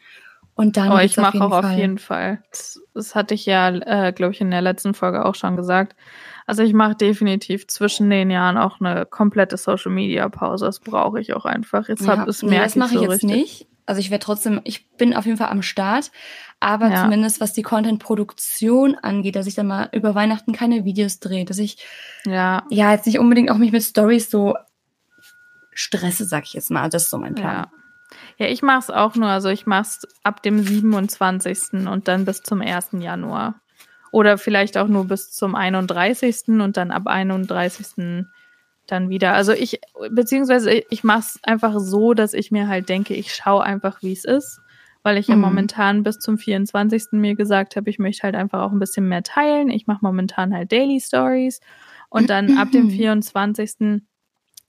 Und 0.53 0.77
dann 0.77 0.91
Oh, 0.91 0.97
ich 0.99 1.17
mache 1.17 1.43
auch 1.43 1.49
Fall. 1.49 1.71
auf 1.71 1.77
jeden 1.77 1.97
Fall. 1.97 2.43
Das, 2.51 2.79
das 2.93 3.15
hatte 3.15 3.33
ich 3.33 3.45
ja, 3.47 3.69
äh, 3.69 4.11
glaube 4.13 4.33
ich, 4.33 4.41
in 4.41 4.51
der 4.51 4.61
letzten 4.61 4.93
Folge 4.93 5.25
auch 5.25 5.33
schon 5.33 5.55
gesagt. 5.55 5.95
Also 6.45 6.61
ich 6.61 6.73
mache 6.73 6.93
definitiv 6.95 7.67
zwischen 7.67 8.09
den 8.09 8.29
Jahren 8.29 8.57
auch 8.57 8.79
eine 8.79 9.05
komplette 9.05 9.57
Social 9.57 9.91
Media 9.91 10.27
Pause. 10.29 10.65
Das 10.65 10.79
brauche 10.79 11.19
ich 11.19 11.33
auch 11.33 11.45
einfach. 11.45 11.87
Jetzt 11.87 12.01
Ja, 12.01 12.17
hab, 12.17 12.25
das 12.27 12.43
nee, 12.43 12.49
merke 12.49 12.65
das 12.65 12.75
mache 12.75 12.93
ich 12.93 12.99
so 12.99 13.03
jetzt 13.03 13.11
richtig. 13.23 13.31
nicht. 13.31 13.67
Also 13.87 13.99
ich 13.99 14.11
werde 14.11 14.23
trotzdem, 14.23 14.61
ich 14.63 14.89
bin 14.97 15.15
auf 15.15 15.25
jeden 15.25 15.37
Fall 15.37 15.49
am 15.49 15.61
Start, 15.63 16.11
aber 16.61 16.89
Ja. 16.89 17.01
zumindest 17.03 17.41
was 17.41 17.51
die 17.51 17.63
Content-Produktion 17.63 18.95
angeht, 18.95 19.35
dass 19.35 19.47
ich 19.47 19.55
dann 19.55 19.67
mal 19.67 19.89
über 19.91 20.15
Weihnachten 20.15 20.53
keine 20.53 20.85
Videos 20.85 21.19
drehe, 21.19 21.43
dass 21.43 21.57
ich 21.57 21.77
Ja, 22.25 22.63
ja 22.69 22.91
jetzt 22.93 23.05
nicht 23.07 23.19
unbedingt 23.19 23.51
auch 23.51 23.57
mich 23.57 23.73
mit 23.73 23.83
Stories 23.83 24.29
so 24.31 24.55
stresse, 25.73 26.25
sag 26.25 26.43
ich 26.45 26.53
jetzt 26.53 26.71
mal. 26.71 26.89
Das 26.89 27.03
ist 27.03 27.09
so 27.09 27.17
mein 27.17 27.35
Plan. 27.35 27.53
ja. 27.65 27.71
Ja, 28.37 28.47
ich 28.47 28.61
mache 28.61 28.79
es 28.79 28.89
auch 28.89 29.15
nur. 29.15 29.29
Also 29.29 29.49
ich 29.49 29.65
mache 29.65 29.83
es 29.83 30.01
ab 30.23 30.43
dem 30.43 30.61
27. 30.63 31.87
und 31.87 32.07
dann 32.07 32.25
bis 32.25 32.43
zum 32.43 32.61
1. 32.61 32.89
Januar. 32.99 33.61
Oder 34.11 34.37
vielleicht 34.37 34.77
auch 34.77 34.87
nur 34.87 35.05
bis 35.05 35.31
zum 35.31 35.55
31. 35.55 36.59
und 36.61 36.75
dann 36.75 36.91
ab 36.91 37.07
31. 37.07 38.25
dann 38.87 39.09
wieder. 39.09 39.33
Also 39.33 39.53
ich, 39.53 39.79
beziehungsweise 40.09 40.71
ich 40.89 41.03
mache 41.05 41.19
es 41.19 41.39
einfach 41.43 41.75
so, 41.79 42.13
dass 42.13 42.33
ich 42.33 42.51
mir 42.51 42.67
halt 42.67 42.89
denke, 42.89 43.13
ich 43.13 43.33
schaue 43.33 43.63
einfach, 43.63 44.01
wie 44.01 44.11
es 44.11 44.25
ist. 44.25 44.59
Weil 45.03 45.17
ich 45.17 45.27
ja 45.27 45.35
Mhm. 45.35 45.41
momentan 45.41 46.03
bis 46.03 46.19
zum 46.19 46.37
24. 46.37 47.19
mir 47.19 47.35
gesagt 47.35 47.75
habe, 47.75 47.89
ich 47.89 47.97
möchte 47.99 48.23
halt 48.23 48.35
einfach 48.35 48.61
auch 48.61 48.71
ein 48.71 48.79
bisschen 48.79 49.07
mehr 49.07 49.23
teilen. 49.23 49.69
Ich 49.69 49.87
mache 49.87 49.99
momentan 50.03 50.53
halt 50.53 50.71
Daily 50.71 50.99
Stories. 50.99 51.59
Und 52.09 52.29
dann 52.29 52.57
ab 52.57 52.71
dem 52.71 52.89
24. 52.89 54.03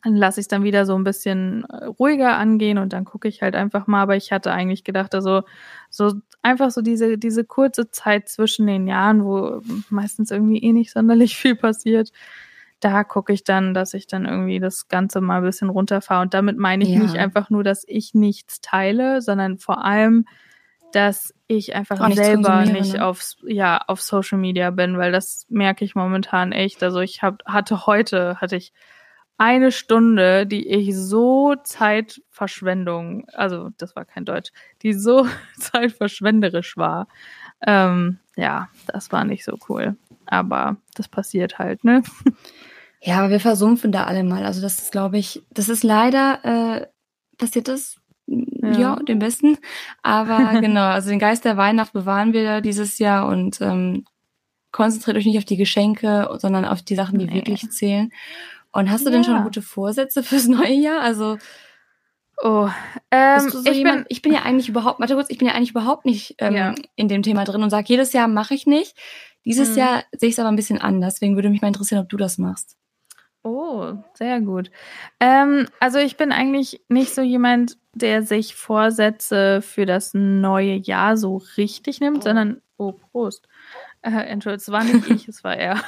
Dann 0.04 0.16
lasse 0.16 0.40
ich 0.40 0.44
es 0.44 0.48
dann 0.48 0.64
wieder 0.64 0.84
so 0.84 0.96
ein 0.96 1.04
bisschen 1.04 1.64
äh, 1.66 1.84
ruhiger 1.84 2.36
angehen 2.36 2.78
und 2.78 2.92
dann 2.92 3.04
gucke 3.04 3.28
ich 3.28 3.42
halt 3.42 3.54
einfach 3.54 3.86
mal. 3.86 4.02
Aber 4.02 4.16
ich 4.16 4.32
hatte 4.32 4.50
eigentlich 4.52 4.82
gedacht, 4.84 5.14
also 5.14 5.42
so 5.90 6.14
einfach 6.42 6.70
so 6.72 6.80
diese, 6.82 7.18
diese 7.18 7.44
kurze 7.44 7.90
Zeit 7.90 8.28
zwischen 8.28 8.66
den 8.66 8.88
Jahren, 8.88 9.24
wo 9.24 9.60
meistens 9.90 10.30
irgendwie 10.32 10.58
eh 10.58 10.72
nicht 10.72 10.90
sonderlich 10.92 11.36
viel 11.36 11.54
passiert, 11.54 12.10
da 12.82 13.04
gucke 13.04 13.32
ich 13.32 13.44
dann, 13.44 13.74
dass 13.74 13.94
ich 13.94 14.06
dann 14.06 14.26
irgendwie 14.26 14.58
das 14.58 14.88
Ganze 14.88 15.20
mal 15.20 15.38
ein 15.38 15.44
bisschen 15.44 15.70
runterfahre. 15.70 16.22
Und 16.22 16.34
damit 16.34 16.58
meine 16.58 16.84
ich 16.84 16.90
Ja. 16.90 17.00
nicht 17.00 17.16
einfach 17.16 17.48
nur, 17.48 17.62
dass 17.62 17.84
ich 17.86 18.12
nichts 18.12 18.60
teile, 18.60 19.22
sondern 19.22 19.58
vor 19.58 19.84
allem, 19.84 20.26
dass 20.92 21.32
ich 21.46 21.74
einfach 21.74 22.00
Auch 22.00 22.10
selber 22.12 22.64
nicht 22.64 22.94
ne? 22.94 23.06
auf, 23.06 23.22
ja, 23.46 23.78
auf 23.86 24.02
Social 24.02 24.38
Media 24.38 24.70
bin, 24.70 24.98
weil 24.98 25.12
das 25.12 25.46
merke 25.48 25.84
ich 25.84 25.94
momentan 25.94 26.52
echt. 26.52 26.82
Also 26.82 27.00
ich 27.00 27.22
hab, 27.22 27.42
hatte 27.46 27.86
heute, 27.86 28.40
hatte 28.40 28.56
ich 28.56 28.72
eine 29.38 29.72
Stunde, 29.72 30.46
die 30.46 30.68
ich 30.68 30.96
so 30.96 31.54
Zeitverschwendung, 31.64 33.26
also 33.32 33.70
das 33.78 33.96
war 33.96 34.04
kein 34.04 34.24
Deutsch, 34.24 34.52
die 34.82 34.92
so 34.92 35.26
zeitverschwenderisch 35.58 36.76
war. 36.76 37.08
Ähm, 37.66 38.18
ja, 38.36 38.68
das 38.86 39.12
war 39.12 39.24
nicht 39.24 39.44
so 39.44 39.56
cool. 39.68 39.96
Aber 40.26 40.76
das 40.94 41.08
passiert 41.08 41.58
halt, 41.58 41.84
ne? 41.84 42.02
Ja, 43.04 43.18
aber 43.18 43.30
wir 43.30 43.40
versumpfen 43.40 43.90
da 43.92 44.04
alle 44.04 44.22
mal. 44.22 44.44
Also 44.44 44.60
das 44.62 44.78
ist, 44.80 44.92
glaube 44.92 45.18
ich, 45.18 45.42
das 45.50 45.68
ist 45.68 45.82
leider 45.82 46.44
äh, 46.82 46.86
passiert 47.36 47.68
das. 47.68 47.96
Ja. 48.26 48.78
Ja. 48.78 48.96
dem 48.96 49.18
Besten. 49.18 49.58
Aber 50.02 50.38
genau, 50.60 50.86
also 50.86 51.10
den 51.10 51.18
Geist 51.18 51.44
der 51.44 51.56
Weihnacht 51.56 51.92
bewahren 51.92 52.32
wir 52.32 52.44
da 52.44 52.60
dieses 52.60 52.98
Jahr 52.98 53.26
und 53.26 53.60
ähm, 53.60 54.04
konzentriert 54.70 55.16
euch 55.16 55.26
nicht 55.26 55.38
auf 55.38 55.44
die 55.44 55.56
Geschenke, 55.56 56.30
sondern 56.38 56.64
auf 56.64 56.80
die 56.82 56.94
Sachen, 56.94 57.18
die 57.18 57.26
Nee. 57.26 57.34
wirklich 57.34 57.68
zählen. 57.70 58.10
Und 58.70 58.90
hast 58.90 59.04
du 59.04 59.10
denn 59.10 59.24
schon 59.24 59.34
Ja. 59.34 59.42
gute 59.42 59.60
Vorsätze 59.62 60.22
fürs 60.22 60.46
neue 60.46 60.72
Jahr? 60.72 61.00
Also 61.00 61.38
Oh, 62.44 62.68
ähm, 63.12 63.50
so 63.50 63.60
ich 63.64 63.76
jemand, 63.76 63.98
bin, 63.98 64.06
ich 64.08 64.22
bin 64.22 64.32
ja 64.32 64.42
eigentlich 64.42 64.68
überhaupt, 64.68 64.98
warte 64.98 65.14
kurz, 65.14 65.30
ich 65.30 65.38
bin 65.38 65.46
ja 65.46 65.54
eigentlich 65.54 65.70
überhaupt 65.70 66.04
nicht 66.04 66.34
ähm, 66.38 66.54
Ja. 66.56 66.74
in 66.96 67.06
dem 67.06 67.22
Thema 67.22 67.44
drin 67.44 67.62
und 67.62 67.70
sage, 67.70 67.86
jedes 67.88 68.12
Jahr 68.12 68.26
mache 68.26 68.54
ich 68.54 68.66
nicht. 68.66 68.96
Dieses 69.44 69.70
Mhm. 69.72 69.76
Jahr 69.78 70.04
sehe 70.12 70.28
ich 70.28 70.34
es 70.34 70.38
aber 70.40 70.48
ein 70.48 70.56
bisschen 70.56 70.80
anders. 70.80 71.14
Deswegen 71.14 71.36
würde 71.36 71.50
mich 71.50 71.60
mal 71.62 71.68
interessieren, 71.68 72.00
ob 72.02 72.08
du 72.08 72.16
das 72.16 72.38
machst. 72.38 72.76
Oh, 73.44 73.94
sehr 74.14 74.40
gut. 74.40 74.70
Ähm, 75.18 75.66
also 75.80 75.98
ich 75.98 76.16
bin 76.16 76.30
eigentlich 76.30 76.80
nicht 76.88 77.12
so 77.14 77.22
jemand, 77.22 77.76
der 77.92 78.22
sich 78.22 78.54
Vorsätze 78.54 79.62
für 79.62 79.84
das 79.84 80.14
neue 80.14 80.74
Jahr 80.76 81.16
so 81.16 81.42
richtig 81.56 82.00
nimmt, 82.00 82.22
sondern, 82.22 82.62
oh, 82.76 82.92
Prost. 82.92 83.48
Äh, 84.02 84.10
Entschuldigung, 84.10 84.60
es 84.60 84.72
war 84.72 84.84
nicht 84.84 85.08
ich, 85.10 85.28
es 85.28 85.42
war 85.44 85.56
er. 85.56 85.80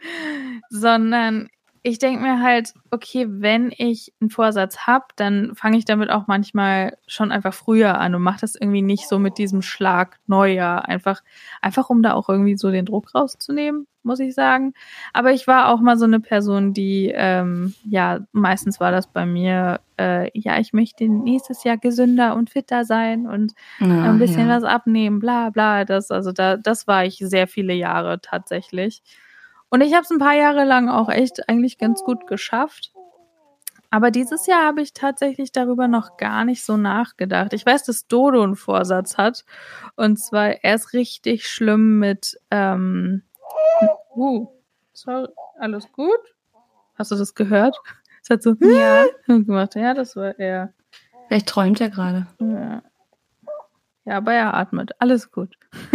sondern 0.70 1.48
ich 1.88 1.98
denke 1.98 2.22
mir 2.22 2.42
halt, 2.42 2.74
okay, 2.90 3.26
wenn 3.28 3.72
ich 3.76 4.12
einen 4.20 4.30
Vorsatz 4.30 4.86
habe, 4.86 5.06
dann 5.16 5.54
fange 5.54 5.78
ich 5.78 5.84
damit 5.86 6.10
auch 6.10 6.26
manchmal 6.26 6.98
schon 7.06 7.32
einfach 7.32 7.54
früher 7.54 7.98
an 7.98 8.14
und 8.14 8.22
mache 8.22 8.40
das 8.42 8.54
irgendwie 8.54 8.82
nicht 8.82 9.08
so 9.08 9.18
mit 9.18 9.38
diesem 9.38 9.62
Schlag 9.62 10.18
Neujahr. 10.26 10.86
Einfach, 10.86 11.22
einfach 11.62 11.88
um 11.88 12.02
da 12.02 12.12
auch 12.12 12.28
irgendwie 12.28 12.56
so 12.58 12.70
den 12.70 12.84
Druck 12.84 13.14
rauszunehmen, 13.14 13.86
muss 14.02 14.20
ich 14.20 14.34
sagen. 14.34 14.74
Aber 15.14 15.32
ich 15.32 15.46
war 15.46 15.68
auch 15.68 15.80
mal 15.80 15.96
so 15.96 16.04
eine 16.04 16.20
Person, 16.20 16.74
die, 16.74 17.10
ähm, 17.14 17.74
ja, 17.84 18.20
meistens 18.32 18.80
war 18.80 18.92
das 18.92 19.06
bei 19.06 19.24
mir, 19.24 19.80
äh, 19.98 20.30
ja, 20.38 20.58
ich 20.60 20.74
möchte 20.74 21.08
nächstes 21.08 21.64
Jahr 21.64 21.78
gesünder 21.78 22.36
und 22.36 22.50
fitter 22.50 22.84
sein 22.84 23.26
und 23.26 23.54
Ja, 23.80 24.10
ein 24.10 24.18
bisschen 24.18 24.48
ja. 24.48 24.56
was 24.56 24.64
abnehmen, 24.64 25.20
bla 25.20 25.48
bla. 25.50 25.86
Das, 25.86 26.10
also 26.10 26.32
da, 26.32 26.58
das 26.58 26.86
war 26.86 27.06
ich 27.06 27.16
sehr 27.18 27.48
viele 27.48 27.72
Jahre 27.72 28.20
tatsächlich. 28.20 29.02
Und 29.70 29.82
ich 29.82 29.92
habe 29.92 30.02
es 30.02 30.10
ein 30.10 30.18
paar 30.18 30.34
Jahre 30.34 30.64
lang 30.64 30.88
auch 30.88 31.08
echt 31.08 31.48
eigentlich 31.48 31.78
ganz 31.78 32.02
gut 32.02 32.26
geschafft. 32.26 32.92
Aber 33.90 34.10
dieses 34.10 34.46
Jahr 34.46 34.66
habe 34.66 34.82
ich 34.82 34.92
tatsächlich 34.92 35.50
darüber 35.50 35.88
noch 35.88 36.18
gar 36.18 36.44
nicht 36.44 36.62
so 36.64 36.76
nachgedacht. 36.76 37.54
Ich 37.54 37.64
weiß, 37.64 37.84
dass 37.84 38.06
Dodo 38.06 38.42
einen 38.42 38.56
Vorsatz 38.56 39.16
hat. 39.16 39.44
Und 39.96 40.18
zwar, 40.18 40.62
er 40.62 40.74
ist 40.74 40.92
richtig 40.92 41.48
schlimm 41.48 41.98
mit, 41.98 42.38
ähm, 42.50 43.22
uh, 44.14 44.46
sorry, 44.92 45.28
alles 45.58 45.90
gut? 45.92 46.20
Hast 46.96 47.12
du 47.12 47.16
das 47.16 47.34
gehört? 47.34 47.76
Es 48.22 48.28
hat 48.30 48.42
so 48.42 48.54
Ja. 48.60 49.06
gemacht. 49.26 49.74
Ja, 49.74 49.94
das 49.94 50.16
war 50.16 50.38
er. 50.38 50.74
Vielleicht 51.28 51.48
träumt 51.48 51.80
er 51.80 51.88
gerade. 51.88 52.26
Ja. 52.40 52.82
Ja, 54.08 54.16
aber 54.16 54.32
er 54.32 54.54
atmet. 54.54 54.92
Alles 55.00 55.30
gut. 55.30 55.54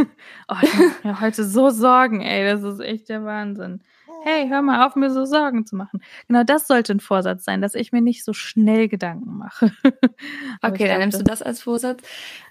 oh, 0.47 0.56
ich 0.62 0.69
mach 0.78 1.04
mir 1.04 1.19
heute 1.21 1.43
so 1.43 1.71
Sorgen, 1.71 2.21
ey. 2.21 2.43
Das 2.47 2.62
ist 2.62 2.80
echt 2.80 3.10
der 3.10 3.26
Wahnsinn. 3.26 3.82
Hey, 4.23 4.47
hör 4.49 4.62
mal 4.62 4.86
auf, 4.86 4.95
mir 4.95 5.10
so 5.10 5.26
Sorgen 5.26 5.65
zu 5.65 5.76
machen. 5.76 5.99
Genau 6.28 6.43
das 6.43 6.67
sollte 6.67 6.93
ein 6.93 6.99
Vorsatz 6.99 7.43
sein, 7.43 7.60
dass 7.60 7.73
ich 7.73 7.91
mir 7.91 8.02
nicht 8.02 8.23
so 8.23 8.32
schnell 8.34 8.88
Gedanken 8.88 9.38
mache. 9.38 9.71
Okay, 10.62 10.88
dann 10.88 10.99
nimmst 10.99 11.19
du 11.19 11.23
das 11.23 11.41
als 11.41 11.62
Vorsatz. 11.63 12.02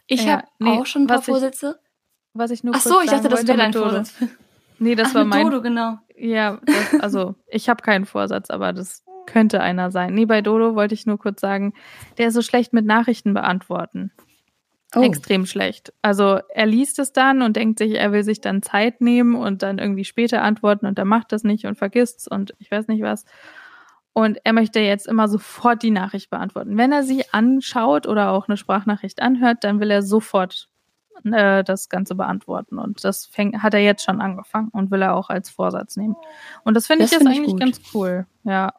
Ich 0.08 0.24
Ja, 0.24 0.32
habe 0.38 0.44
nee, 0.58 0.70
auch 0.70 0.84
schon 0.86 1.02
ein 1.04 1.06
paar 1.06 1.18
was 1.18 1.28
ich- 1.28 1.32
Vorsätze. 1.32 1.78
Was 2.34 2.50
ich 2.50 2.64
nur 2.64 2.74
Ach 2.74 2.80
so, 2.80 3.00
ich 3.00 3.10
dachte, 3.10 3.28
das 3.28 3.46
wäre 3.46 3.56
dein. 3.58 3.72
Vorsatz. 3.72 4.14
Nee, 4.78 4.96
das 4.96 5.10
Ach, 5.10 5.14
war 5.14 5.24
mein. 5.24 5.44
Dodo, 5.48 5.62
genau. 5.62 5.98
Ja, 6.16 6.58
das, 6.66 7.00
also 7.00 7.36
ich 7.46 7.68
habe 7.68 7.82
keinen 7.84 8.04
Vorsatz, 8.04 8.50
aber 8.50 8.72
das 8.72 9.04
könnte 9.26 9.60
einer 9.60 9.92
sein. 9.92 10.12
Nee, 10.12 10.26
bei 10.26 10.40
Dodo 10.42 10.74
wollte 10.74 10.94
ich 10.94 11.06
nur 11.06 11.18
kurz 11.18 11.40
sagen, 11.40 11.72
der 12.18 12.28
ist 12.28 12.34
so 12.34 12.42
schlecht 12.42 12.72
mit 12.72 12.84
Nachrichten 12.84 13.32
beantworten. 13.32 14.10
Oh. 14.94 15.02
Extrem 15.02 15.46
schlecht. 15.46 15.92
Also 16.02 16.40
er 16.50 16.66
liest 16.66 16.98
es 16.98 17.12
dann 17.12 17.40
und 17.40 17.56
denkt 17.56 17.78
sich, 17.78 17.94
er 17.94 18.12
will 18.12 18.24
sich 18.24 18.40
dann 18.42 18.62
Zeit 18.62 19.00
nehmen 19.00 19.36
und 19.36 19.62
dann 19.62 19.78
irgendwie 19.78 20.04
später 20.04 20.42
antworten 20.42 20.86
und 20.86 20.98
er 20.98 21.06
macht 21.06 21.32
das 21.32 21.44
nicht 21.44 21.64
und 21.64 21.78
vergisst's 21.78 22.28
und 22.28 22.54
ich 22.58 22.70
weiß 22.70 22.88
nicht 22.88 23.02
was. 23.02 23.24
Und 24.12 24.38
er 24.44 24.52
möchte 24.52 24.80
jetzt 24.80 25.06
immer 25.06 25.28
sofort 25.28 25.82
die 25.82 25.90
Nachricht 25.90 26.28
beantworten. 26.28 26.76
Wenn 26.76 26.92
er 26.92 27.02
sie 27.02 27.24
anschaut 27.32 28.06
oder 28.06 28.30
auch 28.30 28.46
eine 28.48 28.58
Sprachnachricht 28.58 29.22
anhört, 29.22 29.64
dann 29.64 29.80
will 29.80 29.90
er 29.90 30.02
sofort 30.02 30.68
äh, 31.24 31.64
das 31.64 31.88
Ganze 31.88 32.14
beantworten. 32.14 32.78
Und 32.78 33.02
das 33.04 33.24
fängt, 33.24 33.62
hat 33.62 33.72
er 33.72 33.80
jetzt 33.80 34.04
schon 34.04 34.20
angefangen 34.20 34.68
und 34.68 34.90
will 34.90 35.00
er 35.00 35.14
auch 35.14 35.30
als 35.30 35.48
Vorsatz 35.48 35.96
nehmen. 35.96 36.16
Und 36.64 36.74
das 36.74 36.86
finde 36.86 37.06
ich 37.06 37.10
jetzt 37.10 37.18
finde 37.18 37.32
ich 37.32 37.38
eigentlich 37.38 37.52
gut. 37.52 37.60
ganz 37.60 37.80
cool. 37.94 38.26
Ja. 38.44 38.74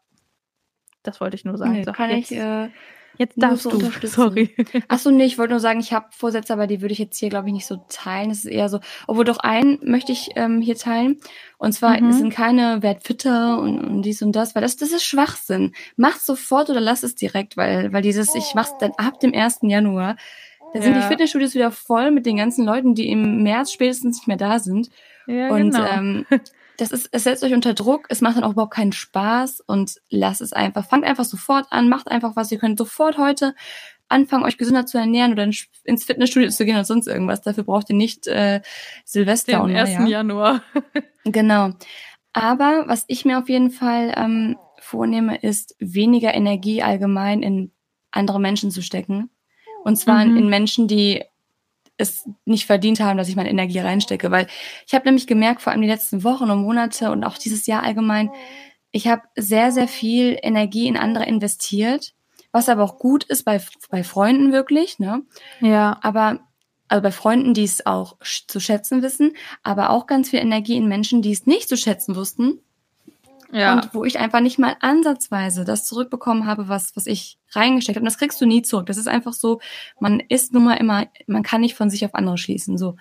Das 1.01 1.19
wollte 1.19 1.35
ich 1.35 1.45
nur 1.45 1.57
sagen. 1.57 1.73
Nee, 1.73 1.83
So, 1.83 1.91
kann 1.91 2.11
jetzt, 2.11 2.31
ich. 2.31 2.37
Äh, 2.37 2.69
jetzt 3.17 3.35
darfst 3.41 3.65
du. 3.65 3.79
Sorry. 4.07 4.55
Achso, 4.87 5.11
nee, 5.11 5.25
ich 5.25 5.37
wollte 5.37 5.51
nur 5.53 5.59
sagen, 5.59 5.79
ich 5.79 5.93
habe 5.93 6.07
Vorsätze, 6.11 6.53
aber 6.53 6.67
die 6.67 6.81
würde 6.81 6.93
ich 6.93 6.99
jetzt 6.99 7.17
hier, 7.17 7.29
glaube 7.29 7.47
ich, 7.47 7.53
nicht 7.53 7.65
so 7.65 7.77
teilen. 7.89 8.31
Es 8.31 8.39
ist 8.39 8.51
eher 8.51 8.69
so, 8.69 8.79
obwohl 9.07 9.25
doch 9.25 9.37
einen 9.39 9.79
möchte 9.83 10.11
ich 10.11 10.29
ähm, 10.35 10.61
hier 10.61 10.75
teilen. 10.75 11.19
Und 11.57 11.73
zwar 11.73 11.99
Mhm. 11.99 12.09
es 12.09 12.17
sind 12.17 12.29
keine 12.33 12.81
werd 12.83 13.03
fitter 13.03 13.59
und, 13.59 13.79
und 13.79 14.01
dies 14.03 14.21
und 14.21 14.33
das, 14.33 14.55
weil 14.55 14.61
das, 14.61 14.75
das 14.77 14.91
ist 14.91 15.03
Schwachsinn. 15.03 15.73
Mach's 15.95 16.25
sofort 16.25 16.69
oder 16.69 16.81
lass 16.81 17.03
es 17.03 17.15
direkt, 17.15 17.55
weil, 17.57 17.93
weil 17.93 18.01
dieses, 18.01 18.33
ich 18.35 18.53
mach's 18.55 18.73
dann 18.79 18.91
ab 18.97 19.19
dem 19.19 19.33
1. 19.33 19.59
Januar. 19.63 20.17
Da 20.73 20.81
sind 20.81 20.93
Ja. 20.95 21.01
die 21.01 21.07
Fitnessstudios 21.07 21.53
wieder 21.53 21.69
voll 21.71 22.09
mit 22.11 22.25
den 22.25 22.37
ganzen 22.37 22.65
Leuten, 22.65 22.95
die 22.95 23.09
im 23.09 23.43
März 23.43 23.71
spätestens 23.71 24.17
nicht 24.17 24.27
mehr 24.27 24.37
da 24.37 24.57
sind. 24.59 24.89
Ja, 25.27 25.49
und 25.49 25.71
genau. 25.71 25.85
ähm, 25.85 26.25
das 26.77 26.91
ist, 26.91 27.09
es 27.11 27.23
setzt 27.23 27.43
euch 27.43 27.53
unter 27.53 27.73
Druck, 27.73 28.05
es 28.09 28.21
macht 28.21 28.37
dann 28.37 28.43
auch 28.43 28.51
überhaupt 28.53 28.73
keinen 28.73 28.93
Spaß 28.93 29.61
und 29.61 29.95
lasst 30.09 30.41
es 30.41 30.53
einfach. 30.53 30.85
Fangt 30.87 31.05
einfach 31.05 31.25
sofort 31.25 31.67
an, 31.71 31.89
macht 31.89 32.09
einfach 32.09 32.35
was. 32.35 32.51
Ihr 32.51 32.57
könnt 32.57 32.77
sofort 32.77 33.17
heute 33.17 33.53
anfangen, 34.09 34.43
euch 34.43 34.57
gesünder 34.57 34.85
zu 34.85 34.97
ernähren 34.97 35.31
oder 35.33 35.43
ins 35.43 36.03
Fitnessstudio 36.03 36.49
zu 36.49 36.65
gehen 36.65 36.75
oder 36.75 36.85
sonst 36.85 37.07
irgendwas. 37.07 37.41
Dafür 37.41 37.63
braucht 37.63 37.89
ihr 37.89 37.95
nicht 37.95 38.27
äh, 38.27 38.61
Silvester 39.05 39.53
den 39.53 39.61
und 39.61 39.75
1. 39.75 39.89
Neujahr. 39.91 40.07
Januar. 40.07 40.61
Genau. 41.25 41.69
Aber 42.33 42.83
was 42.87 43.05
ich 43.07 43.23
mir 43.23 43.39
auf 43.39 43.47
jeden 43.47 43.71
Fall 43.71 44.13
ähm, 44.17 44.57
vornehme, 44.79 45.37
ist 45.37 45.75
weniger 45.79 46.33
Energie 46.33 46.83
allgemein 46.83 47.41
in 47.41 47.71
andere 48.11 48.41
Menschen 48.41 48.71
zu 48.71 48.81
stecken. 48.81 49.29
Und 49.85 49.95
zwar 49.97 50.25
Mhm. 50.25 50.37
in 50.37 50.49
Menschen, 50.49 50.87
die 50.87 51.23
es 51.97 52.27
nicht 52.45 52.65
verdient 52.65 52.99
haben, 52.99 53.17
dass 53.17 53.29
ich 53.29 53.35
meine 53.35 53.49
Energie 53.49 53.79
reinstecke. 53.79 54.31
Weil 54.31 54.47
ich 54.87 54.93
habe 54.93 55.05
nämlich 55.05 55.27
gemerkt, 55.27 55.61
vor 55.61 55.71
allem 55.71 55.81
die 55.81 55.87
letzten 55.87 56.23
Wochen 56.23 56.49
und 56.49 56.61
Monate 56.61 57.11
und 57.11 57.23
auch 57.23 57.37
dieses 57.37 57.65
Jahr 57.67 57.83
allgemein, 57.83 58.31
ich 58.91 59.07
habe 59.07 59.23
sehr, 59.35 59.71
sehr 59.71 59.87
viel 59.87 60.37
Energie 60.41 60.87
in 60.87 60.97
andere 60.97 61.25
investiert, 61.25 62.13
was 62.51 62.69
aber 62.69 62.83
auch 62.83 62.99
gut 62.99 63.23
ist 63.23 63.43
bei, 63.43 63.59
bei 63.89 64.03
Freunden 64.03 64.51
wirklich, 64.51 64.99
ne? 64.99 65.23
Ja. 65.61 65.97
Aber 66.01 66.39
also 66.87 67.01
bei 67.01 67.11
Freunden, 67.11 67.55
die 67.55 67.63
es 67.63 67.85
auch 67.85 68.17
zu 68.47 68.59
schätzen 68.59 69.01
wissen, 69.01 69.35
aber 69.63 69.89
auch 69.89 70.05
ganz 70.05 70.29
viel 70.29 70.39
Energie 70.39 70.77
in 70.77 70.87
Menschen, 70.87 71.23
die 71.23 71.31
es 71.31 71.47
nicht 71.47 71.67
zu 71.67 71.75
schätzen 71.75 72.15
wussten. 72.15 72.59
Ja. 73.53 73.75
Und 73.75 73.93
wo 73.93 74.03
ich 74.03 74.19
einfach 74.19 74.39
nicht 74.41 74.57
mal 74.59 74.75
ansatzweise 74.79 75.63
das 75.65 75.85
zurückbekommen 75.85 76.45
habe, 76.45 76.67
was, 76.67 76.95
was 76.95 77.05
ich 77.05 77.37
reingesteckt 77.51 77.95
habe. 77.97 78.01
Und 78.03 78.05
das 78.11 78.17
kriegst 78.17 78.41
du 78.41 78.45
nie 78.45 78.61
zurück. 78.63 78.85
Das 78.87 78.97
ist 78.97 79.07
einfach 79.07 79.33
so, 79.33 79.59
man 79.99 80.19
ist 80.19 80.53
nun 80.53 80.63
mal 80.63 80.75
immer, 80.75 81.05
man 81.27 81.43
kann 81.43 81.61
nicht 81.61 81.75
von 81.75 81.89
sich 81.89 82.03
auf 82.05 82.15
andere 82.15 82.37
schließen. 82.37 82.77
So. 82.77 82.95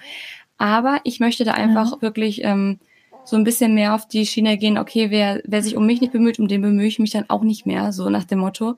Aber 0.58 1.00
ich 1.04 1.20
möchte 1.20 1.44
da 1.44 1.52
einfach 1.52 1.96
Mhm. 1.96 2.02
wirklich 2.02 2.44
ähm, 2.44 2.78
so 3.24 3.36
ein 3.36 3.44
bisschen 3.44 3.74
mehr 3.74 3.94
auf 3.94 4.06
die 4.08 4.26
Schiene 4.26 4.58
gehen, 4.58 4.78
okay, 4.78 5.10
wer, 5.10 5.40
wer 5.44 5.62
sich 5.62 5.76
um 5.76 5.86
mich 5.86 6.00
nicht 6.00 6.12
bemüht, 6.12 6.38
um 6.38 6.48
den 6.48 6.60
bemühe 6.62 6.86
ich 6.86 6.98
mich 6.98 7.10
dann 7.12 7.28
auch 7.30 7.42
nicht 7.42 7.66
mehr, 7.66 7.92
so 7.92 8.10
nach 8.10 8.24
dem 8.24 8.40
Motto. 8.40 8.76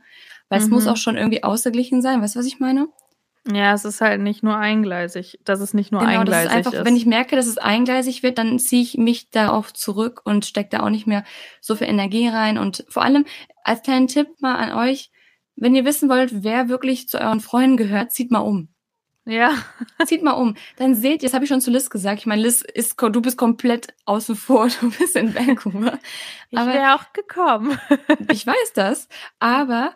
Weil 0.51 0.61
es 0.61 0.67
Mhm. 0.67 0.75
muss 0.75 0.87
auch 0.87 0.97
schon 0.99 1.17
irgendwie 1.17 1.43
ausgeglichen 1.43 2.03
sein. 2.03 2.21
Weißt 2.23 2.35
du, 2.35 2.39
was 2.41 2.47
ich 2.47 2.61
meine? 2.61 2.89
Ja, 3.51 3.75
es 3.75 3.85
ist 3.85 4.01
halt 4.01 4.21
nicht 4.23 4.43
nur 4.43 4.57
eingleisig, 4.57 5.39
dass 5.45 5.61
es 5.61 5.75
nicht 5.75 5.93
nur 5.93 6.01
Genau, 6.01 6.25
das 6.25 6.35
eingleisig 6.35 6.51
ist 6.61 6.67
einfach, 6.67 6.85
wenn 6.85 6.97
ich 6.97 7.07
merke, 7.07 7.37
dass 7.37 7.47
es 7.47 7.59
eingleisig 7.59 8.23
wird, 8.23 8.39
dann 8.39 8.59
ziehe 8.59 8.83
ich 8.83 8.97
mich 8.97 9.31
darauf 9.31 9.73
zurück 9.75 10.23
und 10.25 10.47
stecke 10.47 10.71
da 10.71 10.81
auch 10.83 10.91
nicht 10.91 11.07
mehr 11.07 11.25
so 11.61 11.77
viel 11.77 11.89
Energie 11.89 12.29
rein. 12.29 12.57
Und 12.59 12.85
vor 12.89 13.03
allem 13.03 13.27
als 13.63 13.83
kleinen 13.83 14.09
Tipp 14.09 14.29
mal 14.41 14.55
an 14.57 14.73
euch, 14.73 15.11
wenn 15.57 15.75
ihr 15.75 15.85
wissen 15.85 16.09
wollt, 16.09 16.43
wer 16.43 16.69
wirklich 16.69 17.09
zu 17.09 17.21
euren 17.21 17.41
Freunden 17.41 17.77
gehört, 17.77 18.13
zieht 18.13 18.31
mal 18.31 18.39
um. 18.41 18.69
ja, 19.27 19.53
Zieht 20.07 20.23
mal 20.23 20.33
um. 20.33 20.57
Dann 20.77 20.95
seht 20.95 21.23
ihr, 21.23 21.29
das 21.29 21.35
habe 21.35 21.45
ich 21.45 21.49
schon 21.51 21.61
zu 21.61 21.71
Liz 21.71 21.91
gesagt. 21.91 22.21
Ich 22.21 22.27
meine, 22.27 22.43
Liz 22.43 22.63
ist, 22.63 22.97
du 23.01 23.21
bist 23.21 23.37
komplett 23.37 23.89
außen 24.07 24.37
vor, 24.37 24.69
du 24.81 24.91
bist 24.91 25.17
in 25.17 25.35
Vancouver. 25.35 25.99
ich 26.51 26.59
Aber- 26.59 26.73
wäre 26.73 26.95
auch 26.95 27.13
gekommen. 27.13 27.79
Ich 28.33 28.47
weiß 28.47 28.73
das, 28.75 29.09
aber 29.39 29.95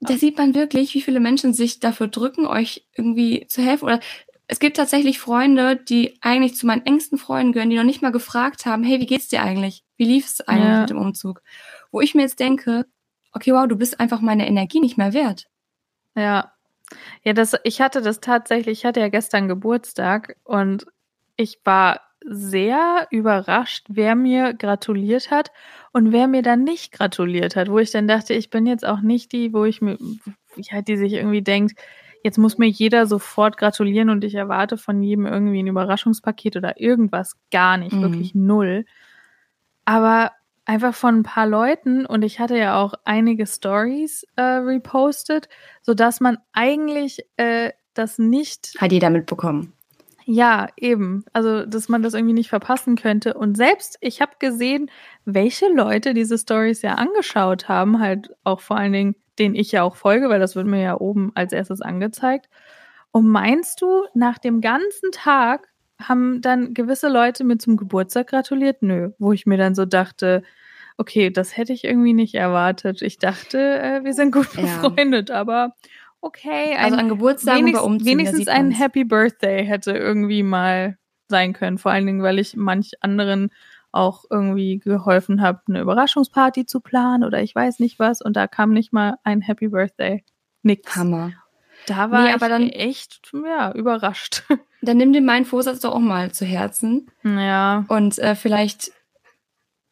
da 0.00 0.16
sieht 0.16 0.38
man 0.38 0.54
wirklich, 0.54 0.94
wie 0.94 1.02
viele 1.02 1.20
Menschen 1.20 1.54
sich 1.54 1.80
dafür 1.80 2.08
drücken, 2.08 2.46
euch 2.46 2.86
irgendwie 2.96 3.46
zu 3.48 3.62
helfen. 3.62 3.84
Oder 3.86 4.00
es 4.46 4.60
gibt 4.60 4.76
tatsächlich 4.76 5.18
Freunde, 5.18 5.76
die 5.76 6.16
eigentlich 6.22 6.56
zu 6.56 6.66
meinen 6.66 6.86
engsten 6.86 7.18
Freunden 7.18 7.52
gehören, 7.52 7.70
die 7.70 7.76
noch 7.76 7.84
nicht 7.84 8.02
mal 8.02 8.12
gefragt 8.12 8.64
haben, 8.66 8.84
hey, 8.84 9.00
wie 9.00 9.06
geht's 9.06 9.28
dir 9.28 9.42
eigentlich? 9.42 9.84
Wie 9.96 10.04
lief 10.04 10.26
es 10.26 10.40
eigentlich 10.40 10.64
Ja. 10.74 10.80
mit 10.80 10.90
dem 10.90 10.98
Umzug? 10.98 11.42
Wo 11.90 12.00
ich 12.00 12.14
mir 12.14 12.22
jetzt 12.22 12.40
denke, 12.40 12.86
okay, 13.32 13.52
wow, 13.52 13.66
du 13.66 13.76
bist 13.76 14.00
einfach 14.00 14.20
meine 14.20 14.46
Energie 14.46 14.80
nicht 14.80 14.96
mehr 14.98 15.12
wert. 15.12 15.46
Ja. 16.16 16.52
Ja, 17.22 17.34
das, 17.34 17.54
ich 17.64 17.80
hatte 17.82 18.00
das 18.00 18.20
tatsächlich, 18.20 18.78
ich 18.78 18.84
hatte 18.86 19.00
ja 19.00 19.08
gestern 19.08 19.48
Geburtstag 19.48 20.36
und 20.44 20.86
ich 21.36 21.60
war 21.64 22.00
sehr 22.24 23.06
überrascht, 23.10 23.86
wer 23.88 24.14
mir 24.14 24.54
gratuliert 24.54 25.30
hat 25.30 25.50
und 25.92 26.12
wer 26.12 26.28
mir 26.28 26.42
dann 26.42 26.64
nicht 26.64 26.92
gratuliert 26.92 27.56
hat, 27.56 27.70
wo 27.70 27.78
ich 27.78 27.90
dann 27.90 28.08
dachte, 28.08 28.34
ich 28.34 28.50
bin 28.50 28.66
jetzt 28.66 28.86
auch 28.86 29.00
nicht 29.00 29.32
die, 29.32 29.52
wo 29.52 29.64
ich 29.64 29.80
mir, 29.80 29.98
ja, 30.56 30.82
die 30.82 30.96
sich 30.96 31.12
irgendwie 31.14 31.42
denkt, 31.42 31.78
jetzt 32.24 32.38
muss 32.38 32.58
mir 32.58 32.68
jeder 32.68 33.06
sofort 33.06 33.56
gratulieren 33.56 34.10
und 34.10 34.24
ich 34.24 34.34
erwarte 34.34 34.76
von 34.76 35.02
jedem 35.02 35.26
irgendwie 35.26 35.62
ein 35.62 35.68
Überraschungspaket 35.68 36.56
oder 36.56 36.80
irgendwas 36.80 37.36
gar 37.50 37.76
nicht, 37.76 37.92
Mhm. 37.92 38.02
wirklich 38.02 38.34
null. 38.34 38.84
Aber 39.84 40.32
einfach 40.64 40.94
von 40.94 41.20
ein 41.20 41.22
paar 41.22 41.46
Leuten 41.46 42.04
und 42.04 42.22
ich 42.22 42.40
hatte 42.40 42.58
ja 42.58 42.80
auch 42.82 42.94
einige 43.04 43.46
Stories 43.46 44.26
äh, 44.36 44.42
repostet, 44.42 45.48
so 45.82 45.94
dass 45.94 46.20
man 46.20 46.38
eigentlich 46.52 47.24
äh, 47.36 47.72
das 47.94 48.18
nicht 48.18 48.74
Hat 48.78 48.92
jeder 48.92 49.10
mitbekommen. 49.10 49.72
Ja, 50.30 50.68
eben. 50.76 51.24
Also, 51.32 51.64
dass 51.64 51.88
man 51.88 52.02
das 52.02 52.12
irgendwie 52.12 52.34
nicht 52.34 52.50
verpassen 52.50 52.96
könnte. 52.96 53.32
Und 53.32 53.56
selbst, 53.56 53.96
ich 54.02 54.20
habe 54.20 54.32
gesehen, 54.38 54.90
welche 55.24 55.72
Leute 55.72 56.12
diese 56.12 56.36
Stories 56.36 56.82
ja 56.82 56.96
angeschaut 56.96 57.66
haben, 57.66 57.98
halt 57.98 58.28
auch 58.44 58.60
vor 58.60 58.76
allen 58.76 58.92
Dingen, 58.92 59.16
denen 59.38 59.54
ich 59.54 59.72
ja 59.72 59.82
auch 59.84 59.96
folge, 59.96 60.28
weil 60.28 60.38
das 60.38 60.54
wird 60.54 60.66
mir 60.66 60.82
ja 60.82 61.00
oben 61.00 61.32
als 61.34 61.54
erstes 61.54 61.80
angezeigt. 61.80 62.50
Und 63.10 63.26
meinst 63.26 63.80
du, 63.80 64.04
nach 64.12 64.36
dem 64.36 64.60
ganzen 64.60 65.12
Tag 65.12 65.68
haben 65.98 66.42
dann 66.42 66.74
gewisse 66.74 67.08
Leute 67.08 67.42
mir 67.42 67.56
zum 67.56 67.78
Geburtstag 67.78 68.26
gratuliert? 68.26 68.82
Nö, 68.82 69.12
wo 69.18 69.32
ich 69.32 69.46
mir 69.46 69.56
dann 69.56 69.74
so 69.74 69.86
dachte, 69.86 70.42
okay, 70.98 71.30
das 71.30 71.56
hätte 71.56 71.72
ich 71.72 71.84
irgendwie 71.84 72.12
nicht 72.12 72.34
erwartet. 72.34 73.00
Ich 73.00 73.16
dachte, 73.16 73.58
äh, 73.58 74.04
wir 74.04 74.12
sind 74.12 74.30
gut 74.32 74.48
Ja. 74.56 74.82
befreundet, 74.82 75.30
aber 75.30 75.74
okay. 76.20 76.74
Also 76.76 76.94
ein- 76.96 77.00
an 77.04 77.08
Geburtstagen 77.08 77.60
Wenigst, 77.60 77.80
bei 77.80 77.86
Umzügen, 77.86 78.10
wenigstens 78.18 78.48
ein. 78.48 78.70
Happy 78.70 79.04
Birthday 79.04 79.64
hätte 79.66 79.92
irgendwie 79.92 80.42
mal 80.42 80.98
sein 81.28 81.52
können. 81.52 81.78
Vor 81.78 81.92
allen 81.92 82.06
Dingen, 82.06 82.22
weil 82.22 82.38
ich 82.38 82.56
manch 82.56 82.92
anderen 83.00 83.50
auch 83.92 84.24
irgendwie 84.30 84.78
geholfen 84.78 85.40
habe, 85.42 85.60
eine 85.68 85.80
Überraschungsparty 85.80 86.66
zu 86.66 86.80
planen 86.80 87.24
oder 87.24 87.42
ich 87.42 87.54
weiß 87.54 87.78
nicht 87.80 87.98
was. 87.98 88.20
Und 88.20 88.36
da 88.36 88.46
kam 88.46 88.72
nicht 88.72 88.92
mal 88.92 89.16
ein 89.24 89.40
Happy 89.40 89.68
Birthday. 89.68 90.24
Nix. 90.62 90.94
Hammer. 90.96 91.32
Da 91.86 92.10
war 92.10 92.22
Nee, 92.22 92.28
ich 92.28 92.34
aber 92.34 92.48
dann- 92.48 92.68
echt 92.68 93.30
ja, 93.32 93.72
überrascht. 93.72 94.42
Dann 94.82 94.96
nimm 94.98 95.12
dir 95.12 95.22
meinen 95.22 95.44
Vorsatz 95.44 95.80
doch 95.80 95.92
auch 95.92 95.98
mal 96.00 96.30
zu 96.32 96.44
Herzen. 96.44 97.10
ja. 97.24 97.84
Und 97.88 98.16
äh, 98.18 98.34
vielleicht, 98.36 98.92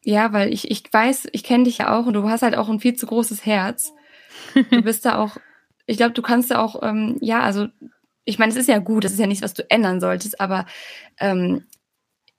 ja, 0.04 0.32
weil 0.32 0.52
ich, 0.52 0.70
ich 0.70 0.84
weiß, 0.92 1.28
ich 1.32 1.42
kenne 1.42 1.64
dich 1.64 1.78
ja 1.78 1.96
auch 1.98 2.06
und 2.06 2.12
du 2.14 2.28
hast 2.28 2.42
halt 2.42 2.56
auch 2.56 2.68
ein 2.68 2.78
viel 2.80 2.94
zu 2.94 3.06
großes 3.06 3.44
Herz. 3.46 3.92
Du 4.70 4.82
bist 4.82 5.04
da 5.04 5.18
auch, 5.18 5.38
ich 5.86 5.96
glaube, 5.96 6.12
du 6.12 6.22
kannst 6.22 6.50
da 6.50 6.58
auch, 6.60 6.82
ähm, 6.82 7.16
ja, 7.20 7.40
also, 7.40 7.68
ich 8.24 8.38
meine, 8.38 8.50
es 8.52 8.58
ist 8.58 8.68
ja 8.68 8.78
gut, 8.78 9.04
das 9.04 9.12
ist 9.12 9.20
ja 9.20 9.26
nichts, 9.26 9.42
was 9.44 9.54
du 9.54 9.68
ändern 9.70 10.00
solltest, 10.00 10.40
aber 10.40 10.66
ähm, 11.20 11.64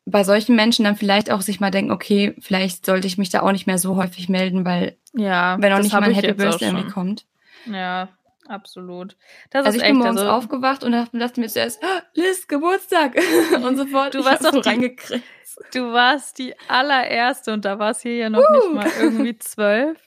bei 0.05 0.23
solchen 0.23 0.55
Menschen 0.55 0.85
dann 0.85 0.95
vielleicht 0.95 1.31
auch 1.31 1.41
sich 1.41 1.59
mal 1.59 1.71
denken, 1.71 1.91
okay, 1.91 2.35
vielleicht 2.39 2.85
sollte 2.85 3.07
ich 3.07 3.17
mich 3.17 3.29
da 3.29 3.41
auch 3.41 3.51
nicht 3.51 3.67
mehr 3.67 3.77
so 3.77 3.95
häufig 3.97 4.29
melden, 4.29 4.65
weil 4.65 4.97
Ja. 5.13 5.57
wenn 5.59 5.73
auch 5.73 5.79
nicht 5.79 5.93
hab 5.93 6.01
mal 6.01 6.07
ein 6.07 6.11
ich 6.11 6.17
Happy 6.17 6.33
Birthday 6.33 6.69
irgendwie 6.69 6.87
kommt. 6.89 7.25
Ja, 7.65 8.09
absolut. 8.47 9.17
Das 9.49 9.65
Also 9.65 9.77
ich 9.77 9.83
bin 9.83 9.91
echt, 9.91 9.99
morgens 9.99 10.21
also, 10.21 10.31
aufgewacht 10.31 10.83
und 10.85 10.93
dachte, 10.93 11.39
mir 11.41 11.47
zuerst, 11.49 11.83
"Ah, 11.83 12.03
Liz, 12.13 12.47
Geburtstag 12.47 13.17
und 13.63 13.75
sofort, 13.75 14.13
Du 14.13 14.23
warst 14.23 14.43
so 14.43 14.51
doch 14.51 14.65
reingekriegt. 14.65 15.25
Du 15.73 15.91
warst 15.91 16.37
die 16.37 16.53
allererste 16.69 17.51
und 17.51 17.65
da 17.65 17.79
war 17.79 17.91
es 17.91 18.01
hier 18.01 18.15
ja 18.15 18.29
noch 18.29 18.39
nicht 18.49 18.73
mal 18.73 18.89
irgendwie 18.99 19.37
zwölf. 19.39 19.97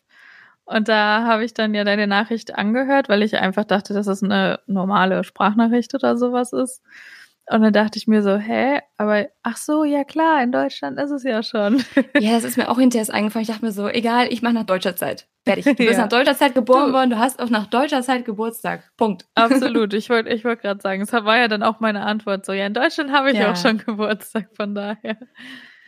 Und 0.70 0.88
da 0.88 1.24
habe 1.24 1.44
ich 1.44 1.52
dann 1.54 1.74
ja 1.74 1.82
deine 1.84 2.06
Nachricht 2.06 2.54
angehört, 2.56 3.08
weil 3.08 3.22
ich 3.22 3.36
einfach 3.36 3.64
dachte, 3.64 3.92
dass 3.92 4.06
es 4.06 4.22
eine 4.22 4.60
normale 4.66 5.24
Sprachnachricht 5.24 5.94
oder 5.94 6.16
sowas 6.16 6.52
ist. 6.52 6.82
Und 7.50 7.62
dann 7.62 7.72
dachte 7.72 7.98
ich 7.98 8.06
mir 8.06 8.22
so, 8.22 8.36
hä? 8.36 8.78
Aber 8.96 9.26
ach 9.42 9.56
so, 9.56 9.82
ja 9.82 10.04
klar, 10.04 10.40
in 10.40 10.52
Deutschland 10.52 11.00
ist 11.00 11.10
es 11.10 11.24
ja 11.24 11.42
schon. 11.42 11.82
Ja, 12.16 12.34
das 12.34 12.44
ist 12.44 12.56
mir 12.56 12.68
auch 12.70 12.78
hinterher 12.78 13.00
erst 13.00 13.12
eingefallen. 13.12 13.42
Ich 13.42 13.48
dachte 13.48 13.64
mir 13.64 13.72
so, 13.72 13.88
egal, 13.88 14.28
ich 14.30 14.40
mache 14.42 14.54
nach 14.54 14.62
deutscher 14.66 14.94
Zeit. 14.94 15.26
Fertig. 15.44 15.64
Du 15.64 15.74
bist 15.74 15.90
Ja. 15.94 15.98
nach 16.02 16.08
deutscher 16.08 16.36
Zeit 16.36 16.54
geboren 16.54 16.88
Du- 16.88 16.92
worden, 16.92 17.10
du 17.10 17.18
hast 17.18 17.40
auch 17.42 17.50
nach 17.50 17.66
deutscher 17.66 18.02
Zeit 18.02 18.24
Geburtstag. 18.24 18.88
Punkt. 18.96 19.26
Absolut. 19.34 19.92
Ich 19.94 20.08
wollte 20.10 20.30
ich 20.30 20.44
wollt 20.44 20.60
gerade 20.60 20.80
sagen, 20.80 21.02
es 21.02 21.12
war 21.12 21.36
ja 21.38 21.48
dann 21.48 21.64
auch 21.64 21.80
meine 21.80 22.02
Antwort 22.02 22.46
so, 22.46 22.52
ja, 22.52 22.66
in 22.66 22.74
Deutschland 22.74 23.10
habe 23.10 23.32
ich 23.32 23.38
Ja. 23.38 23.50
auch 23.50 23.56
schon 23.56 23.78
Geburtstag, 23.78 24.50
von 24.54 24.76
daher. 24.76 25.16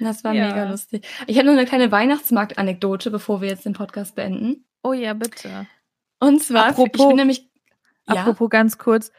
Das 0.00 0.24
war 0.24 0.32
Ja. 0.32 0.48
mega 0.48 0.68
lustig. 0.68 1.06
Ich 1.28 1.36
habe 1.38 1.46
noch 1.46 1.52
eine 1.52 1.66
kleine 1.66 1.92
Weihnachtsmarkt-Anekdote, 1.92 3.12
bevor 3.12 3.40
wir 3.40 3.48
jetzt 3.48 3.66
den 3.66 3.74
Podcast 3.74 4.16
beenden. 4.16 4.64
Oh 4.82 4.92
ja, 4.92 5.14
bitte. 5.14 5.66
Und 6.20 6.42
zwar, 6.42 6.66
ich 6.66 6.70
Apropos- 6.72 7.08
bin 7.08 7.16
nämlich, 7.16 7.48
ja, 8.08 8.14
Apropos 8.22 8.50
ganz 8.50 8.78
kurz, 8.78 9.10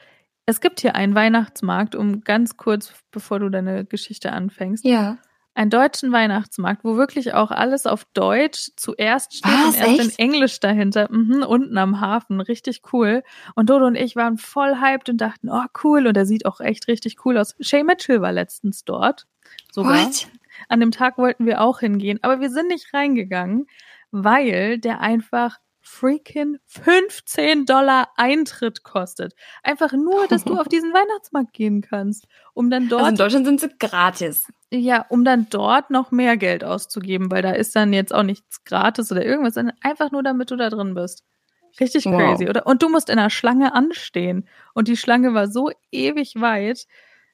es 0.45 0.61
gibt 0.61 0.81
hier 0.81 0.95
einen 0.95 1.15
Weihnachtsmarkt, 1.15 1.95
um 1.95 2.21
ganz 2.21 2.57
kurz, 2.57 2.93
bevor 3.11 3.39
du 3.39 3.49
deine 3.49 3.85
Geschichte 3.85 4.33
anfängst, 4.33 4.83
ja. 4.83 5.17
einen 5.53 5.69
deutschen 5.69 6.11
Weihnachtsmarkt, 6.11 6.83
wo 6.83 6.97
wirklich 6.97 7.33
auch 7.33 7.51
alles 7.51 7.85
auf 7.85 8.03
Deutsch 8.13 8.71
zuerst 8.75 9.35
steht 9.37 9.51
Was, 9.51 9.75
und 9.75 9.81
erst 9.81 9.99
in 9.99 10.09
echt? 10.09 10.19
Englisch 10.19 10.59
dahinter, 10.59 11.07
mhm, 11.09 11.43
unten 11.43 11.77
am 11.77 12.01
Hafen, 12.01 12.41
richtig 12.41 12.81
cool. 12.91 13.23
Und 13.55 13.69
Dodo 13.69 13.85
und 13.85 13.95
ich 13.95 14.17
waren 14.17 14.37
voll 14.37 14.81
hyped 14.81 15.07
und 15.09 15.21
dachten, 15.21 15.49
oh 15.49 15.63
cool, 15.83 16.07
und 16.07 16.17
er 16.17 16.25
sieht 16.25 16.45
auch 16.45 16.59
echt 16.59 16.89
richtig 16.89 17.25
cool 17.25 17.37
aus. 17.37 17.55
Shay 17.61 17.83
Mitchell 17.83 18.21
war 18.21 18.33
letztens 18.33 18.83
dort, 18.83 19.27
sogar. 19.71 20.05
What? 20.05 20.27
An 20.67 20.79
dem 20.81 20.91
Tag 20.91 21.17
wollten 21.17 21.45
wir 21.45 21.61
auch 21.61 21.79
hingehen, 21.79 22.19
aber 22.21 22.39
wir 22.41 22.49
sind 22.49 22.67
nicht 22.67 22.93
reingegangen, 22.93 23.67
weil 24.13 24.77
der 24.77 25.01
einfach 25.01 25.57
freaking 25.81 26.59
15 26.67 27.65
Dollar 27.65 28.07
Eintritt 28.15 28.83
kostet. 28.83 29.33
Einfach 29.63 29.91
nur, 29.91 30.27
dass 30.29 30.45
du 30.45 30.55
auf 30.59 30.69
diesen 30.69 30.93
Weihnachtsmarkt 30.93 31.51
gehen 31.51 31.81
kannst, 31.81 32.25
um 32.53 32.69
dann 32.69 32.87
dort 32.87 33.01
Also 33.01 33.09
in 33.09 33.15
Deutschland 33.17 33.45
sind 33.47 33.59
sie 33.59 33.69
gratis. 33.79 34.47
ja, 34.71 35.05
um 35.09 35.25
dann 35.25 35.47
dort 35.49 35.89
noch 35.89 36.11
mehr 36.11 36.37
Geld 36.37 36.63
auszugeben, 36.63 37.29
weil 37.31 37.41
da 37.41 37.51
ist 37.51 37.75
dann 37.75 37.91
jetzt 37.91 38.13
auch 38.13 38.23
nichts 38.23 38.63
gratis 38.63 39.11
oder 39.11 39.25
irgendwas, 39.25 39.55
sondern 39.55 39.75
einfach 39.81 40.11
nur, 40.11 40.23
damit 40.23 40.51
du 40.51 40.55
da 40.55 40.69
drin 40.69 40.93
bist. 40.93 41.23
Richtig 41.81 42.05
Wow. 42.05 42.17
crazy, 42.17 42.47
oder? 42.47 42.65
Und 42.67 42.81
du 42.83 42.87
musst 42.89 43.09
in 43.09 43.17
einer 43.19 43.31
Schlange 43.31 43.73
anstehen. 43.73 44.47
Und 44.73 44.87
die 44.87 44.95
Schlange 44.95 45.33
war 45.33 45.47
so 45.51 45.71
ewig 45.91 46.35
weit. 46.39 46.85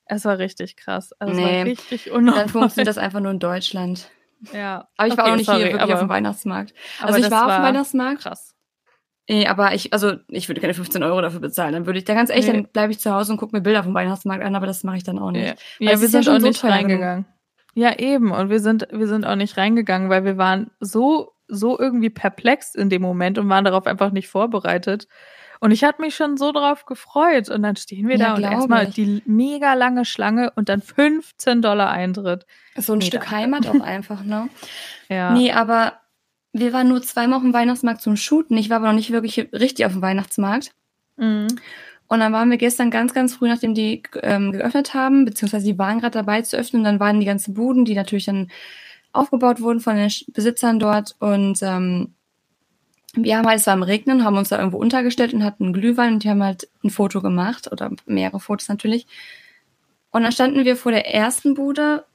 Es 0.06 0.26
war 0.26 0.40
richtig 0.40 0.76
krass. 0.78 1.12
Also 1.20 1.34
es 1.34 1.38
Nee. 1.38 1.58
war 1.60 1.66
richtig 1.66 2.10
unnormal. 2.10 2.40
Dann 2.46 2.50
funktioniert 2.50 2.88
das 2.88 2.98
einfach 2.98 3.20
nur 3.20 3.32
in 3.32 3.40
Deutschland. 3.40 4.10
Ja. 4.54 4.88
Aber 4.98 5.08
ich 5.08 5.18
war 5.18 5.26
Okay, 5.26 5.34
auch 5.34 5.38
nicht 5.38 5.46
sorry, 5.46 5.64
hier 5.64 5.74
wirklich 5.74 5.94
auf 5.94 6.00
dem 6.00 6.10
Weihnachtsmarkt. 6.10 6.74
Also 7.02 7.18
ich 7.18 7.24
das 7.24 7.32
war 7.32 7.46
auf 7.48 7.56
dem 7.56 7.64
Weihnachtsmarkt. 7.64 8.22
krass. 8.22 8.56
Nee, 9.30 9.46
aber 9.46 9.76
ich, 9.76 9.94
also 9.94 10.14
ich 10.28 10.50
würde 10.50 10.60
keine 10.60 10.74
15 10.74 11.04
Euro 11.04 11.22
dafür 11.22 11.40
bezahlen. 11.40 11.74
Dann 11.74 11.86
würde 11.86 12.00
ich 12.00 12.06
da 12.06 12.16
ganz 12.16 12.32
echt, 12.32 12.48
Nee. 12.48 12.54
dann 12.54 12.68
bleibe 12.72 12.92
ich 12.92 13.00
zu 13.00 13.14
Hause 13.14 13.32
und 13.32 13.38
gucke 13.38 13.56
mir 13.56 13.62
Bilder 13.62 13.84
vom 13.84 13.94
Weihnachtsmarkt 13.94 14.44
an, 14.44 14.56
aber 14.56 14.66
das 14.66 14.84
mache 14.84 14.98
ich 14.98 15.04
dann 15.04 15.20
auch 15.20 15.30
nicht. 15.30 15.46
Ja, 15.46 15.54
ja 15.80 15.86
wir 15.86 15.92
ja 15.92 15.98
sind 15.98 16.26
schon 16.26 16.38
auch 16.38 16.40
so 16.40 16.48
nicht 16.48 16.64
reingegangen. 16.64 17.26
Ja, 17.76 17.98
eben. 18.00 18.32
Und 18.32 18.50
wir 18.50 18.60
sind, 18.60 18.88
wir 18.92 19.08
sind 19.08 19.26
auch 19.26 19.36
nicht 19.36 19.56
reingegangen, 19.56 20.10
weil 20.10 20.26
wir 20.26 20.38
waren 20.38 20.72
so, 20.80 21.34
so 21.48 21.78
irgendwie 21.78 22.10
perplex 22.10 22.74
in 22.74 22.90
dem 22.90 23.04
Moment 23.04 23.38
und 23.38 23.48
waren 23.50 23.66
darauf 23.66 23.86
einfach 23.86 24.12
nicht 24.12 24.30
vorbereitet. 24.30 25.08
Und 25.62 25.72
ich 25.72 25.84
hatte 25.84 26.02
mich 26.02 26.16
schon 26.16 26.38
so 26.38 26.52
drauf 26.52 26.86
gefreut. 26.86 27.50
Und 27.50 27.64
dann 27.64 27.76
stehen 27.76 28.08
wir 28.08 28.18
Ja, 28.18 28.30
da 28.30 28.36
und 28.36 28.44
erstmal 28.44 28.86
die 28.88 29.22
mega 29.26 29.74
lange 29.74 30.06
Schlange 30.06 30.52
und 30.56 30.70
dann 30.70 30.82
15 30.82 31.62
Dollar 31.62 31.90
Eintritt. 31.90 32.46
So 32.78 32.94
ein 32.94 33.00
Nee, 33.00 33.06
Stück. 33.06 33.30
Heimat 33.30 33.68
auch 33.68 33.80
einfach, 33.82 34.24
ne? 34.24 34.50
Ja. 35.10 35.32
Nee, 35.34 35.52
aber 35.52 35.94
wir 36.54 36.72
waren 36.74 36.88
nur 36.88 37.02
zweimal 37.02 37.38
auf 37.38 37.44
dem 37.44 37.54
Weihnachtsmarkt 37.54 38.02
zum 38.02 38.16
Shooten. 38.16 38.58
Ich 38.58 38.70
war 38.70 38.78
aber 38.78 38.88
noch 38.88 38.94
nicht 38.94 39.12
wirklich 39.12 39.50
richtig 39.54 39.86
auf 39.86 39.92
dem 39.92 40.02
Weihnachtsmarkt. 40.02 40.72
Mhm. 41.18 41.48
Und 42.08 42.20
dann 42.22 42.34
waren 42.34 42.50
wir 42.50 42.58
gestern 42.58 42.90
ganz, 42.90 43.14
ganz 43.14 43.36
früh, 43.36 43.48
nachdem 43.50 43.76
die 43.76 44.02
ähm, 44.24 44.52
geöffnet 44.52 44.94
haben, 44.96 45.26
beziehungsweise 45.26 45.66
die 45.66 45.78
waren 45.78 46.00
gerade 46.00 46.18
dabei 46.18 46.42
zu 46.42 46.58
öffnen. 46.58 46.84
Dann 46.84 47.00
waren 47.00 47.20
die 47.20 47.26
ganzen 47.26 47.54
Buden, 47.54 47.86
die 47.86 47.94
natürlich 47.94 48.26
dann 48.26 48.50
aufgebaut 49.12 49.62
wurden 49.62 49.80
von 49.80 49.96
den 49.96 50.12
Besitzern 50.34 50.80
dort. 50.80 51.16
Und 51.20 51.60
ähm, 51.62 52.16
wir 53.16 53.38
haben 53.38 53.48
halt, 53.48 53.60
es 53.60 53.68
war 53.68 53.74
am 53.74 53.84
Regnen, 53.84 54.24
haben 54.24 54.38
uns 54.38 54.50
da 54.50 54.58
irgendwo 54.58 54.78
untergestellt 54.78 55.34
und 55.34 55.44
hatten 55.44 55.74
Glühwein 55.74 56.14
und 56.14 56.24
die 56.24 56.30
haben 56.30 56.44
halt 56.44 56.68
ein 56.84 56.90
Foto 56.90 57.22
gemacht 57.22 57.72
oder 57.72 57.92
mehrere 58.06 58.40
Fotos 58.40 58.68
natürlich. 58.70 59.08
Und 60.12 60.24
dann 60.24 60.32
standen 60.32 60.66
wir 60.66 60.76
vor 60.76 60.92
der 60.92 61.14
ersten 61.14 61.54
Bude, 61.54 62.06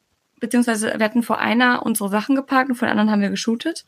beziehungsweise 0.41 0.95
wir 0.97 1.05
hatten 1.05 1.23
vor 1.23 1.39
einer 1.39 1.85
unsere 1.85 2.09
Sachen 2.09 2.35
geparkt 2.35 2.71
und 2.71 2.77
vor 2.77 2.87
der 2.87 2.93
anderen 2.93 3.11
haben 3.11 3.23
wir 3.23 3.31
geshootet. 3.31 3.85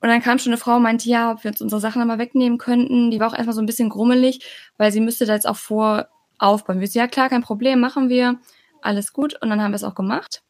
Und 0.00 0.08
dann 0.08 0.20
kam 0.20 0.38
schon 0.38 0.52
eine 0.52 0.58
Frau 0.58 0.76
und 0.76 0.82
meinte, 0.82 1.08
ja, 1.08 1.30
ob 1.30 1.44
wir 1.44 1.52
uns 1.52 1.60
unsere 1.60 1.80
Sachen 1.80 2.02
einmal 2.02 2.18
wegnehmen 2.18 2.58
könnten. 2.58 3.12
Die 3.12 3.20
war 3.20 3.28
auch 3.28 3.34
einfach 3.34 3.52
so 3.52 3.60
ein 3.60 3.66
bisschen 3.66 3.88
grummelig, 3.88 4.40
weil 4.76 4.90
sie 4.90 5.00
müsste 5.00 5.26
da 5.26 5.34
jetzt 5.34 5.46
auch 5.46 5.56
vor 5.56 6.08
aufbauen. 6.38 6.80
Wir 6.80 6.88
so, 6.88 6.98
ja 6.98 7.06
klar, 7.06 7.28
kein 7.28 7.42
Problem, 7.42 7.78
machen 7.78 8.08
wir. 8.08 8.40
Alles 8.80 9.12
gut. 9.12 9.40
Und 9.40 9.50
dann 9.50 9.62
haben 9.62 9.70
wir 9.70 9.76
es 9.76 9.84
auch 9.84 9.94
gemacht. 9.94 10.42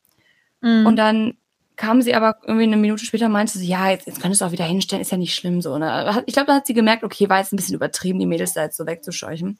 Mhm. 0.63 0.87
Und 0.87 0.97
dann 0.97 1.37
kam 1.77 2.03
sie 2.03 2.15
aber 2.15 2.37
irgendwie 2.43 2.65
eine 2.65 2.77
Minute 2.77 3.05
später 3.05 3.27
und 3.27 3.33
meinte 3.33 3.59
sie, 3.59 3.67
ja, 3.67 3.91
jetzt, 3.91 4.07
jetzt 4.07 4.21
könntest 4.21 4.41
du 4.41 4.47
auch 4.47 4.53
wieder 4.53 4.65
hinstellen, 4.65 5.03
ist 5.03 5.11
ja 5.11 5.19
nicht 5.19 5.35
schlimm 5.35 5.61
so. 5.61 5.79
Ne? 5.79 6.23
Ich 6.27 6.35
glaube, 6.35 6.47
da 6.47 6.55
hat 6.55 6.67
sie 6.67 6.75
gemerkt, 6.75 7.05
okay, 7.05 7.29
war 7.29 7.39
jetzt 7.39 7.53
ein 7.53 7.57
bisschen 7.57 7.75
übertrieben, 7.75 8.19
die 8.19 8.27
Mädels 8.27 8.53
da 8.53 8.63
jetzt 8.63 8.77
so 8.77 8.87
wegzuscheuchen. 8.87 9.59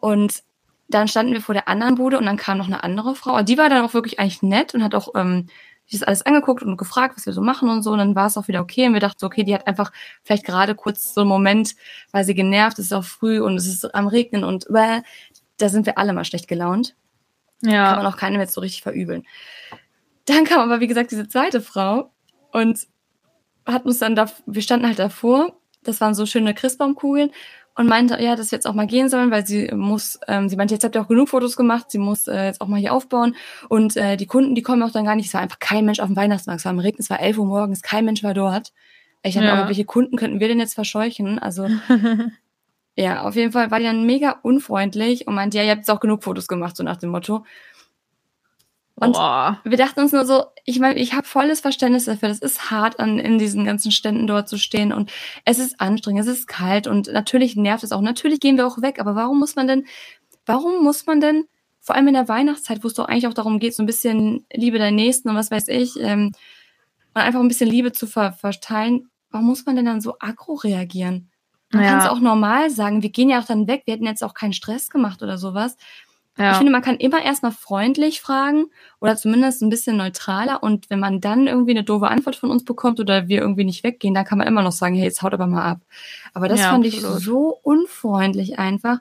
Und 0.00 0.42
dann 0.88 1.08
standen 1.08 1.32
wir 1.32 1.40
vor 1.40 1.54
der 1.54 1.68
anderen 1.68 1.96
Bude 1.96 2.18
und 2.18 2.26
dann 2.26 2.36
kam 2.36 2.58
noch 2.58 2.66
eine 2.66 2.84
andere 2.84 3.14
Frau. 3.14 3.36
Und 3.36 3.48
die 3.48 3.58
war 3.58 3.68
dann 3.68 3.84
auch 3.84 3.94
wirklich 3.94 4.18
eigentlich 4.18 4.42
nett 4.42 4.74
und 4.74 4.82
hat 4.82 4.94
auch 4.94 5.08
ähm, 5.14 5.48
sich 5.86 6.00
das 6.00 6.06
alles 6.06 6.24
angeguckt 6.24 6.62
und 6.62 6.76
gefragt, 6.76 7.16
was 7.16 7.26
wir 7.26 7.32
so 7.32 7.42
machen 7.42 7.68
und 7.68 7.82
so. 7.82 7.92
Und 7.92 7.98
dann 7.98 8.14
war 8.14 8.26
es 8.26 8.36
auch 8.36 8.48
wieder 8.48 8.60
okay. 8.60 8.86
Und 8.86 8.94
wir 8.94 9.00
dachten, 9.00 9.18
so, 9.18 9.26
okay, 9.26 9.44
die 9.44 9.54
hat 9.54 9.66
einfach 9.66 9.92
vielleicht 10.22 10.44
gerade 10.44 10.74
kurz 10.74 11.12
so 11.12 11.22
einen 11.22 11.28
Moment, 11.28 11.74
weil 12.12 12.24
sie 12.24 12.34
genervt 12.34 12.78
ist, 12.78 12.86
es 12.86 12.90
ist 12.92 12.96
auch 12.96 13.04
früh 13.04 13.40
und 13.40 13.56
es 13.56 13.66
ist 13.66 13.94
am 13.94 14.06
Regnen 14.06 14.44
und 14.44 14.66
äh, 14.70 15.02
da 15.58 15.68
sind 15.68 15.86
wir 15.86 15.98
alle 15.98 16.12
mal 16.12 16.24
schlecht 16.24 16.48
gelaunt 16.48 16.94
kann 17.62 17.96
man 17.96 18.04
ja. 18.04 18.08
auch 18.08 18.16
keinem 18.16 18.40
jetzt 18.40 18.54
so 18.54 18.60
richtig 18.60 18.82
verübeln. 18.82 19.24
Dann 20.26 20.44
kam 20.44 20.60
aber, 20.60 20.80
wie 20.80 20.86
gesagt, 20.86 21.10
diese 21.10 21.28
zweite 21.28 21.60
Frau 21.60 22.10
und 22.52 22.86
hat 23.64 23.84
uns 23.84 23.98
dann 23.98 24.14
da, 24.14 24.26
wir 24.46 24.62
standen 24.62 24.86
halt 24.86 24.98
davor, 24.98 25.56
das 25.82 26.00
waren 26.00 26.14
so 26.14 26.26
schöne 26.26 26.54
Christbaumkugeln 26.54 27.30
und 27.74 27.86
meinte, 27.88 28.20
ja, 28.22 28.36
dass 28.36 28.50
wir 28.50 28.56
jetzt 28.56 28.66
auch 28.66 28.74
mal 28.74 28.86
gehen 28.86 29.08
sollen, 29.08 29.30
weil 29.30 29.46
sie 29.46 29.70
muss, 29.74 30.18
ähm, 30.28 30.48
sie 30.48 30.56
meinte, 30.56 30.74
jetzt 30.74 30.84
habt 30.84 30.94
ihr 30.96 31.02
auch 31.02 31.08
genug 31.08 31.28
Fotos 31.28 31.56
gemacht, 31.56 31.90
sie 31.90 31.98
muss 31.98 32.26
äh, 32.26 32.46
jetzt 32.46 32.60
auch 32.60 32.68
mal 32.68 32.80
hier 32.80 32.92
aufbauen 32.92 33.36
und 33.68 33.96
äh, 33.96 34.16
die 34.16 34.26
Kunden, 34.26 34.54
die 34.54 34.62
kommen 34.62 34.82
auch 34.82 34.90
dann 34.92 35.04
gar 35.04 35.14
nicht, 35.16 35.26
es 35.26 35.34
war 35.34 35.40
einfach 35.42 35.58
kein 35.58 35.84
Mensch 35.84 36.00
auf 36.00 36.06
dem 36.06 36.16
Weihnachtsmarkt, 36.16 36.60
es 36.60 36.64
war 36.64 36.72
im 36.72 36.78
Regen, 36.78 36.96
es 37.00 37.10
war 37.10 37.20
11 37.20 37.38
Uhr 37.38 37.46
morgens, 37.46 37.82
kein 37.82 38.04
Mensch 38.04 38.22
war 38.22 38.34
dort. 38.34 38.72
Ich 39.22 39.34
dachte, 39.34 39.46
Ja. 39.46 39.54
aber 39.54 39.68
welche 39.68 39.84
Kunden 39.84 40.16
könnten 40.16 40.40
wir 40.40 40.48
denn 40.48 40.60
jetzt 40.60 40.74
verscheuchen? 40.74 41.38
Also 41.38 41.68
ja, 42.96 43.22
auf 43.22 43.36
jeden 43.36 43.52
Fall 43.52 43.70
war 43.70 43.78
die 43.78 43.84
dann 43.84 44.06
mega 44.06 44.38
unfreundlich 44.42 45.26
und 45.26 45.34
meinte, 45.34 45.58
ja, 45.58 45.64
ihr 45.64 45.70
habt 45.70 45.80
jetzt 45.80 45.90
auch 45.90 46.00
genug 46.00 46.24
Fotos 46.24 46.48
gemacht, 46.48 46.76
so 46.76 46.82
nach 46.82 46.96
dem 46.96 47.10
Motto. 47.10 47.44
Und 48.98 49.12
Boah. 49.12 49.60
wir 49.62 49.76
dachten 49.76 50.00
uns 50.00 50.12
nur 50.12 50.24
so, 50.24 50.44
ich 50.64 50.78
meine, 50.80 50.98
ich 50.98 51.12
habe 51.12 51.26
volles 51.26 51.60
Verständnis 51.60 52.06
dafür. 52.06 52.28
Das 52.30 52.38
ist 52.38 52.70
hart, 52.70 52.98
an, 52.98 53.18
in 53.18 53.38
diesen 53.38 53.64
ganzen 53.66 53.92
Ständen 53.92 54.26
dort 54.26 54.48
zu 54.48 54.56
stehen 54.56 54.90
und 54.92 55.12
es 55.44 55.58
ist 55.58 55.80
anstrengend, 55.80 56.22
es 56.22 56.26
ist 56.28 56.46
kalt 56.48 56.86
und 56.86 57.08
natürlich 57.12 57.56
nervt 57.56 57.84
es 57.84 57.92
auch. 57.92 58.00
Natürlich 58.00 58.40
gehen 58.40 58.56
wir 58.56 58.66
auch 58.66 58.80
weg, 58.80 58.98
aber 58.98 59.14
warum 59.14 59.38
muss 59.38 59.54
man 59.54 59.66
denn, 59.66 59.84
warum 60.46 60.82
muss 60.82 61.04
man 61.06 61.20
denn, 61.20 61.44
vor 61.80 61.94
allem 61.94 62.08
in 62.08 62.14
der 62.14 62.28
Weihnachtszeit, 62.28 62.82
wo 62.82 62.88
es 62.88 62.94
doch 62.94 63.04
eigentlich 63.06 63.26
auch 63.26 63.34
darum 63.34 63.58
geht, 63.58 63.74
so 63.76 63.82
ein 63.82 63.86
bisschen 63.86 64.46
Liebe 64.52 64.78
der 64.78 64.90
Nächsten 64.92 65.28
und 65.28 65.36
was 65.36 65.50
weiß 65.50 65.68
ich, 65.68 66.00
ähm, 66.00 66.32
und 67.14 67.20
einfach 67.22 67.40
ein 67.40 67.48
bisschen 67.48 67.68
Liebe 67.70 67.92
zu 67.92 68.06
ver 68.06 68.32
verteilen, 68.32 69.10
warum 69.30 69.46
muss 69.46 69.66
man 69.66 69.76
denn 69.76 69.84
dann 69.84 70.00
so 70.00 70.16
aggro 70.20 70.54
reagieren? 70.54 71.30
Man 71.70 71.82
Ja. 71.84 71.90
kann 71.90 71.98
es 72.00 72.06
auch 72.06 72.20
normal 72.20 72.70
sagen. 72.70 73.02
Wir 73.02 73.10
gehen 73.10 73.28
ja 73.28 73.40
auch 73.40 73.44
dann 73.46 73.66
weg. 73.66 73.82
Wir 73.84 73.94
hätten 73.94 74.06
jetzt 74.06 74.22
auch 74.24 74.34
keinen 74.34 74.52
Stress 74.52 74.88
gemacht 74.88 75.22
oder 75.22 75.36
sowas. 75.36 75.76
Ja. 76.38 76.50
Ich 76.52 76.56
finde, 76.58 76.72
man 76.72 76.82
kann 76.82 76.96
immer 76.96 77.22
erstmal 77.22 77.52
freundlich 77.52 78.20
fragen 78.20 78.66
oder 79.00 79.16
zumindest 79.16 79.62
ein 79.62 79.70
bisschen 79.70 79.96
neutraler. 79.96 80.62
Und 80.62 80.90
wenn 80.90 81.00
man 81.00 81.20
dann 81.20 81.46
irgendwie 81.46 81.70
eine 81.70 81.82
doofe 81.84 82.08
Antwort 82.08 82.36
von 82.36 82.50
uns 82.50 82.64
bekommt 82.64 83.00
oder 83.00 83.28
wir 83.28 83.40
irgendwie 83.40 83.64
nicht 83.64 83.84
weggehen, 83.84 84.12
dann 84.14 84.24
kann 84.26 84.38
man 84.38 84.46
immer 84.46 84.62
noch 84.62 84.72
sagen, 84.72 84.94
hey, 84.94 85.04
jetzt 85.04 85.22
haut 85.22 85.32
aber 85.32 85.46
mal 85.46 85.64
ab. 85.64 85.80
Aber 86.34 86.48
das 86.48 86.60
Ja, 86.60 86.70
fand 86.70 86.86
absolut. 86.86 87.18
ich 87.18 87.24
so 87.24 87.58
unfreundlich 87.62 88.58
einfach. 88.58 88.98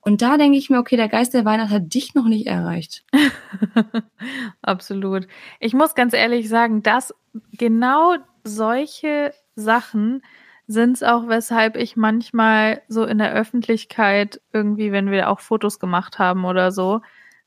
Und 0.00 0.20
da 0.20 0.36
denke 0.36 0.58
ich 0.58 0.68
mir, 0.68 0.78
okay, 0.78 0.96
der 0.96 1.08
Geist 1.08 1.32
der 1.32 1.46
Weihnacht 1.46 1.70
hat 1.70 1.94
dich 1.94 2.14
noch 2.14 2.26
nicht 2.26 2.46
erreicht. 2.46 3.04
Absolut. 4.62 5.26
Ich 5.60 5.72
muss 5.72 5.94
ganz 5.94 6.12
ehrlich 6.12 6.50
sagen, 6.50 6.82
dass 6.82 7.14
genau 7.52 8.16
solche 8.44 9.32
Sachen 9.56 10.22
sind 10.66 10.92
es 10.96 11.02
auch, 11.02 11.28
weshalb 11.28 11.76
ich 11.76 11.96
manchmal 11.96 12.82
so 12.88 13.04
in 13.04 13.18
der 13.18 13.32
Öffentlichkeit 13.32 14.40
irgendwie, 14.52 14.92
wenn 14.92 15.10
wir 15.10 15.30
auch 15.30 15.40
Fotos 15.40 15.78
gemacht 15.78 16.18
haben 16.18 16.44
oder 16.44 16.72
so, 16.72 17.00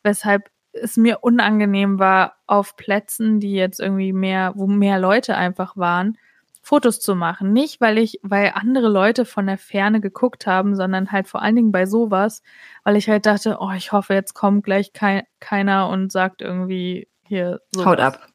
weshalb 0.03 0.49
es 0.73 0.97
mir 0.97 1.19
unangenehm 1.23 1.97
war, 1.97 2.35
auf 2.45 2.75
Plätzen, 2.75 3.39
die 3.39 3.53
jetzt 3.53 3.79
irgendwie 3.79 4.13
mehr, 4.13 4.53
wo 4.55 4.67
mehr 4.67 4.99
Leute 4.99 5.35
einfach 5.35 5.75
waren, 5.77 6.17
Fotos 6.61 6.99
zu 6.99 7.15
machen. 7.15 7.53
Nicht, 7.53 7.79
weil 7.81 7.97
ich, 7.97 8.19
weil 8.23 8.51
andere 8.53 8.89
Leute 8.89 9.25
von 9.25 9.47
der 9.47 9.57
Ferne 9.57 10.01
geguckt 10.01 10.45
haben, 10.45 10.75
sondern 10.75 11.11
halt 11.11 11.27
vor 11.27 11.41
allen 11.41 11.55
Dingen 11.55 11.71
bei 11.71 11.85
sowas, 11.85 12.43
weil 12.83 12.97
ich 12.97 13.09
halt 13.09 13.25
dachte, 13.25 13.57
oh, 13.61 13.71
ich 13.71 13.93
hoffe, 13.93 14.13
jetzt 14.13 14.33
kommt 14.33 14.65
gleich 14.65 14.91
kei 14.93 15.25
keiner 15.39 15.87
und 15.87 16.11
sagt 16.11 16.41
irgendwie 16.41 17.07
hier 17.23 17.61
so. 17.71 17.85
Haut 17.85 17.99
ab. 18.01 18.27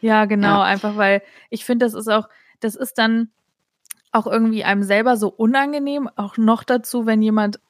Ja, 0.00 0.24
genau, 0.24 0.60
Ja. 0.60 0.62
einfach 0.62 0.96
weil 0.96 1.20
ich 1.50 1.64
finde, 1.64 1.84
das 1.84 1.94
ist 1.94 2.08
auch, 2.08 2.28
das 2.60 2.76
ist 2.76 2.96
dann 2.96 3.30
auch 4.12 4.26
irgendwie 4.26 4.64
einem 4.64 4.82
selber 4.82 5.16
so 5.16 5.28
unangenehm, 5.28 6.08
auch 6.16 6.36
noch 6.36 6.64
dazu, 6.64 7.06
wenn 7.06 7.22
jemand 7.22 7.60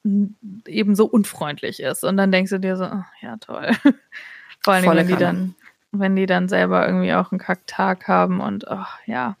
eben 0.65 0.95
so 0.95 1.05
unfreundlich 1.05 1.79
ist. 1.79 2.03
Und 2.03 2.17
dann 2.17 2.31
denkst 2.31 2.51
du 2.51 2.59
dir 2.59 2.77
so, 2.77 2.85
ach, 2.85 3.05
ja, 3.21 3.37
toll. 3.37 3.71
Vor 4.63 4.73
allem, 4.73 4.95
wenn 4.95 5.07
die 5.07 5.15
dann, 5.15 5.55
wenn 5.91 6.15
die 6.15 6.25
dann 6.25 6.47
selber 6.49 6.87
irgendwie 6.87 7.13
auch 7.13 7.31
einen 7.31 7.39
Kacktag 7.39 8.07
haben 8.07 8.41
und 8.41 8.67
ach, 8.67 8.99
ja. 9.05 9.37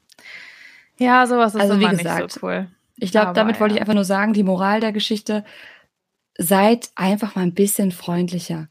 Ja, 0.97 1.25
sowas 1.25 1.55
ist 1.55 1.61
Also, 1.61 1.79
wie 1.79 1.83
immer 1.83 1.95
gesagt, 1.95 2.23
nicht 2.23 2.33
so 2.33 2.45
cool. 2.45 2.67
Ich 2.97 3.11
glaube, 3.11 3.33
damit 3.33 3.59
wollte 3.59 3.73
ja. 3.73 3.77
ich 3.77 3.81
einfach 3.81 3.95
nur 3.95 4.05
sagen, 4.05 4.33
die 4.33 4.43
Moral 4.43 4.79
der 4.79 4.91
Geschichte, 4.91 5.43
seid 6.37 6.91
einfach 6.95 7.35
mal 7.35 7.41
ein 7.41 7.53
bisschen 7.53 7.91
freundlicher. 7.91 8.67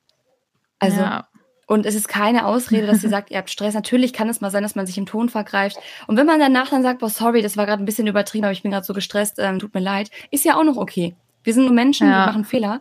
Also, 0.78 1.00
ja. 1.00 1.28
Und 1.70 1.86
es 1.86 1.94
ist 1.94 2.08
keine 2.08 2.46
Ausrede, 2.46 2.88
dass 2.88 3.04
ihr 3.04 3.10
sagt, 3.16 3.30
ihr 3.30 3.38
habt 3.38 3.48
Stress. 3.48 3.74
Natürlich 3.74 4.12
kann 4.12 4.28
es 4.28 4.40
mal 4.40 4.50
sein, 4.50 4.64
dass 4.64 4.74
man 4.74 4.86
sich 4.86 4.98
im 4.98 5.06
Ton 5.06 5.28
vergreift. 5.28 5.76
Und 6.08 6.16
wenn 6.16 6.26
man 6.26 6.40
danach 6.40 6.68
dann 6.70 6.82
sagt, 6.82 6.98
boah, 6.98 7.08
sorry, 7.08 7.42
das 7.42 7.56
war 7.56 7.64
gerade 7.64 7.80
ein 7.80 7.86
bisschen 7.86 8.08
übertrieben, 8.08 8.44
aber 8.44 8.50
ich 8.52 8.62
bin 8.62 8.72
gerade 8.72 8.84
so 8.84 8.92
gestresst, 8.92 9.36
ähm, 9.38 9.60
tut 9.60 9.72
mir 9.72 9.80
leid, 9.80 10.10
ist 10.32 10.44
ja 10.44 10.56
auch 10.58 10.64
noch 10.64 10.76
okay. 10.76 11.14
Wir 11.44 11.54
sind 11.54 11.66
nur 11.66 11.72
Menschen, 11.72 12.08
Ja. 12.08 12.24
wir 12.24 12.26
machen 12.26 12.44
Fehler. 12.44 12.80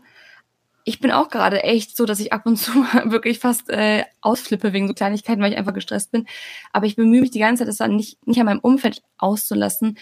Ich 0.86 1.00
bin 1.00 1.12
auch 1.12 1.30
gerade 1.30 1.62
echt 1.62 1.96
so, 1.96 2.08
dass 2.08 2.20
ich 2.20 2.34
ab 2.34 2.48
und 2.48 2.56
zu 2.58 2.72
wirklich 3.06 3.38
fast 3.38 3.70
äh, 3.70 4.06
ausflippe 4.22 4.74
wegen 4.74 4.88
so 4.88 4.96
Kleinigkeiten, 4.96 5.40
weil 5.40 5.52
ich 5.52 5.58
einfach 5.60 5.76
gestresst 5.76 6.12
bin. 6.12 6.26
Aber 6.74 6.88
ich 6.88 6.96
bemühe 6.96 7.22
mich 7.22 7.30
die 7.30 7.38
ganze 7.38 7.62
Zeit, 7.62 7.68
das 7.68 7.78
dann 7.78 7.96
nicht, 7.96 8.26
nicht 8.26 8.40
an 8.40 8.48
meinem 8.48 8.60
Umfeld 8.60 9.04
auszulassen, 9.20 10.00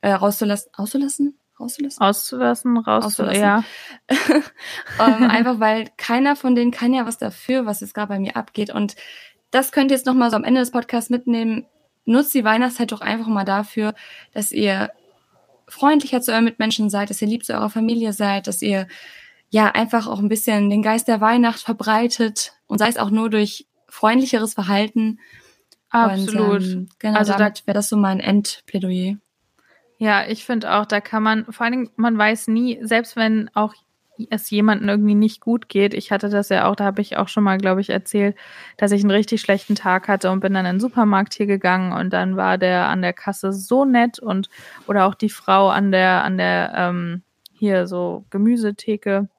äh, 0.00 0.10
rauszulassen, 0.10 0.72
auszulassen? 0.74 1.38
Rauszulassen? 1.58 2.02
Auszulassen, 2.02 2.76
raus, 2.78 3.04
Auszulassen. 3.04 3.40
ja. 3.42 3.64
ähm, 5.00 5.30
einfach 5.30 5.60
weil 5.60 5.88
keiner 5.96 6.36
von 6.36 6.54
denen 6.54 6.70
kann 6.70 6.92
ja 6.92 7.06
was 7.06 7.18
dafür, 7.18 7.64
was 7.66 7.80
jetzt 7.80 7.94
gerade 7.94 8.08
bei 8.08 8.18
mir 8.18 8.36
abgeht. 8.36 8.70
Und 8.70 8.96
das 9.50 9.70
könnt 9.72 9.90
ihr 9.90 9.96
jetzt 9.96 10.06
nochmal 10.06 10.30
so 10.30 10.36
am 10.36 10.44
Ende 10.44 10.60
des 10.60 10.70
Podcasts 10.72 11.10
mitnehmen. 11.10 11.66
Nutzt 12.06 12.34
die 12.34 12.44
Weihnachtszeit 12.44 12.92
doch 12.92 13.00
einfach 13.00 13.28
mal 13.28 13.44
dafür, 13.44 13.94
dass 14.32 14.52
ihr 14.52 14.90
freundlicher 15.68 16.20
zu 16.20 16.32
euren 16.32 16.44
Mitmenschen 16.44 16.90
seid, 16.90 17.08
dass 17.10 17.22
ihr 17.22 17.28
lieb 17.28 17.44
zu 17.44 17.54
eurer 17.54 17.70
Familie 17.70 18.12
seid, 18.12 18.46
dass 18.46 18.60
ihr 18.60 18.86
ja 19.48 19.66
einfach 19.70 20.06
auch 20.06 20.18
ein 20.18 20.28
bisschen 20.28 20.68
den 20.70 20.82
Geist 20.82 21.08
der 21.08 21.20
Weihnacht 21.20 21.60
verbreitet 21.60 22.52
und 22.66 22.78
sei 22.78 22.88
es 22.88 22.98
auch 22.98 23.10
nur 23.10 23.30
durch 23.30 23.66
freundlicheres 23.88 24.54
Verhalten. 24.54 25.20
Absolut. 25.88 26.62
Und, 26.62 26.72
ähm, 26.72 26.88
genau, 26.98 27.18
Also 27.18 27.32
da- 27.32 27.38
damit 27.38 27.66
wäre 27.66 27.74
das 27.76 27.88
so 27.88 27.96
mein 27.96 28.18
Endplädoyer. 28.20 29.16
Ja, 30.04 30.26
ich 30.28 30.44
finde 30.44 30.70
auch, 30.74 30.84
da 30.84 31.00
kann 31.00 31.22
man, 31.22 31.46
vor 31.50 31.64
allen 31.64 31.72
Dingen, 31.72 31.90
man 31.96 32.18
weiß 32.18 32.48
nie, 32.48 32.78
selbst 32.82 33.16
wenn 33.16 33.48
auch 33.54 33.72
es 34.28 34.50
jemandem 34.50 34.90
irgendwie 34.90 35.14
nicht 35.14 35.40
gut 35.40 35.70
geht. 35.70 35.94
Ich 35.94 36.12
hatte 36.12 36.28
das 36.28 36.50
ja 36.50 36.66
auch, 36.68 36.76
da 36.76 36.84
habe 36.84 37.00
ich 37.00 37.16
auch 37.16 37.28
schon 37.28 37.42
mal, 37.42 37.56
glaube 37.56 37.80
ich, 37.80 37.88
erzählt, 37.88 38.36
dass 38.76 38.92
ich 38.92 39.00
einen 39.00 39.10
richtig 39.10 39.40
schlechten 39.40 39.76
Tag 39.76 40.06
hatte 40.08 40.30
und 40.30 40.40
bin 40.40 40.52
dann 40.52 40.66
in 40.66 40.74
den 40.74 40.80
Supermarkt 40.80 41.32
hier 41.32 41.46
gegangen 41.46 41.94
und 41.94 42.12
dann 42.12 42.36
war 42.36 42.58
der 42.58 42.88
an 42.88 43.00
der 43.00 43.14
Kasse 43.14 43.54
so 43.54 43.86
nett 43.86 44.18
und 44.18 44.50
oder 44.86 45.06
auch 45.06 45.14
die 45.14 45.30
Frau 45.30 45.70
an 45.70 45.90
der 45.90 46.22
an 46.22 46.36
der 46.36 46.74
ähm, 46.76 47.22
hier 47.54 47.86
so 47.86 48.26
Gemüsetheke 48.28 49.30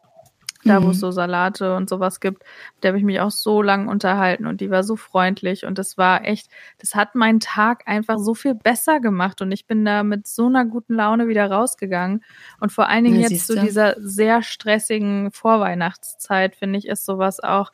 da 0.66 0.84
wo 0.84 0.90
es 0.90 0.98
mhm. 0.98 1.02
so 1.02 1.12
Salate 1.12 1.76
und 1.76 1.90
sowas 1.90 2.20
gibt, 2.20 2.40
mit 2.40 2.84
der 2.84 2.90
habe 2.90 2.98
ich 2.98 3.04
mich 3.04 3.20
auch 3.20 3.32
so 3.32 3.62
lang 3.62 3.88
unterhalten 3.88 4.48
und 4.48 4.62
die 4.62 4.72
war 4.72 4.84
so 4.84 4.96
freundlich 4.96 5.66
und 5.66 5.78
das 5.78 5.98
war 5.98 6.26
echt, 6.26 6.50
das 6.80 6.96
hat 6.96 7.16
meinen 7.16 7.40
Tag 7.40 7.84
einfach 7.88 8.18
so 8.18 8.34
viel 8.34 8.56
besser 8.56 9.00
gemacht 9.00 9.42
und 9.42 9.52
ich 9.52 9.68
bin 9.68 9.86
da 9.86 10.04
mit 10.04 10.28
so 10.28 10.48
einer 10.48 10.66
guten 10.66 10.96
Laune 10.96 11.28
wieder 11.28 11.50
rausgegangen. 11.50 12.24
Und 12.60 12.72
vor 12.72 12.90
allen 12.90 13.04
Dingen 13.04 13.22
ja, 13.22 13.30
jetzt 13.30 13.48
zu 13.48 13.60
dieser 13.60 13.96
sehr 14.00 14.42
stressigen 14.42 15.32
Vorweihnachtszeit, 15.32 16.56
finde 16.56 16.80
ich, 16.80 16.88
ist 16.88 17.06
sowas 17.06 17.40
auch, 17.40 17.72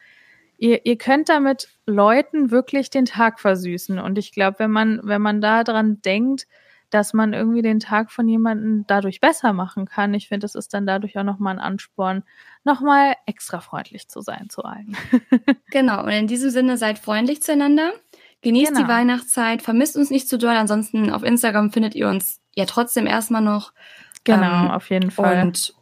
ihr, 0.57 0.85
ihr 0.85 0.97
könnt 0.97 1.29
damit 1.29 1.69
Leuten 1.85 2.51
wirklich 2.51 2.89
den 2.89 3.05
Tag 3.05 3.39
versüßen. 3.39 3.99
Und 3.99 4.17
ich 4.17 4.31
glaube, 4.31 4.59
wenn 4.59 4.71
man, 4.71 4.99
wenn 5.03 5.21
man 5.21 5.41
da 5.41 5.63
dran 5.63 6.01
denkt, 6.01 6.45
dass 6.91 7.13
man 7.13 7.33
irgendwie 7.33 7.61
den 7.61 7.79
Tag 7.79 8.11
von 8.11 8.27
jemandem 8.27 8.85
dadurch 8.85 9.19
besser 9.19 9.53
machen 9.53 9.85
kann. 9.85 10.13
Ich 10.13 10.27
finde, 10.27 10.43
das 10.43 10.55
ist 10.55 10.73
dann 10.73 10.85
dadurch 10.85 11.17
auch 11.17 11.23
nochmal 11.23 11.55
ein 11.55 11.59
Ansporn, 11.59 12.23
nochmal 12.63 13.15
extra 13.25 13.61
freundlich 13.61 14.07
zu 14.07 14.21
sein 14.21 14.49
zu 14.49 14.63
allen. 14.63 14.95
genau, 15.71 16.03
und 16.03 16.11
in 16.11 16.27
diesem 16.27 16.51
Sinne 16.51 16.77
seid 16.77 16.99
freundlich 16.99 17.41
zueinander. 17.41 17.93
Genießt 18.41 18.73
genau. 18.73 18.85
die 18.85 18.91
Weihnachtszeit, 18.91 19.61
vermisst 19.61 19.95
uns 19.95 20.09
nicht 20.09 20.27
zu 20.27 20.37
doll. 20.37 20.55
Ansonsten 20.55 21.11
auf 21.11 21.23
Instagram 21.23 21.71
findet 21.71 21.95
ihr 21.95 22.09
uns 22.09 22.41
ja 22.55 22.65
trotzdem 22.65 23.07
erstmal 23.07 23.41
noch. 23.41 23.71
Genau, 24.23 24.65
ähm, 24.65 24.71
auf 24.71 24.89
jeden 24.89 25.11
Fall. 25.11 25.41
Und 25.41 25.73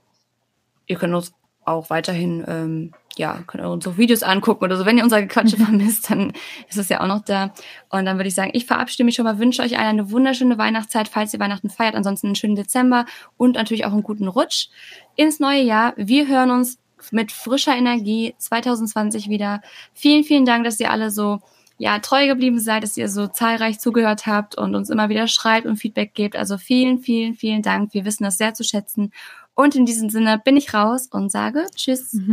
ihr 0.86 0.98
könnt 0.98 1.16
uns 1.16 1.34
auch 1.66 1.90
weiterhin 1.90 2.44
ähm, 2.48 2.94
ja, 3.18 3.44
könnt 3.48 3.64
ihr 3.64 3.70
uns 3.70 3.88
auch 3.88 3.98
Videos 3.98 4.24
angucken 4.24 4.64
oder 4.64 4.78
so. 4.78 4.86
Wenn 4.86 4.98
ihr 4.98 5.04
unser 5.04 5.22
Gequatsche 5.22 5.58
vermisst, 5.64 6.10
dann 6.10 6.34
ist 6.70 6.78
es 6.78 6.90
ja 6.90 7.02
auch 7.02 7.08
noch 7.08 7.24
da. 7.24 7.54
Und 7.90 8.06
dann 8.06 8.18
würde 8.18 8.30
ich 8.30 8.36
sagen, 8.36 8.52
ich 8.54 8.66
verabschiede 8.66 9.04
mich 9.04 9.16
schon 9.16 9.26
mal, 9.26 9.40
wünsche 9.40 9.62
euch 9.62 9.78
allen 9.78 10.00
eine 10.00 10.12
wunderschöne 10.12 10.58
Weihnachtszeit, 10.58 11.08
falls 11.08 11.34
ihr 11.34 11.40
Weihnachten 11.40 11.70
feiert. 11.70 11.96
Ansonsten 11.96 12.28
einen 12.28 12.36
schönen 12.36 12.56
Dezember 12.56 13.06
und 13.38 13.56
natürlich 13.56 13.86
auch 13.86 13.92
einen 13.92 14.04
guten 14.04 14.28
Rutsch 14.28 14.70
ins 15.16 15.40
neue 15.40 15.62
Jahr. 15.62 15.94
Wir 15.98 16.28
hören 16.28 16.52
uns 16.52 16.80
mit 17.12 17.32
frischer 17.32 17.76
Energie 17.76 18.36
2020 18.38 19.30
wieder. 19.30 19.62
Vielen, 19.94 20.24
vielen 20.24 20.46
Dank, 20.46 20.66
dass 20.66 20.80
ihr 20.80 20.92
alle 20.92 21.12
so 21.12 21.40
ja, 21.78 22.00
treu 22.00 22.28
geblieben 22.28 22.60
seid, 22.60 22.84
dass 22.84 22.98
ihr 22.98 23.08
so 23.08 23.28
zahlreich 23.28 23.80
zugehört 23.80 24.28
habt 24.28 24.56
und 24.58 24.76
uns 24.76 24.90
immer 24.90 25.08
wieder 25.08 25.28
schreibt 25.28 25.66
und 25.66 25.78
Feedback 25.78 26.14
gebt. 26.14 26.36
Also 26.36 26.58
vielen, 26.58 27.00
vielen, 27.00 27.36
vielen 27.36 27.62
Dank. 27.62 27.94
Wir 27.94 28.04
wissen 28.04 28.26
das 28.26 28.38
sehr 28.38 28.54
zu 28.54 28.66
schätzen. 28.66 29.12
Und 29.56 29.76
in 29.76 29.86
diesem 29.86 30.10
Sinne 30.10 30.42
bin 30.44 30.58
ich 30.58 30.74
raus 30.74 31.08
und 31.12 31.32
sage 31.32 31.66
Tschüss. 31.76 32.18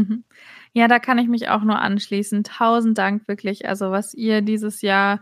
Ja, 0.77 0.89
da 0.89 0.99
kann 0.99 1.16
ich 1.16 1.27
mich 1.27 1.49
auch 1.49 1.62
nur 1.62 1.81
anschließen. 1.81 2.45
Tausend 2.45 2.99
Dank 2.99 3.27
wirklich. 3.29 3.66
Also 3.66 3.93
was 3.93 4.12
ihr 4.12 4.43
dieses 4.43 4.83
Jahr 4.83 5.20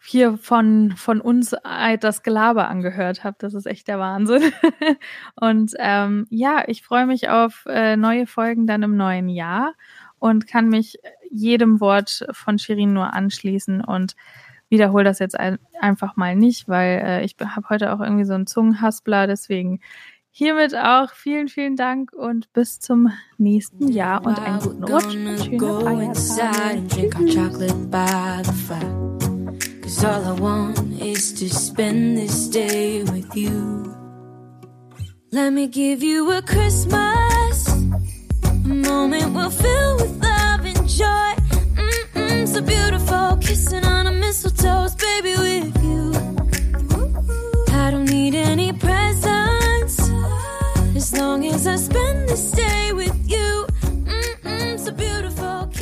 hier 0.00 0.38
von, 0.38 0.92
von 0.92 1.20
uns 1.20 1.56
das 1.98 2.22
Gelaber 2.22 2.68
angehört 2.68 3.24
habt, 3.24 3.42
das 3.42 3.54
ist 3.54 3.66
echt 3.66 3.88
der 3.88 3.98
Wahnsinn. 3.98 4.52
und 5.34 5.72
ähm, 5.80 6.28
ja, 6.30 6.62
ich 6.68 6.84
freue 6.84 7.06
mich 7.06 7.28
auf 7.28 7.64
äh, 7.66 7.96
neue 7.96 8.28
Folgen 8.28 8.68
dann 8.68 8.84
im 8.84 8.96
neuen 8.96 9.28
Jahr 9.28 9.74
und 10.20 10.46
kann 10.46 10.68
mich 10.68 10.96
jedem 11.28 11.80
Wort 11.80 12.24
von 12.30 12.58
Shirin 12.58 12.92
nur 12.92 13.14
anschließen 13.14 13.80
und 13.80 14.14
wiederhole 14.68 15.02
das 15.02 15.18
jetzt 15.18 15.36
ein, 15.36 15.58
einfach 15.80 16.14
mal 16.14 16.36
nicht, 16.36 16.68
weil 16.68 17.02
äh, 17.04 17.24
ich 17.24 17.34
habe 17.44 17.68
heute 17.68 17.92
auch 17.92 18.00
irgendwie 18.00 18.26
so 18.26 18.34
einen 18.34 18.46
Zungenhaspler, 18.46 19.26
deswegen 19.26 19.80
hiermit 20.34 20.74
auch 20.74 21.12
vielen, 21.14 21.48
vielen 21.48 21.76
Dank 21.76 22.12
und 22.12 22.52
bis 22.52 22.80
zum 22.80 23.10
nächsten 23.38 23.88
Jahr 23.88 24.26
und 24.26 24.36
einen 24.38 24.58
guten 24.58 24.84
Rutsch. 24.84 25.14
Cause 29.82 30.08
all 30.08 30.24
I 30.24 30.40
want 30.40 31.00
is 31.00 31.32
to 31.34 31.46
spend 31.48 32.16
this 32.16 32.50
day 32.50 33.04
with 33.04 33.36
you. 33.36 33.94
Let 35.30 35.52
me 35.52 35.68
give 35.68 36.02
you 36.02 36.30
a 36.32 36.42
Christmas, 36.42 37.68
a 38.64 38.74
moment 38.74 39.34
we'll 39.34 39.50
fill 39.50 39.96
with 39.98 40.20
love 40.20 40.64
and 40.64 40.88
joy. 40.88 41.34
Mm-mm, 41.76 42.48
so 42.48 42.60
beautiful, 42.60 43.36
kissing 43.40 43.84
on 43.84 44.06
a 44.08 44.14
as 51.04 51.12
long 51.12 51.44
as 51.44 51.66
I 51.66 51.76
spend 51.76 52.30
this 52.30 52.50
day 52.52 52.90
with 52.94 53.14
you. 53.30 53.66
Mm-mm, 53.82 54.78
so 54.78 54.90
beautiful. 54.90 55.73